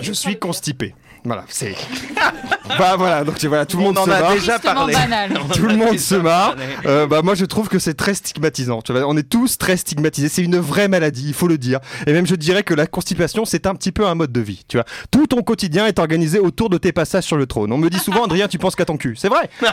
Je 0.00 0.12
suis 0.12 0.38
constipé. 0.38 0.94
Voilà, 1.26 1.44
c'est. 1.48 1.74
bah 2.78 2.94
voilà, 2.96 3.24
donc 3.24 3.42
voilà, 3.44 3.66
tout 3.66 3.78
le 3.78 3.82
monde 3.82 3.98
On 3.98 4.02
en 4.02 4.06
se 4.06 4.10
a 4.10 4.20
marre. 4.20 4.32
déjà 4.34 4.58
parlé. 4.60 4.94
Tout 5.54 5.66
le 5.66 5.76
monde 5.76 5.98
se 5.98 6.14
marre. 6.14 6.54
Euh, 6.86 7.06
bah 7.08 7.20
moi 7.22 7.34
je 7.34 7.44
trouve 7.44 7.68
que 7.68 7.80
c'est 7.80 7.94
très 7.94 8.14
stigmatisant. 8.14 8.80
Tu 8.80 8.92
vois, 8.92 9.02
on 9.08 9.16
est 9.16 9.28
tous 9.28 9.58
très 9.58 9.76
stigmatisés. 9.76 10.28
C'est 10.28 10.42
une 10.42 10.58
vraie 10.58 10.86
maladie, 10.86 11.24
il 11.28 11.34
faut 11.34 11.48
le 11.48 11.58
dire. 11.58 11.80
Et 12.06 12.12
même 12.12 12.26
je 12.26 12.36
dirais 12.36 12.62
que 12.62 12.74
la 12.74 12.86
constipation 12.86 13.44
c'est 13.44 13.66
un 13.66 13.74
petit 13.74 13.90
peu 13.90 14.06
un 14.06 14.14
mode 14.14 14.30
de 14.30 14.40
vie. 14.40 14.64
Tu 14.68 14.76
vois, 14.76 14.84
tout 15.10 15.26
ton 15.26 15.42
quotidien 15.42 15.86
est 15.86 15.98
organisé 15.98 16.38
autour 16.38 16.70
de 16.70 16.78
tes 16.78 16.92
passages 16.92 17.24
sur 17.24 17.36
le 17.36 17.46
trône. 17.46 17.72
On 17.72 17.78
me 17.78 17.90
dit 17.90 17.98
souvent 17.98 18.24
Adrien, 18.24 18.46
tu 18.46 18.58
penses 18.58 18.76
qu'à 18.76 18.84
ton 18.84 18.96
cul. 18.96 19.16
C'est 19.18 19.28
vrai. 19.28 19.50
Mais, 19.62 19.68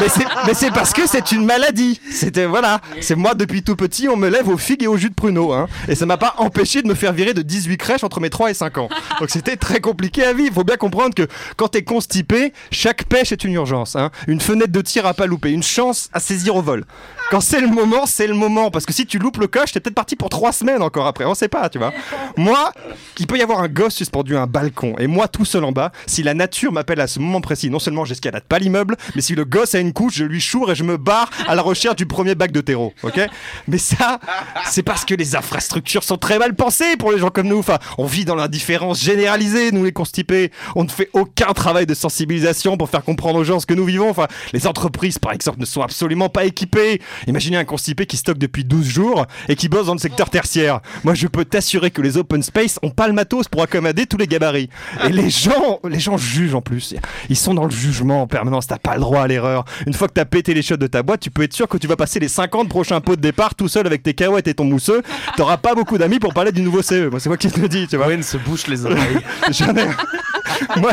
mais 0.00 0.08
c'est 0.08 0.24
mais 0.46 0.54
c'est 0.54 0.70
parce 0.70 0.92
que 0.94 1.06
c'est 1.06 1.32
une 1.32 1.44
maladie. 1.44 2.00
C'était 2.10 2.46
voilà. 2.46 2.80
C'est 3.02 3.14
moi 3.14 3.34
depuis 3.34 3.62
tout 3.62 3.76
petit, 3.76 4.08
on 4.08 4.16
me 4.16 4.28
lève 4.28 4.48
aux 4.48 4.56
figues 4.56 4.84
et 4.84 4.86
au 4.86 4.96
jus 4.96 5.10
de 5.10 5.14
pruneau. 5.14 5.52
Hein. 5.52 5.66
Et 5.88 5.94
ça 5.94 6.06
m'a 6.06 6.16
pas 6.16 6.34
empêché 6.38 6.80
de 6.82 6.88
me 6.88 6.94
faire 6.94 7.12
virer 7.12 7.34
de 7.34 7.42
18 7.42 7.76
crèches 7.76 8.04
entre 8.04 8.20
mes 8.20 8.30
3 8.30 8.50
et 8.50 8.54
5 8.54 8.78
ans. 8.78 8.88
Donc 9.20 9.28
c'était 9.30 9.56
très 9.56 9.80
compliqué 9.80 10.24
à 10.24 10.32
vivre. 10.32 10.54
Faut 10.54 10.64
bien 10.64 10.76
comprendre 10.78 11.14
que 11.14 11.26
quand 11.56 11.68
t'es 11.68 11.82
constipé, 11.82 12.52
chaque 12.70 13.04
pêche 13.04 13.32
est 13.32 13.44
une 13.44 13.52
urgence. 13.52 13.96
Hein. 13.96 14.10
Une 14.26 14.40
fenêtre 14.40 14.72
de 14.72 14.80
tir 14.80 15.06
à 15.06 15.14
pas 15.14 15.26
louper, 15.26 15.50
une 15.50 15.62
chance 15.62 16.08
à 16.12 16.20
saisir 16.20 16.56
au 16.56 16.62
vol. 16.62 16.84
Quand 17.30 17.40
c'est 17.42 17.60
le 17.60 17.68
moment, 17.68 18.06
c'est 18.06 18.26
le 18.26 18.34
moment. 18.34 18.70
Parce 18.70 18.86
que 18.86 18.92
si 18.92 19.04
tu 19.04 19.18
loupes 19.18 19.36
le 19.36 19.48
coche, 19.48 19.72
t'es 19.72 19.80
peut-être 19.80 19.94
parti 19.94 20.16
pour 20.16 20.30
trois 20.30 20.52
semaines 20.52 20.82
encore 20.82 21.06
après. 21.06 21.26
On 21.26 21.34
sait 21.34 21.48
pas, 21.48 21.68
tu 21.68 21.78
vois. 21.78 21.92
Moi, 22.36 22.72
il 23.18 23.26
peut 23.26 23.36
y 23.36 23.42
avoir 23.42 23.60
un 23.60 23.68
gosse 23.68 23.94
suspendu 23.94 24.36
à 24.36 24.42
un 24.42 24.46
balcon. 24.46 24.94
Et 24.98 25.06
moi, 25.06 25.28
tout 25.28 25.44
seul 25.44 25.64
en 25.64 25.72
bas, 25.72 25.92
si 26.06 26.22
la 26.22 26.32
nature 26.32 26.72
m'appelle 26.72 27.00
à 27.00 27.06
ce 27.06 27.18
moment 27.18 27.42
précis, 27.42 27.68
non 27.68 27.78
seulement 27.78 28.06
j'escalade 28.06 28.44
pas 28.44 28.58
l'immeuble, 28.58 28.96
mais 29.14 29.20
si 29.20 29.34
le 29.34 29.44
gosse 29.44 29.74
a 29.74 29.78
une 29.78 29.92
couche, 29.92 30.14
je 30.14 30.24
lui 30.24 30.40
choure 30.40 30.72
et 30.72 30.74
je 30.74 30.84
me 30.84 30.96
barre 30.96 31.28
à 31.46 31.54
la 31.54 31.60
recherche 31.60 31.96
du 31.96 32.06
premier 32.06 32.34
bac 32.34 32.50
de 32.50 32.62
terreau. 32.62 32.94
Ok? 33.02 33.20
Mais 33.66 33.78
ça, 33.78 34.20
c'est 34.64 34.82
parce 34.82 35.04
que 35.04 35.14
les 35.14 35.36
infrastructures 35.36 36.04
sont 36.04 36.16
très 36.16 36.38
mal 36.38 36.54
pensées 36.54 36.96
pour 36.96 37.12
les 37.12 37.18
gens 37.18 37.30
comme 37.30 37.48
nous. 37.48 37.58
Enfin, 37.58 37.78
on 37.98 38.06
vit 38.06 38.24
dans 38.24 38.36
l'indifférence 38.36 39.02
généralisée, 39.02 39.70
nous 39.72 39.84
les 39.84 39.92
constipés. 39.92 40.50
On 40.76 40.84
ne 40.84 40.88
fait 40.88 41.10
aucun 41.12 41.52
travail 41.52 41.84
de 41.84 41.94
sensibilisation 41.94 42.78
pour 42.78 42.88
faire 42.88 43.04
comprendre 43.04 43.38
aux 43.38 43.44
gens 43.44 43.60
ce 43.60 43.66
que 43.66 43.74
nous 43.74 43.84
vivons. 43.84 44.08
Enfin, 44.08 44.28
les 44.54 44.66
entreprises, 44.66 45.18
par 45.18 45.32
exemple, 45.32 45.60
ne 45.60 45.66
sont 45.66 45.82
absolument 45.82 46.30
pas 46.30 46.44
équipées. 46.44 47.02
Imaginez 47.26 47.56
un 47.56 47.64
constipé 47.64 48.06
qui 48.06 48.16
stocke 48.16 48.38
depuis 48.38 48.64
12 48.64 48.86
jours 48.86 49.26
et 49.48 49.56
qui 49.56 49.68
bosse 49.68 49.86
dans 49.86 49.94
le 49.94 49.98
secteur 49.98 50.30
tertiaire. 50.30 50.80
Moi, 51.04 51.14
je 51.14 51.26
peux 51.26 51.44
t'assurer 51.44 51.90
que 51.90 52.02
les 52.02 52.16
open 52.16 52.42
space 52.42 52.78
ont 52.82 52.90
pas 52.90 53.08
le 53.08 53.12
matos 53.12 53.48
pour 53.48 53.62
accommoder 53.62 54.06
tous 54.06 54.16
les 54.16 54.26
gabarits. 54.26 54.68
Et 55.04 55.10
les 55.10 55.30
gens, 55.30 55.80
les 55.88 56.00
gens 56.00 56.16
jugent 56.16 56.54
en 56.54 56.60
plus. 56.60 56.94
Ils 57.28 57.36
sont 57.36 57.54
dans 57.54 57.64
le 57.64 57.70
jugement 57.70 58.22
en 58.22 58.26
permanence. 58.26 58.66
T'as 58.66 58.78
pas 58.78 58.94
le 58.94 59.00
droit 59.00 59.22
à 59.22 59.26
l'erreur. 59.26 59.64
Une 59.86 59.94
fois 59.94 60.08
que 60.08 60.14
t'as 60.14 60.24
pété 60.24 60.54
les 60.54 60.62
shots 60.62 60.76
de 60.76 60.86
ta 60.86 61.02
boîte, 61.02 61.20
tu 61.20 61.30
peux 61.30 61.42
être 61.42 61.54
sûr 61.54 61.68
que 61.68 61.76
tu 61.76 61.86
vas 61.86 61.96
passer 61.96 62.20
les 62.20 62.28
50 62.28 62.68
prochains 62.68 63.00
pots 63.00 63.16
de 63.16 63.20
départ 63.20 63.54
tout 63.54 63.68
seul 63.68 63.86
avec 63.86 64.02
tes 64.02 64.14
cahuètes 64.14 64.48
et 64.48 64.54
ton 64.54 64.64
mousseux. 64.64 65.02
T'auras 65.36 65.56
pas 65.56 65.74
beaucoup 65.74 65.98
d'amis 65.98 66.18
pour 66.18 66.34
parler 66.34 66.52
du 66.52 66.62
nouveau 66.62 66.82
CE. 66.82 67.08
Moi, 67.10 67.20
c'est 67.20 67.28
moi 67.28 67.36
qui 67.36 67.48
te 67.50 67.60
le 67.60 67.68
dis, 67.68 67.86
tu 67.86 67.96
vois. 67.96 68.06
Owen 68.06 68.22
se 68.22 68.36
bouche 68.36 68.66
les 68.66 68.86
oreilles. 68.86 69.18
Moi, 70.76 70.92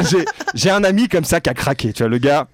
j'ai 0.54 0.70
un 0.70 0.84
ami 0.84 1.08
comme 1.08 1.24
ça 1.24 1.40
qui 1.40 1.50
a 1.50 1.54
craqué. 1.54 1.94
Tu 1.94 2.04
vois, 2.04 2.10
le 2.10 2.18
gars. 2.18 2.48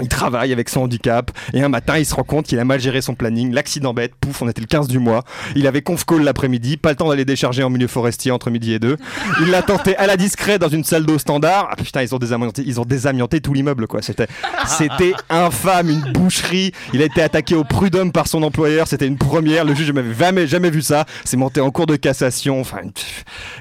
Il 0.00 0.08
travaille 0.08 0.52
avec 0.52 0.68
son 0.68 0.82
handicap 0.82 1.30
et 1.52 1.62
un 1.62 1.68
matin 1.68 1.98
il 1.98 2.06
se 2.06 2.14
rend 2.14 2.22
compte 2.22 2.46
qu'il 2.46 2.58
a 2.58 2.64
mal 2.64 2.80
géré 2.80 3.00
son 3.00 3.14
planning, 3.14 3.52
l'accident 3.52 3.94
bête, 3.94 4.12
pouf, 4.20 4.42
on 4.42 4.48
était 4.48 4.60
le 4.60 4.66
15 4.66 4.86
du 4.88 4.98
mois. 4.98 5.24
Il 5.56 5.66
avait 5.66 5.82
conf 5.82 6.04
call 6.04 6.22
l'après-midi, 6.22 6.76
pas 6.76 6.90
le 6.90 6.96
temps 6.96 7.08
d'aller 7.08 7.24
décharger 7.24 7.62
en 7.62 7.70
milieu 7.70 7.88
forestier 7.88 8.30
entre 8.30 8.50
midi 8.50 8.72
et 8.72 8.78
deux. 8.78 8.96
Il 9.40 9.50
l'a 9.50 9.62
tenté 9.62 9.96
à 9.96 10.06
la 10.06 10.16
discrète 10.16 10.60
dans 10.60 10.68
une 10.68 10.84
salle 10.84 11.04
d'eau 11.04 11.18
standard. 11.18 11.68
Ah, 11.70 11.76
putain, 11.76 12.02
ils 12.02 12.14
ont 12.14 12.18
désamianté, 12.18 12.62
ils 12.64 12.80
ont 12.80 12.84
désamianté 12.84 13.40
tout 13.40 13.52
l'immeuble 13.52 13.86
quoi. 13.86 14.02
C'était, 14.02 14.28
c'était 14.66 15.14
infâme, 15.30 15.90
une 15.90 16.12
boucherie. 16.12 16.72
Il 16.92 17.02
a 17.02 17.04
été 17.04 17.20
attaqué 17.20 17.54
au 17.54 17.64
prud'homme 17.64 18.12
par 18.12 18.28
son 18.28 18.42
employeur. 18.42 18.86
C'était 18.86 19.06
une 19.06 19.18
première. 19.18 19.64
Le 19.64 19.74
juge 19.74 19.90
n'avait 19.90 20.14
jamais, 20.14 20.46
jamais 20.46 20.70
vu 20.70 20.82
ça. 20.82 21.06
C'est 21.24 21.36
monté 21.36 21.60
en 21.60 21.70
cours 21.70 21.86
de 21.86 21.96
cassation. 21.96 22.60
Enfin, 22.60 22.78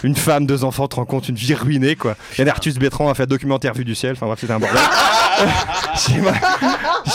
une, 0.04 0.16
femme, 0.16 0.46
deux 0.46 0.64
enfants, 0.64 0.88
te 0.88 0.96
rends 0.96 1.06
compte, 1.06 1.30
une 1.30 1.36
vie 1.36 1.54
ruinée 1.56 1.96
quoi. 1.96 2.16
Yann 2.38 2.48
Arthus 2.48 2.74
Bertrand 2.74 3.10
a 3.10 3.16
fait 3.16 3.24
un 3.24 3.28
documentaire 3.28 3.74
Vue 3.74 3.86
du 3.86 3.96
ciel. 3.96 4.14
Enfin 4.14 4.28
bref, 4.28 4.40
c'était 4.40 4.54
un 4.54 4.60
bordel. 4.60 4.80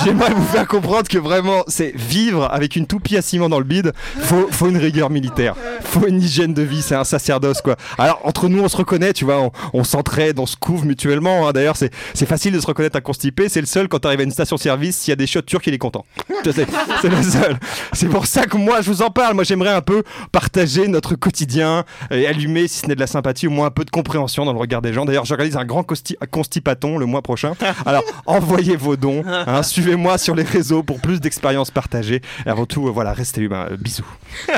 J'aimerais- 0.04 0.32
vous 0.34 0.44
faire 0.46 0.66
comprendre 0.66 1.08
que 1.08 1.18
vraiment, 1.18 1.64
c'est 1.68 1.92
vivre 1.94 2.48
avec 2.52 2.76
une 2.76 2.86
toupie 2.86 3.16
à 3.16 3.22
ciment 3.22 3.48
dans 3.48 3.58
le 3.58 3.64
bide. 3.64 3.92
Faut, 4.20 4.48
faut 4.50 4.68
une 4.68 4.76
rigueur 4.78 5.10
militaire. 5.10 5.54
Faut 5.82 6.06
une 6.06 6.20
hygiène 6.22 6.54
de 6.54 6.62
vie. 6.62 6.82
C'est 6.82 6.94
un 6.94 7.04
sacerdoce, 7.04 7.60
quoi. 7.60 7.76
Alors, 7.98 8.20
entre 8.24 8.48
nous, 8.48 8.62
on 8.62 8.68
se 8.68 8.76
reconnaît, 8.76 9.12
tu 9.12 9.24
vois, 9.24 9.50
on, 9.72 9.84
s'entraide, 9.84 10.38
on 10.38 10.46
se 10.46 10.56
couvre 10.56 10.84
mutuellement. 10.84 11.48
hein. 11.48 11.52
D'ailleurs, 11.52 11.76
c'est 11.76 11.92
c'est 12.14 12.26
facile 12.26 12.52
de 12.54 12.60
se 12.60 12.66
reconnaître 12.66 12.96
un 12.96 13.00
constipé. 13.00 13.48
C'est 13.48 13.60
le 13.60 13.66
seul 13.66 13.88
quand 13.88 13.98
t'arrives 14.00 14.20
à 14.20 14.24
une 14.24 14.30
station-service, 14.30 14.96
s'il 14.96 15.10
y 15.10 15.12
a 15.12 15.16
des 15.16 15.26
shots 15.26 15.42
turcs, 15.42 15.62
il 15.66 15.74
est 15.74 15.78
content. 15.78 16.04
C'est 16.44 17.08
le 17.08 17.22
seul. 17.22 17.58
C'est 17.92 18.08
pour 18.08 18.26
ça 18.26 18.44
que 18.46 18.56
moi, 18.56 18.80
je 18.80 18.90
vous 18.90 19.02
en 19.02 19.10
parle. 19.10 19.34
Moi, 19.34 19.44
j'aimerais 19.44 19.72
un 19.72 19.80
peu 19.82 20.02
partager 20.32 20.88
notre 20.88 21.14
quotidien 21.14 21.84
et 22.10 22.26
allumer, 22.26 22.68
si 22.68 22.78
ce 22.80 22.86
n'est 22.86 22.94
de 22.94 23.00
la 23.00 23.06
sympathie, 23.06 23.46
au 23.46 23.50
moins 23.50 23.66
un 23.66 23.70
peu 23.70 23.84
de 23.84 23.90
compréhension 23.90 24.44
dans 24.44 24.52
le 24.52 24.58
regard 24.58 24.82
des 24.82 24.92
gens. 24.92 25.04
D'ailleurs, 25.04 25.24
j'organise 25.24 25.56
un 25.56 25.64
grand 25.64 25.84
constipaton 26.30 26.98
le 26.98 27.06
mois 27.06 27.22
prochain. 27.22 27.52
Alors, 27.86 28.02
envoyez 28.26 28.76
vos 28.76 28.96
dons. 28.96 29.22
hein. 29.26 29.62
Suivez-moi 29.72 30.18
sur 30.18 30.34
les 30.34 30.42
réseaux 30.44 30.82
pour 30.82 31.00
plus 31.00 31.20
d'expériences 31.20 31.70
partagées. 31.70 32.22
Et 32.46 32.48
avant 32.50 32.66
tout, 32.66 32.86
euh, 32.88 32.90
voilà, 32.90 33.12
restez 33.12 33.40
humains. 33.42 33.66
Euh, 33.70 33.76
bisous. 33.78 34.06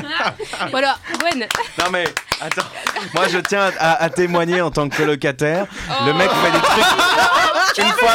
Voilà, 0.70 0.96
Gwen. 1.20 1.46
Non 1.78 1.90
mais 1.92 2.04
attends, 2.40 2.62
moi 3.14 3.24
je 3.28 3.38
tiens 3.38 3.70
à, 3.78 4.02
à 4.02 4.08
témoigner 4.10 4.60
en 4.60 4.70
tant 4.70 4.88
que 4.88 4.96
colocataire. 4.96 5.66
Le 6.06 6.12
mec 6.14 6.30
fait 6.30 6.50
des 6.50 6.58
trucs 6.58 6.84
une 7.78 7.92
fois, 7.92 8.12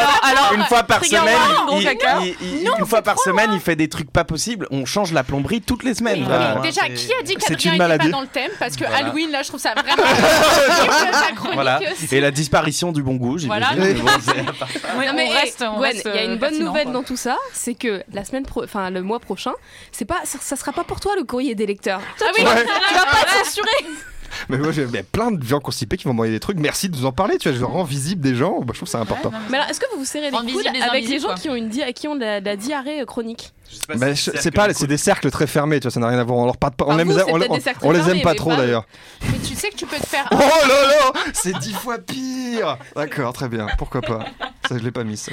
une 0.55 0.63
fois 0.63 0.83
par 0.83 0.99
trigger 0.99 1.17
semaine. 1.17 1.35
warning, 1.35 1.65
gros 1.67 1.79
il- 1.79 1.83
caca. 1.85 2.17
il- 2.21 2.35
il- 2.41 2.69
une 2.79 2.85
fois 2.85 3.01
par 3.01 3.19
semaine, 3.19 3.49
il 3.53 3.59
fait 3.59 3.75
des 3.75 3.89
trucs 3.89 4.09
pas 4.11 4.23
possibles. 4.23 4.67
On 4.71 4.85
change 4.85 5.11
la 5.11 5.23
plomberie 5.23 5.61
toutes 5.61 5.83
les 5.83 5.93
semaines. 5.95 6.23
Vraiment, 6.23 6.45
hein, 6.57 6.61
Déjà, 6.63 6.83
qui 6.87 7.11
a 7.13 7.23
dit 7.23 7.35
c'est 7.39 7.55
qu'Adrien 7.55 7.55
une 7.55 7.55
n'était 7.55 7.69
pas 7.77 7.77
maladie. 7.77 8.09
dans 8.09 8.21
le 8.21 8.27
thème 8.27 8.51
Parce 8.57 8.75
que 8.77 8.85
Voilà. 8.85 8.97
Halloween, 9.05 9.31
là, 9.31 9.41
je 9.43 9.49
trouve 9.49 9.59
ça 9.59 9.73
vraiment. 9.73 10.03
Chronique 11.35 11.53
Voilà. 11.55 11.79
aussi. 11.91 12.15
Et 12.15 12.21
la 12.21 12.31
disparition 12.31 12.91
du 12.91 13.03
bon 13.03 13.15
goût, 13.15 13.37
j'imagine. 13.37 13.65
Voilà. 13.75 13.85
mais 13.85 13.93
bon, 13.99 14.07
c'est- 14.21 14.97
Ouais, 14.97 15.05
Non, 15.07 15.13
mais, 15.15 15.28
on 15.29 15.35
hey, 15.35 15.41
reste, 15.41 15.61
on 15.67 15.77
Gwen, 15.77 15.91
reste, 15.91 16.09
il 16.11 16.15
y 16.15 16.17
a 16.17 16.23
une 16.25 16.37
bonne 16.37 16.59
nouvelle 16.59 16.85
quoi. 16.85 16.93
dans 16.93 17.03
tout 17.03 17.17
ça, 17.17 17.37
c'est 17.53 17.75
que 17.75 18.03
la 18.13 18.25
semaine 18.25 18.43
pro, 18.45 18.63
enfin 18.63 18.89
le 18.89 19.01
mois 19.01 19.19
prochain, 19.19 19.53
c'est 19.91 20.05
pas, 20.05 20.19
ça, 20.23 20.37
ça 20.41 20.55
sera 20.55 20.71
pas 20.71 20.83
pour 20.83 20.99
toi 20.99 21.13
le 21.17 21.23
courrier 21.23 21.55
des 21.55 21.65
lecteurs. 21.65 22.01
Ah 22.21 22.25
oui, 22.37 22.43
Tu 22.43 22.93
vas 22.93 23.05
pas 23.05 23.43
censurer. 23.43 23.67
Mais 24.47 24.57
moi, 24.57 24.71
j'ai 24.71 24.83
il 24.83 24.91
y 24.91 24.97
a 24.97 25.03
plein 25.03 25.31
de 25.31 25.43
gens 25.43 25.59
constipés 25.59 25.97
qui 25.97 26.03
vont 26.03 26.11
m'envoyer 26.13 26.33
des 26.33 26.39
trucs. 26.39 26.59
Merci 26.59 26.87
de 26.87 26.95
nous 26.95 27.05
en 27.05 27.11
parler. 27.11 27.37
Tu 27.39 27.49
vois, 27.49 27.57
je 27.57 27.65
rends 27.65 27.83
visible 27.83 28.21
des 28.21 28.35
gens. 28.35 28.59
Bah, 28.59 28.73
je 28.73 28.79
trouve 28.79 28.87
ça 28.87 28.99
important. 28.99 29.31
Mais 29.49 29.57
alors, 29.57 29.69
est-ce 29.69 29.79
que 29.79 29.87
vous 29.91 29.99
vous 29.99 30.05
serrez 30.05 30.29
les 30.29 30.37
coudes 30.37 30.67
avec 30.87 31.07
les 31.07 31.19
gens 31.19 31.27
quoi. 31.29 31.35
qui 31.35 31.49
ont 31.49 31.55
une 31.55 31.69
di- 31.69 31.81
qui 31.95 32.07
ont 32.07 32.15
de 32.15 32.21
la, 32.21 32.39
de 32.39 32.45
la 32.45 32.55
diarrhée 32.55 33.01
euh, 33.01 33.05
chronique 33.05 33.53
Bah, 33.87 34.15
c'est 34.15 34.51
pas, 34.51 34.73
c'est 34.73 34.87
des 34.87 34.97
cercles 34.97 35.29
très 35.31 35.47
fermés. 35.47 35.79
Tu 35.79 35.85
vois, 35.85 35.91
ça 35.91 35.99
n'a 35.99 36.07
rien 36.07 36.19
à 36.19 36.23
voir. 36.23 36.37
On 36.39 36.45
leur 36.45 36.57
parle 36.57 36.73
pas. 36.73 36.85
On, 36.85 36.89
Enfin, 36.91 36.99
aime- 36.99 37.07
vous, 37.11 37.17
c'est 37.17 37.23
on- 37.31 37.37
peut-être 37.37 37.51
on- 37.51 37.55
des 37.55 37.61
cercles 37.61 37.79
on 37.83 37.91
les 37.91 38.09
aime 38.09 38.21
pas 38.21 38.35
trop 38.35 38.49
pas- 38.51 38.57
d'ailleurs. 38.57 38.85
Mais 39.31 39.37
tu 39.39 39.55
sais 39.55 39.69
que 39.69 39.75
tu 39.75 39.85
peux 39.85 39.97
te 39.97 40.05
faire. 40.05 40.27
Oh 40.31 40.37
là 40.37 40.87
là, 40.87 41.13
c'est 41.33 41.57
dix 41.59 41.73
fois 41.73 41.97
pire. 41.97 42.77
D'accord, 42.95 43.33
très 43.33 43.49
bien. 43.49 43.67
Pourquoi 43.77 44.01
pas 44.01 44.25
Ça, 44.67 44.77
je 44.77 44.83
l'ai 44.83 44.91
pas 44.91 45.03
mis. 45.03 45.17
ça. 45.17 45.31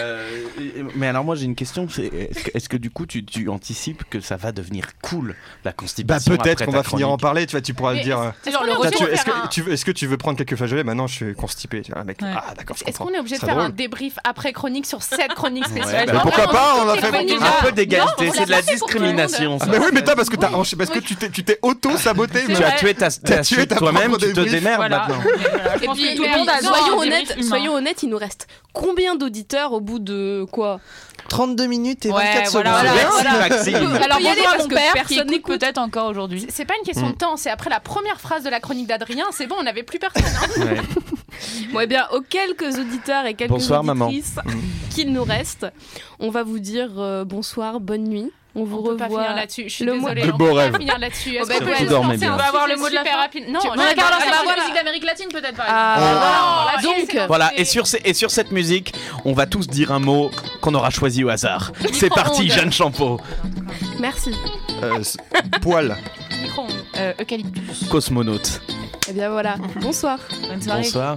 Euh, 0.00 0.42
mais 0.96 1.06
alors 1.08 1.24
moi 1.24 1.34
j'ai 1.36 1.44
une 1.44 1.54
question. 1.54 1.86
c'est- 1.88 2.10
Est-ce 2.54 2.68
que, 2.68 2.76
du 2.76 2.90
coup 2.90 3.06
tu, 3.06 3.24
tu 3.24 3.48
anticipes 3.48 4.04
que 4.10 4.20
ça 4.20 4.36
va 4.36 4.52
devenir 4.52 4.86
cool 5.02 5.34
la 5.64 5.70
Bah 5.70 5.74
constipation 5.76 6.36
peut-être 6.36 6.62
après 6.62 6.66
qu'on 6.66 6.72
va 6.72 6.82
finir 6.82 7.08
en 7.10 7.16
parler. 7.16 7.46
Tu 7.46 7.52
vois, 7.52 7.60
tu 7.60 7.74
pourras 7.74 7.92
le 7.92 7.98
Mais 7.98 8.02
dire. 8.04 8.32
Est-ce 8.46 8.58
le 9.04 9.16
faire 9.16 9.24
que, 9.24 9.48
tu 9.48 9.62
veux- 9.62 9.72
prendre 10.16 10.36
quelques 10.38 10.56
flageolets 10.56 10.84
Maintenant, 10.84 11.06
je 11.06 11.14
suis 11.14 11.34
constipé. 11.34 11.82
Tu 11.82 11.92
vois, 11.92 12.04
mec. 12.04 12.20
Ouais. 12.22 12.28
Ah, 12.34 12.54
d'accord, 12.56 12.76
Est-ce 12.86 12.98
qu'on 12.98 13.10
est 13.10 13.18
obligé 13.18 13.36
de 13.38 13.44
faire 13.44 13.58
un 13.58 13.70
débrief 13.70 14.18
après 14.24 14.52
chronique 14.52 14.86
sur 14.86 15.02
cette 15.02 15.34
chronique 15.34 15.66
spéciale 15.66 16.06
bah, 16.10 16.20
pourquoi 16.22 16.48
pas, 16.48 16.74
on 16.84 16.86
toutes 16.88 17.04
a 17.04 17.63
peu 17.64 17.72
d'égalité, 17.72 18.30
c'est 18.34 18.44
de 18.46 18.50
l'a 18.50 18.62
pas 18.62 18.72
discrimination. 18.72 19.58
Ça. 19.58 19.66
bah 19.66 19.78
oui, 19.80 19.88
mais 19.92 20.02
toi, 20.02 20.14
parce 20.16 20.28
que 20.28 20.36
t'as 20.36 20.50
parce 20.50 20.90
que 20.90 20.98
tu 20.98 21.16
t'es, 21.16 21.30
tu 21.30 21.44
t'es 21.44 21.58
auto-saboté. 21.62 22.44
Mais- 22.48 22.54
Tu 22.54 22.64
as 22.64 22.72
tué 22.72 22.94
ta, 22.94 23.10
T'as 23.10 23.36
t'as 23.36 23.42
tué 23.42 23.56
tué 23.56 23.66
ta 23.66 23.76
toi-même, 23.76 24.16
tu 24.18 24.32
te 24.32 24.40
démerdes 24.40 24.76
Voilà. 24.76 24.98
maintenant. 25.08 25.22
Et 25.82 25.88
puis, 25.88 26.14
que 26.14 26.16
tout 26.16 26.22
le 26.22 26.38
monde 26.38 26.48
a 26.48 26.60
soyons 26.60 26.98
honnêtes, 26.98 27.42
soyons 27.42 27.74
honnêtes, 27.74 28.02
il 28.02 28.08
nous 28.10 28.18
reste 28.18 28.46
combien 28.72 29.14
d'auditeurs 29.16 29.72
au 29.72 29.80
bout 29.80 29.98
de 29.98 30.44
quoi? 30.50 30.80
32 31.28 31.66
minutes 31.66 32.06
et 32.06 32.10
Ouais, 32.12 32.22
24 32.24 32.50
voilà, 32.52 32.70
secondes. 32.70 32.82
voilà, 32.82 32.94
Merci, 32.94 33.22
voilà. 33.22 33.48
Maxime. 33.48 33.74
Alors 34.02 34.18
peut 34.18 34.22
y 34.24 34.28
aller 34.28 34.36
bonjour 34.40 34.46
à 34.46 34.50
parce 34.52 34.62
mon 34.64 34.68
que 34.68 34.74
père 34.74 34.92
qui 34.92 34.92
personne 34.94 35.16
écoute 35.18 35.30
n'écoute. 35.30 35.60
peut-être 35.60 35.78
encore 35.78 36.06
aujourd'hui. 36.08 36.46
C'est- 36.48 36.64
pas 36.64 36.74
une 36.80 36.86
question 36.86 37.08
de 37.10 37.14
temps, 37.14 37.36
c'est 37.36 37.50
après 37.50 37.70
la 37.70 37.80
première 37.80 38.20
phrase 38.20 38.42
de 38.44 38.50
la 38.50 38.60
chronique 38.60 38.86
d'Adrien, 38.86 39.24
c'est 39.32 39.46
bon, 39.46 39.56
on 39.58 39.62
n'avait 39.62 39.82
plus 39.82 39.98
personne. 39.98 40.22
hein. 40.24 40.60
Ouais. 40.64 40.80
Bon, 41.72 41.80
eh 41.80 41.86
bien, 41.86 42.06
aux 42.12 42.20
quelques 42.20 42.78
auditeurs 42.78 43.26
et 43.26 43.34
quelques 43.34 43.50
Bonsoir, 43.50 43.82
auditrices 43.84 44.36
qu'il 44.90 45.12
nous 45.12 45.24
reste, 45.24 45.66
on 46.20 46.30
va 46.30 46.42
vous 46.44 46.58
dire 46.60 46.90
euh, 46.98 47.24
bonsoir, 47.24 47.80
bonne 47.80 48.04
nuit. 48.04 48.30
On 48.56 48.64
vous 48.64 48.78
On 48.78 48.82
peut 48.84 48.96
pas 48.96 49.04
revoit. 49.06 49.22
finir 49.24 49.36
là-dessus. 49.36 49.64
Je 49.66 49.74
suis 49.74 49.84
le 49.84 49.92
désolée. 49.94 50.22
De 50.22 50.30
on 50.32 50.36
beaux 50.36 50.50
peut 50.54 50.70
pas 50.70 50.78
finir 50.78 50.98
là-dessus. 50.98 51.38
On 51.40 51.44
va 51.44 51.54
avoir 52.44 52.68
le 52.68 52.76
mot 52.76 52.88
de 52.88 52.94
la 52.94 53.04
fin 53.04 53.16
rapide 53.16 53.44
Non, 53.48 53.58
Tu- 53.60 53.68
ça 53.68 53.74
va 53.74 53.82
là, 53.84 53.90
avoir 53.92 54.56
là, 54.56 54.62
musique 54.62 54.74
d'Amérique 54.74 55.04
latine 55.04 55.28
peut-être 55.32 55.56
par 55.56 55.66
Ah. 55.68 56.66
Ah, 56.76 56.82
donc, 56.82 57.16
Voilà, 57.26 57.50
et 57.56 57.64
sur, 57.64 57.86
ces- 57.86 58.00
et 58.04 58.14
sur 58.14 58.30
cette 58.30 58.52
musique, 58.52 58.94
on 59.24 59.32
va 59.32 59.46
tous 59.46 59.66
dire 59.66 59.90
un 59.92 59.98
mot 59.98 60.30
qu'on 60.60 60.74
aura 60.74 60.90
choisi 60.90 61.24
au 61.24 61.28
hasard. 61.30 61.72
C'est 61.92 62.10
parti. 62.10 62.48
Jeanne 62.48 62.72
Champeau. 62.72 63.20
Merci. 63.98 64.32
Euh, 64.82 65.02
poil. 65.60 65.96
Euh, 66.96 67.12
Eucalyptus. 67.20 67.88
Cosmonaute. 67.90 68.60
Eh 69.08 69.12
bien 69.12 69.30
voilà. 69.30 69.56
Bonsoir. 69.80 70.18
Bonne 70.48 70.62
soirée. 70.62 70.82
Bonsoir. 70.82 71.16